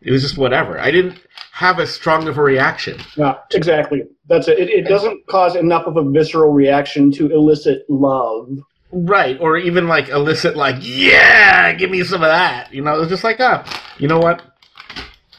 it 0.02 0.12
was 0.12 0.22
just 0.22 0.38
whatever. 0.38 0.80
I 0.80 0.92
didn't 0.92 1.20
have 1.54 1.80
as 1.80 1.92
strong 1.92 2.28
of 2.28 2.38
a 2.38 2.42
reaction. 2.42 3.00
Yeah, 3.16 3.36
exactly. 3.54 4.04
That's 4.28 4.48
it. 4.48 4.60
It, 4.60 4.70
it 4.70 4.88
doesn't 4.88 5.28
cause 5.28 5.56
enough 5.56 5.86
of 5.86 5.98
a 5.98 6.04
visceral 6.04 6.52
reaction 6.52 7.12
to 7.14 7.32
elicit 7.32 7.86
love. 7.90 8.60
Right, 8.92 9.38
or 9.40 9.58
even 9.58 9.88
like 9.88 10.10
elicit 10.10 10.58
like, 10.58 10.76
yeah, 10.80 11.72
give 11.74 11.90
me 11.90 12.04
some 12.04 12.24
of 12.24 12.30
that. 12.30 12.74
You 12.74 12.82
know, 12.82 12.96
it 12.96 13.00
was 13.00 13.10
just 13.10 13.24
like, 13.24 13.38
ah, 13.40 13.64
you 13.98 14.08
know 14.08 14.20
what? 14.20 14.42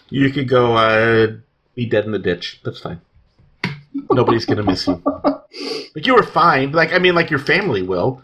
You 0.09 0.31
could 0.31 0.49
go 0.49 0.75
uh, 0.75 1.33
be 1.75 1.87
dead 1.87 2.05
in 2.05 2.13
the 2.13 2.19
ditch. 2.19 2.61
That's 2.65 2.81
fine. 2.81 3.01
Nobody's 4.11 4.45
gonna 4.45 4.63
miss 4.63 4.87
you. 4.87 5.03
Like 5.95 6.07
you 6.07 6.15
were 6.15 6.23
fine. 6.23 6.73
Like 6.73 6.93
I 6.93 6.99
mean, 6.99 7.15
like 7.15 7.31
your 7.31 7.39
family 7.39 7.83
will, 7.83 8.23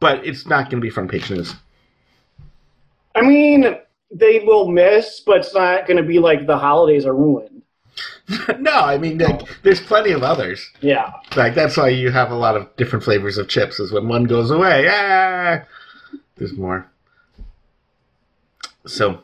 but 0.00 0.26
it's 0.26 0.46
not 0.46 0.70
gonna 0.70 0.82
be 0.82 0.90
front 0.90 1.10
page 1.10 1.30
news. 1.30 1.54
I 3.14 3.22
mean, 3.22 3.76
they 4.10 4.40
will 4.40 4.68
miss, 4.68 5.20
but 5.20 5.38
it's 5.38 5.54
not 5.54 5.86
going 5.86 5.96
to 5.96 6.02
be 6.02 6.18
like 6.18 6.46
the 6.46 6.58
holidays 6.58 7.06
are 7.06 7.14
ruined. 7.14 7.62
no, 8.58 8.72
I 8.72 8.98
mean, 8.98 9.18
like, 9.18 9.40
there's 9.62 9.80
plenty 9.80 10.12
of 10.12 10.22
others. 10.22 10.70
Yeah. 10.80 11.12
Like 11.34 11.54
that's 11.54 11.76
why 11.76 11.88
you 11.88 12.10
have 12.10 12.30
a 12.30 12.34
lot 12.34 12.56
of 12.56 12.74
different 12.76 13.04
flavors 13.04 13.38
of 13.38 13.48
chips. 13.48 13.80
Is 13.80 13.92
when 13.92 14.08
one 14.08 14.24
goes 14.24 14.50
away, 14.50 14.86
ah, 14.88 15.62
there's 16.36 16.52
more. 16.52 16.90
So 18.86 19.22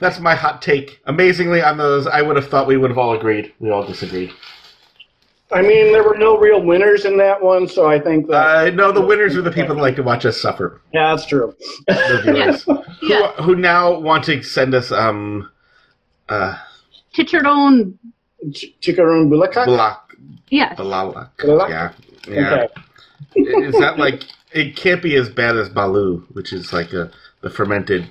that's 0.00 0.18
my 0.20 0.34
hot 0.34 0.60
take. 0.62 1.00
Amazingly, 1.06 1.62
on 1.62 1.78
those, 1.78 2.06
I 2.06 2.22
would 2.22 2.36
have 2.36 2.48
thought 2.48 2.66
we 2.66 2.76
would 2.76 2.90
have 2.90 2.98
all 2.98 3.14
agreed. 3.16 3.52
We 3.58 3.70
all 3.70 3.84
disagreed. 3.86 4.32
I 5.52 5.62
mean, 5.62 5.92
there 5.92 6.02
were 6.02 6.16
no 6.18 6.36
real 6.38 6.60
winners 6.62 7.04
in 7.04 7.16
that 7.18 7.40
one, 7.42 7.68
so 7.68 7.88
I 7.88 8.00
think 8.00 8.26
that. 8.28 8.34
Uh, 8.34 8.70
no, 8.70 8.90
the 8.92 9.00
winners 9.04 9.36
are 9.36 9.42
the 9.42 9.52
people 9.52 9.76
that 9.76 9.82
like 9.82 9.96
to 9.96 10.02
watch 10.02 10.24
us 10.26 10.40
suffer. 10.40 10.80
yeah, 10.92 11.14
that's 11.14 11.26
true. 11.26 11.54
The 11.86 12.20
viewers 12.24 12.64
Yeah. 13.02 13.32
who, 13.34 13.42
who 13.42 13.56
now 13.56 13.98
want 13.98 14.24
to 14.24 14.42
send 14.42 14.74
us 14.74 14.90
um 14.90 15.50
uh 16.28 16.58
Chicharron. 17.14 17.94
Ch- 18.52 18.74
Chikaroon 18.80 19.28
Bulakak? 19.28 19.66
block 19.66 20.14
Yes. 20.48 20.76
balala. 20.78 21.30
Balak? 21.38 21.68
Yeah, 21.70 21.92
yeah. 22.28 22.66
Okay. 23.36 23.66
Is 23.66 23.74
that 23.78 23.98
like 23.98 24.22
it 24.52 24.76
can't 24.76 25.02
be 25.02 25.14
as 25.16 25.28
bad 25.28 25.56
as 25.56 25.68
balut, 25.68 26.24
which 26.34 26.52
is 26.52 26.72
like 26.72 26.92
a 26.92 27.10
the 27.42 27.50
fermented 27.50 28.10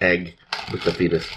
egg 0.00 0.34
with 0.70 0.82
the 0.84 0.92
fetus. 0.92 1.28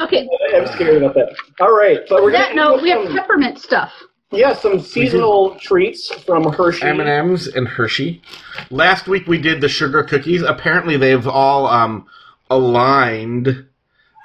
Okay. 0.00 0.28
I'm 0.54 0.66
scared 0.68 1.02
about 1.02 1.14
that. 1.14 1.34
All 1.60 1.76
right, 1.76 2.00
but 2.08 2.22
we're 2.22 2.28
On 2.28 2.32
that 2.32 2.54
gonna 2.54 2.70
note, 2.76 2.82
we 2.82 2.90
have 2.90 3.04
some, 3.06 3.16
peppermint 3.16 3.58
stuff. 3.58 3.92
yeah 4.30 4.54
some 4.54 4.78
seasonal 4.80 5.56
treats 5.56 6.12
from 6.24 6.52
Hershey. 6.52 6.84
M 6.84 7.00
and 7.00 7.08
M's 7.08 7.46
and 7.48 7.66
Hershey. 7.66 8.22
Last 8.70 9.08
week 9.08 9.26
we 9.26 9.38
did 9.38 9.60
the 9.60 9.68
sugar 9.68 10.02
cookies. 10.04 10.42
Apparently 10.42 10.96
they've 10.96 11.26
all 11.26 11.66
um, 11.66 12.06
aligned 12.50 13.66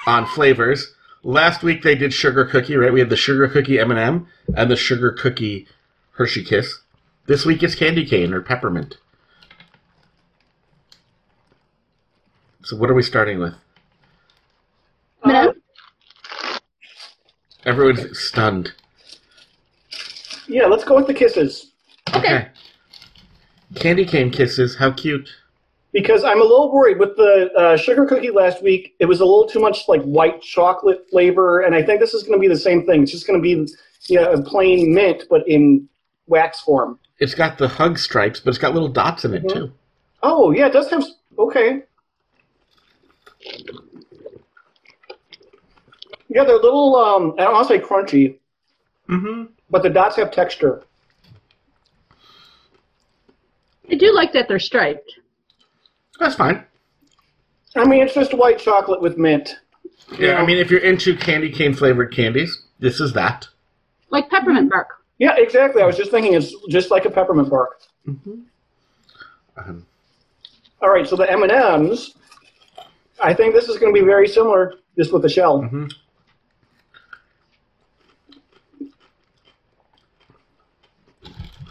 on 0.06 0.26
flavors. 0.28 0.94
Last 1.24 1.64
week 1.64 1.82
they 1.84 1.96
did 1.96 2.14
sugar 2.14 2.46
cookie. 2.46 2.76
Right, 2.76 2.94
we 2.94 3.00
had 3.00 3.10
the 3.10 3.16
sugar 3.18 3.48
cookie 3.48 3.80
M 3.80 3.90
and 3.92 4.00
m 4.00 4.28
and 4.56 4.70
the 4.70 4.76
sugar 4.76 5.12
cookie 5.12 5.68
Hershey 6.12 6.44
Kiss. 6.44 6.80
This 7.26 7.46
week 7.46 7.64
it's 7.64 7.76
candy 7.76 8.06
cane 8.06 8.34
or 8.34 8.42
peppermint. 8.42 8.98
So 12.64 12.78
what 12.78 12.90
are 12.90 12.94
we 12.94 13.04
starting 13.04 13.40
with? 13.40 13.56
M&M? 15.26 15.50
Uh, 15.50 15.54
Everyone's 17.66 18.20
stunned. 18.20 18.74
yeah, 20.48 20.66
let's 20.66 20.84
go 20.84 20.96
with 20.96 21.08
the 21.08 21.14
kisses. 21.14 21.72
Okay. 22.14 22.48
Candy 23.76 24.06
cane 24.06 24.30
kisses, 24.30 24.76
how 24.76 24.92
cute. 24.92 25.30
Because 25.94 26.24
I'm 26.24 26.40
a 26.42 26.44
little 26.44 26.72
worried 26.74 27.00
with 27.00 27.16
the 27.18 27.52
uh, 27.56 27.78
sugar 27.78 28.06
cookie 28.06 28.32
last 28.32 28.62
week. 28.64 28.96
It 29.00 29.06
was 29.06 29.20
a 29.22 29.26
little 29.26 29.48
too 29.48 29.60
much 29.60 29.88
like 29.88 30.02
white 30.04 30.42
chocolate 30.42 31.06
flavor, 31.10 31.62
and 31.62 31.76
I 31.76 31.84
think 31.84 32.00
this 32.00 32.14
is 32.14 32.24
going 32.24 32.34
to 32.34 32.40
be 32.42 32.48
the 32.48 32.58
same 32.60 32.86
thing. 32.86 33.04
It's 33.04 33.12
just 33.12 33.28
going 33.28 33.40
to 33.40 33.44
be 33.44 33.72
you 34.08 34.20
know, 34.20 34.32
a 34.32 34.42
plain 34.42 34.94
mint, 34.94 35.24
but 35.30 35.48
in 35.48 35.88
wax 36.28 36.60
form. 36.62 37.00
It's 37.20 37.36
got 37.36 37.58
the 37.60 37.68
hug 37.68 37.98
stripes, 38.00 38.40
but 38.40 38.50
it's 38.50 38.58
got 38.58 38.74
little 38.74 38.90
dots 38.90 39.24
in 39.24 39.34
it 39.34 39.44
Mhm. 39.44 39.54
too. 39.54 39.72
Oh 40.24 40.52
yeah, 40.52 40.68
it 40.68 40.74
does 40.74 40.90
have. 40.90 41.06
Okay. 41.38 41.84
Yeah, 46.34 46.44
they're 46.46 46.56
little. 46.56 46.96
Um, 46.96 47.36
I 47.38 47.44
don't 47.44 47.54
want 47.54 47.68
to 47.68 47.74
say 47.76 47.80
crunchy, 47.80 48.38
Mm-hmm. 49.10 49.52
but 49.70 49.84
the 49.84 49.90
dots 49.90 50.16
have 50.16 50.32
texture. 50.32 50.82
I 53.92 53.96
do 53.96 54.14
like 54.14 54.34
that 54.34 54.48
they're 54.48 54.60
striped. 54.60 55.12
That's 56.20 56.36
fine. 56.36 56.64
I 57.76 57.86
mean, 57.86 58.02
it's 58.04 58.14
just 58.14 58.34
white 58.34 58.60
chocolate 58.60 59.02
with 59.02 59.18
mint. 59.18 59.58
Yeah, 60.18 60.36
I 60.42 60.46
mean, 60.46 60.58
if 60.58 60.72
you're 60.72 60.80
into 60.80 61.16
candy 61.18 61.50
cane 61.52 61.74
flavored 61.74 62.14
candies, 62.14 62.64
this 62.80 63.00
is 63.00 63.14
that. 63.14 63.48
Like 64.10 64.30
peppermint 64.30 64.70
bark. 64.70 64.88
Yeah, 65.18 65.36
exactly. 65.38 65.82
I 65.82 65.86
was 65.86 65.98
just 65.98 66.12
thinking 66.12 66.34
it's 66.34 66.54
just 66.70 66.92
like 66.92 67.06
a 67.06 67.10
peppermint 67.10 67.50
bark. 67.50 67.82
Mm-hmm. 68.08 68.42
Um, 69.58 69.86
All 70.82 70.90
right, 70.90 71.08
so 71.08 71.16
the 71.16 71.30
M 71.32 71.44
and 71.44 71.52
M's. 71.52 72.16
I 73.22 73.34
think 73.34 73.54
this 73.54 73.70
is 73.70 73.78
going 73.78 73.94
to 73.94 74.00
be 74.00 74.06
very 74.06 74.28
similar, 74.28 74.74
just 74.98 75.14
with 75.14 75.22
the 75.22 75.30
shell. 75.30 75.62
mhm. 75.62 75.92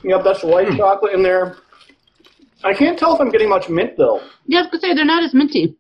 Yep, 0.05 0.25
that's 0.25 0.43
white 0.43 0.69
Hmm. 0.69 0.77
chocolate 0.77 1.15
in 1.15 1.23
there. 1.23 1.57
I 2.65 2.75
can't 2.75 2.99
tell 2.99 3.15
if 3.15 3.21
I'm 3.21 3.31
getting 3.31 3.49
much 3.49 3.69
mint 3.69 3.97
though. 3.97 4.21
Yeah, 4.47 4.61
I 4.61 4.63
was 4.63 4.71
gonna 4.71 4.81
say 4.81 4.95
they're 4.95 5.05
not 5.05 5.23
as 5.25 5.35
minty. 5.35 5.77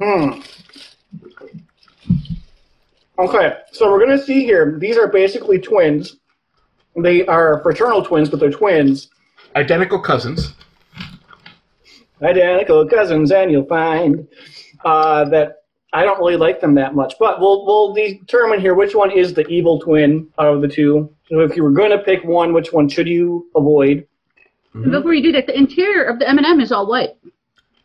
Hmm. 0.00 0.40
Okay, 3.18 3.56
so 3.72 3.90
we're 3.90 4.00
gonna 4.00 4.18
see 4.18 4.44
here. 4.44 4.76
These 4.78 4.96
are 4.96 5.06
basically 5.06 5.58
twins. 5.58 6.16
They 6.96 7.24
are 7.26 7.60
fraternal 7.62 8.04
twins, 8.04 8.28
but 8.28 8.40
they're 8.40 8.50
twins. 8.50 9.08
Identical 9.54 10.00
cousins. 10.00 10.54
Identical 12.22 12.86
cousins, 12.88 13.30
and 13.32 13.50
you'll 13.50 13.66
find 13.66 14.26
uh, 14.84 15.24
that 15.26 15.61
I 15.92 16.04
don't 16.04 16.18
really 16.18 16.36
like 16.36 16.60
them 16.60 16.74
that 16.76 16.94
much. 16.94 17.14
But 17.18 17.40
we'll 17.40 17.66
we'll 17.66 17.92
determine 17.92 18.60
here 18.60 18.74
which 18.74 18.94
one 18.94 19.10
is 19.10 19.34
the 19.34 19.46
evil 19.48 19.78
twin 19.80 20.28
out 20.38 20.54
of 20.54 20.62
the 20.62 20.68
two. 20.68 21.14
So 21.28 21.40
if 21.40 21.56
you 21.56 21.62
were 21.62 21.70
going 21.70 21.90
to 21.90 21.98
pick 21.98 22.24
one, 22.24 22.52
which 22.52 22.72
one 22.72 22.88
should 22.88 23.06
you 23.08 23.46
avoid? 23.54 24.06
Mhm. 24.74 24.90
Before 24.90 25.12
you 25.12 25.22
do 25.22 25.32
that, 25.32 25.46
the 25.46 25.56
interior 25.56 26.04
of 26.04 26.18
the 26.18 26.28
M&M 26.28 26.60
is 26.60 26.72
all 26.72 26.86
white. 26.86 27.10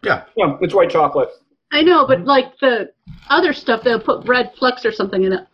Yeah. 0.04 0.24
Yeah, 0.38 0.58
it's 0.62 0.74
white 0.74 0.90
chocolate. 0.90 1.30
I 1.72 1.82
know, 1.82 2.08
but 2.08 2.24
like 2.24 2.58
the 2.60 2.92
other 3.30 3.52
stuff, 3.52 3.84
they'll 3.84 4.00
put 4.00 4.26
red 4.26 4.54
flecks 4.58 4.86
or 4.86 4.92
something 4.94 5.24
in 5.24 5.34
it. 5.34 5.46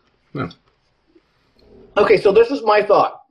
Okay, 1.96 2.16
so 2.16 2.32
this 2.32 2.50
is 2.50 2.62
my 2.62 2.82
thought. 2.82 3.22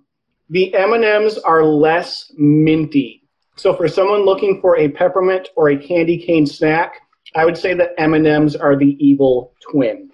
The 0.49 0.73
M&Ms 0.73 1.37
are 1.39 1.63
less 1.63 2.31
minty. 2.37 3.23
So 3.55 3.73
for 3.73 3.87
someone 3.87 4.25
looking 4.25 4.59
for 4.61 4.77
a 4.77 4.89
peppermint 4.89 5.49
or 5.55 5.69
a 5.69 5.77
candy 5.77 6.17
cane 6.17 6.45
snack, 6.45 7.01
I 7.35 7.45
would 7.45 7.57
say 7.57 7.73
that 7.73 7.91
M&Ms 7.97 8.55
are 8.55 8.75
the 8.77 8.95
evil 8.99 9.53
twin. 9.71 10.11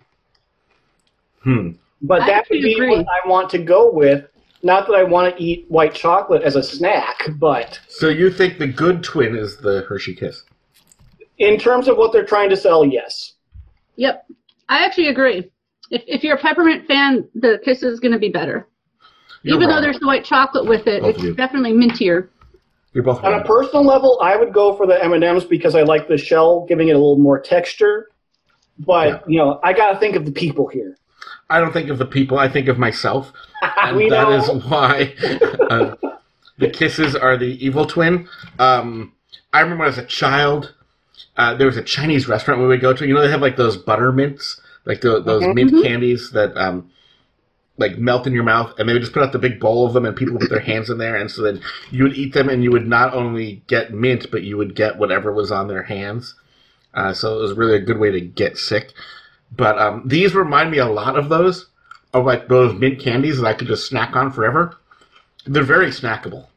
Hmm. 1.44 1.72
But 2.02 2.22
I 2.22 2.28
that 2.28 2.48
would 2.50 2.62
be 2.62 2.74
agree. 2.74 2.90
what 2.90 3.06
I 3.08 3.28
want 3.28 3.50
to 3.52 3.58
go 3.60 3.92
with. 3.92 4.26
Not 4.62 4.88
that 4.88 4.94
I 4.94 5.04
want 5.04 5.36
to 5.36 5.42
eat 5.42 5.66
white 5.70 5.94
chocolate 5.94 6.44
as 6.44 6.56
a 6.58 6.64
snack, 6.64 7.30
but 7.38 7.80
So 7.88 8.10
you 8.10 8.30
think 8.30 8.58
the 8.58 8.68
good 8.68 9.04
twin 9.04 9.36
is 9.36 9.58
the 9.58 9.86
Hershey 9.88 10.16
Kiss? 10.16 10.44
in 11.38 11.58
terms 11.58 11.88
of 11.88 11.96
what 11.98 12.12
they're 12.12 12.26
trying 12.26 12.50
to 12.50 12.58
sell, 12.58 12.84
yes. 12.86 13.34
Yep. 13.96 14.26
I 14.68 14.84
actually 14.86 15.08
agree. 15.08 15.50
If, 15.90 16.04
if 16.06 16.24
you're 16.24 16.36
a 16.36 16.40
peppermint 16.40 16.86
fan, 16.86 17.28
the 17.34 17.60
kiss 17.64 17.82
is 17.82 18.00
going 18.02 18.12
to 18.12 18.20
be 18.20 18.28
better. 18.30 18.68
You're 19.44 19.56
Even 19.56 19.70
though 19.70 19.80
there's 19.80 20.00
the 20.00 20.06
white 20.06 20.26
chocolate 20.26 20.68
with 20.68 20.86
it, 20.86 21.02
Both 21.02 21.24
it's 21.24 21.38
definitely 21.38 21.72
mintier. 21.72 22.28
You're 22.94 23.04
both 23.04 23.24
On 23.24 23.34
a 23.34 23.44
personal 23.44 23.86
level, 23.86 24.20
I 24.22 24.36
would 24.36 24.52
go 24.52 24.76
for 24.76 24.88
the 24.88 25.02
M&Ms 25.04 25.46
because 25.46 25.76
I 25.76 25.84
like 25.84 26.08
the 26.08 26.18
shell, 26.18 26.66
giving 26.68 26.88
it 26.88 26.94
a 26.94 26.98
little 26.98 27.18
more 27.20 27.40
texture. 27.40 28.10
But, 28.80 29.08
Yeah. 29.08 29.20
you 29.28 29.38
know, 29.38 29.60
I 29.64 29.74
got 29.74 29.94
to 29.94 30.00
think 30.00 30.16
of 30.16 30.26
the 30.26 30.32
people 30.32 30.68
here. 30.68 30.98
I 31.50 31.60
don't 31.60 31.72
think 31.74 31.90
of 31.90 31.98
the 31.98 32.06
people. 32.06 32.38
I 32.40 32.48
think 32.48 32.68
of 32.68 32.78
myself, 32.78 33.34
and 33.62 34.00
that 34.12 34.62
why 34.68 35.14
uh, 35.70 35.96
the 36.58 36.70
kisses 36.70 37.16
are 37.16 37.38
the 37.38 37.64
evil 37.66 37.86
twin. 37.86 38.28
Um, 38.60 39.14
I 39.52 39.62
remember 39.62 39.86
as 39.86 39.98
a 39.98 40.06
child, 40.06 40.74
uh, 41.38 41.56
there 41.56 41.66
was 41.68 41.76
a 41.78 41.82
Chinese 41.82 42.28
restaurant 42.28 42.62
we 42.62 42.68
would 42.68 42.82
go 42.82 42.94
to. 42.94 43.08
You 43.08 43.14
know, 43.16 43.22
they 43.22 43.32
have 43.32 43.42
like 43.42 43.58
those 43.58 43.78
butter 43.78 44.12
mints, 44.12 44.62
like 44.86 45.02
the, 45.02 45.22
those 45.22 45.42
Mhm. 45.44 45.56
mint 45.56 45.84
candies 45.84 46.32
that 46.32 46.56
um, 46.56 46.90
like 47.80 47.98
melt 47.98 48.28
in 48.28 48.34
your 48.34 48.44
mouth, 48.44 48.74
and 48.78 48.88
they 48.88 48.94
would 48.94 49.02
just 49.02 49.14
put 49.14 49.24
out 49.24 49.32
the 49.32 49.40
big 49.40 49.60
bowl 49.60 49.88
of 49.88 49.94
them, 49.94 50.06
and 50.06 50.16
people 50.16 50.34
would 50.34 50.42
put 50.42 50.50
their 50.50 50.60
hands 50.60 50.90
in 50.90 50.98
there, 50.98 51.16
and 51.16 51.32
so 51.32 51.42
then 51.42 51.62
you 51.90 52.04
would 52.04 52.18
eat 52.18 52.34
them, 52.34 52.50
and 52.50 52.64
you 52.64 52.72
would 52.72 52.88
not 52.88 53.14
only 53.14 53.64
get 53.68 53.94
mint, 53.94 54.28
but 54.32 54.44
you 54.44 54.58
would 54.58 54.76
get 54.76 54.98
whatever 54.98 55.32
was 55.34 55.52
on 55.52 55.68
their 55.68 55.84
hands. 55.84 56.36
Uh, 56.94 57.14
so 57.14 57.38
it 57.38 57.42
was 57.42 57.54
really 57.54 57.76
a 57.76 57.82
good 57.82 57.98
way 57.98 58.12
to 58.12 58.22
get 58.22 58.58
sick. 58.58 58.94
But 59.56 59.80
um, 59.80 60.04
these 60.06 60.36
remind 60.36 60.72
me 60.72 60.78
a 60.78 60.86
lot 60.86 61.18
of 61.18 61.30
those, 61.30 61.68
of 62.14 62.26
like 62.26 62.48
those 62.48 62.74
mint 62.74 63.00
candies 63.00 63.40
that 63.40 63.48
I 63.48 63.54
could 63.54 63.68
just 63.68 63.88
snack 63.88 64.16
on 64.16 64.32
forever. 64.32 64.78
They're 65.46 65.64
very 65.64 65.88
snackable. 65.88 66.48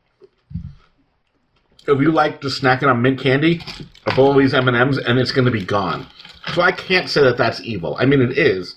If 1.87 2.01
you 2.01 2.12
like 2.12 2.41
just 2.41 2.62
snacking 2.62 2.89
on 2.89 3.03
mint 3.03 3.20
candy, 3.20 3.61
a 4.07 4.14
bowl 4.14 4.33
of 4.33 4.39
these 4.39 4.55
M 4.55 4.68
and 4.68 4.77
M's, 4.77 4.99
and 4.99 5.18
it's 5.18 5.33
going 5.33 5.47
to 5.47 5.51
be 5.51 5.64
gone. 5.64 6.07
So 6.55 6.62
I 6.62 6.73
can't 6.73 7.09
say 7.09 7.23
that 7.23 7.37
that's 7.37 7.61
evil. 7.61 7.97
I 7.99 8.07
mean, 8.07 8.20
it 8.20 8.37
is, 8.37 8.75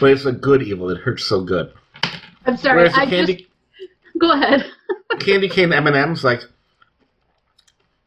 but 0.00 0.10
it's 0.10 0.24
a 0.24 0.32
good 0.32 0.62
evil. 0.62 0.90
It 0.90 0.98
hurts 0.98 1.24
so 1.24 1.42
good. 1.42 1.72
I'm 2.46 2.56
sorry. 2.56 2.78
Whereas 2.78 2.94
I 2.94 3.06
candy 3.06 3.34
just 3.36 3.48
go 4.18 4.32
ahead. 4.32 4.64
candy 5.20 5.48
cane 5.48 5.72
M 5.72 5.86
and 5.86 5.96
M's, 5.96 6.24
like, 6.24 6.40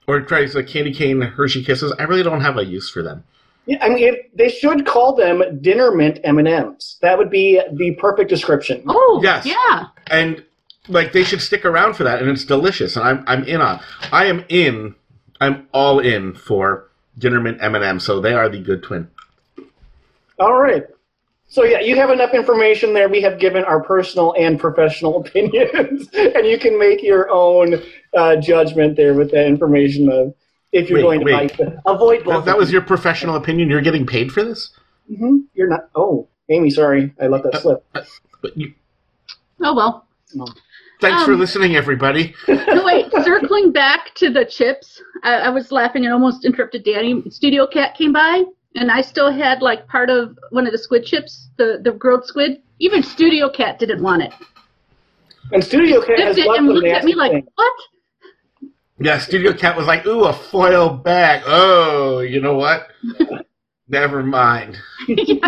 or 0.07 0.21
try 0.21 0.45
like 0.53 0.67
candy 0.67 0.93
cane 0.93 1.21
Hershey 1.21 1.63
Kisses, 1.63 1.93
I 1.99 2.03
really 2.03 2.23
don't 2.23 2.41
have 2.41 2.57
a 2.57 2.65
use 2.65 2.89
for 2.89 3.03
them. 3.03 3.23
Yeah, 3.67 3.77
I 3.83 3.89
mean, 3.89 4.03
if, 4.07 4.15
they 4.33 4.49
should 4.49 4.85
call 4.87 5.15
them 5.15 5.43
dinner 5.61 5.91
mint 5.91 6.19
M&Ms. 6.23 6.97
That 7.03 7.17
would 7.19 7.29
be 7.29 7.61
the 7.73 7.91
perfect 7.99 8.27
description. 8.29 8.83
Oh, 8.87 9.19
Yes. 9.23 9.45
yeah. 9.45 9.87
and 10.09 10.43
like 10.87 11.11
they 11.13 11.23
should 11.23 11.41
stick 11.41 11.63
around 11.63 11.93
for 11.93 12.03
that 12.03 12.19
and 12.21 12.29
it's 12.31 12.43
delicious 12.43 12.95
and 12.95 13.05
i'm 13.07 13.23
i'm 13.27 13.43
in 13.43 13.61
on 13.61 13.79
i 14.11 14.25
am 14.25 14.43
in 14.49 14.95
i'm 15.39 15.67
all 15.71 15.99
in 15.99 16.33
for 16.33 16.89
dinner 17.19 17.39
mint 17.39 17.59
m&m 17.61 17.99
so 17.99 18.19
they 18.19 18.33
are 18.33 18.49
the 18.49 18.59
good 18.59 18.81
twin 18.81 19.07
All 20.39 20.59
right. 20.59 20.83
So 21.51 21.65
yeah, 21.65 21.81
you 21.81 21.97
have 21.97 22.09
enough 22.11 22.33
information 22.33 22.93
there. 22.93 23.09
We 23.09 23.21
have 23.23 23.37
given 23.37 23.65
our 23.65 23.83
personal 23.83 24.33
and 24.39 24.57
professional 24.57 25.17
opinions, 25.25 26.07
and 26.13 26.47
you 26.47 26.57
can 26.57 26.79
make 26.79 27.03
your 27.03 27.29
own 27.29 27.81
uh, 28.15 28.37
judgment 28.37 28.95
there 28.95 29.13
with 29.13 29.31
that 29.31 29.45
information 29.47 30.09
of 30.09 30.33
if 30.71 30.89
you're 30.89 30.99
Wait, 30.99 31.03
going 31.03 31.19
to 31.19 31.25
wait. 31.25 31.33
like 31.33 31.57
them. 31.57 31.77
avoid 31.85 32.23
both. 32.23 32.45
that, 32.45 32.45
that 32.45 32.57
was 32.57 32.71
your 32.71 32.81
professional 32.81 33.35
opinion 33.35 33.69
you're 33.69 33.81
getting 33.81 34.05
paid 34.07 34.31
for 34.31 34.41
this 34.43 34.71
hmm 35.13 35.39
You're 35.53 35.67
not. 35.67 35.89
Oh, 35.93 36.29
Amy, 36.49 36.69
sorry, 36.69 37.13
I 37.21 37.27
let 37.27 37.43
that 37.43 37.61
slip. 37.61 37.83
but 38.41 38.55
you, 38.57 38.73
Oh 39.61 39.75
well. 39.75 40.07
thanks 41.01 41.23
for 41.25 41.33
Um, 41.33 41.39
listening 41.39 41.75
everybody 41.75 42.33
No 42.47 42.85
wait. 42.85 43.11
circling 43.25 43.73
back 43.73 44.15
to 44.15 44.29
the 44.29 44.45
chips, 44.45 45.01
I, 45.23 45.33
I 45.33 45.49
was 45.49 45.69
laughing 45.73 46.05
and 46.05 46.13
almost 46.13 46.45
interrupted 46.45 46.85
Danny. 46.85 47.21
Studio 47.29 47.67
Cat 47.67 47.93
came 47.97 48.13
by, 48.13 48.43
and 48.75 48.91
I 48.91 49.01
still 49.01 49.31
had 49.31 49.61
like 49.61 49.87
part 49.87 50.09
of 50.09 50.37
one 50.51 50.65
of 50.65 50.71
the 50.71 50.77
squid 50.77 51.05
chips, 51.05 51.49
the 51.57 51.79
the 51.83 51.91
grilled 51.91 52.25
squid. 52.25 52.61
Even 52.79 53.03
Studio 53.03 53.49
Cat 53.49 53.77
didn't 53.79 54.01
want 54.01 54.23
it. 54.23 54.33
And 55.51 55.63
Studio 55.63 56.01
Cat 56.01 56.19
has 56.19 56.35
Sniffed 56.35 56.49
it 56.49 56.57
and 56.57 56.67
looked 56.67 56.87
at 56.87 57.03
me 57.03 57.13
like, 57.15 57.31
things. 57.31 57.47
"What?" 57.55 57.73
yeah 59.03 59.17
studio 59.17 59.51
cat 59.51 59.75
was 59.75 59.87
like 59.87 60.05
ooh 60.05 60.25
a 60.25 60.33
foil 60.33 60.89
bag 60.89 61.41
oh 61.47 62.19
you 62.19 62.39
know 62.39 62.53
what 62.55 62.87
never 63.87 64.21
mind 64.21 64.77
yes. 65.07 65.41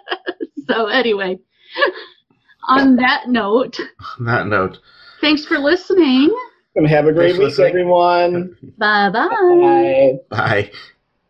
so 0.68 0.86
anyway, 0.86 1.38
on 2.68 2.96
that 2.96 3.28
note, 3.28 3.78
on 4.18 4.24
that 4.26 4.46
note 4.48 4.78
thanks 5.20 5.44
for 5.46 5.58
listening. 5.58 6.36
And 6.74 6.86
have 6.88 7.06
a 7.06 7.12
great 7.12 7.36
Thanks 7.36 7.36
for 7.36 7.40
week, 7.42 7.48
listening. 7.50 7.68
everyone. 7.68 8.56
Bye 8.78 9.10
bye. 9.10 9.28
Bye. 10.30 10.70
bye 10.70 10.70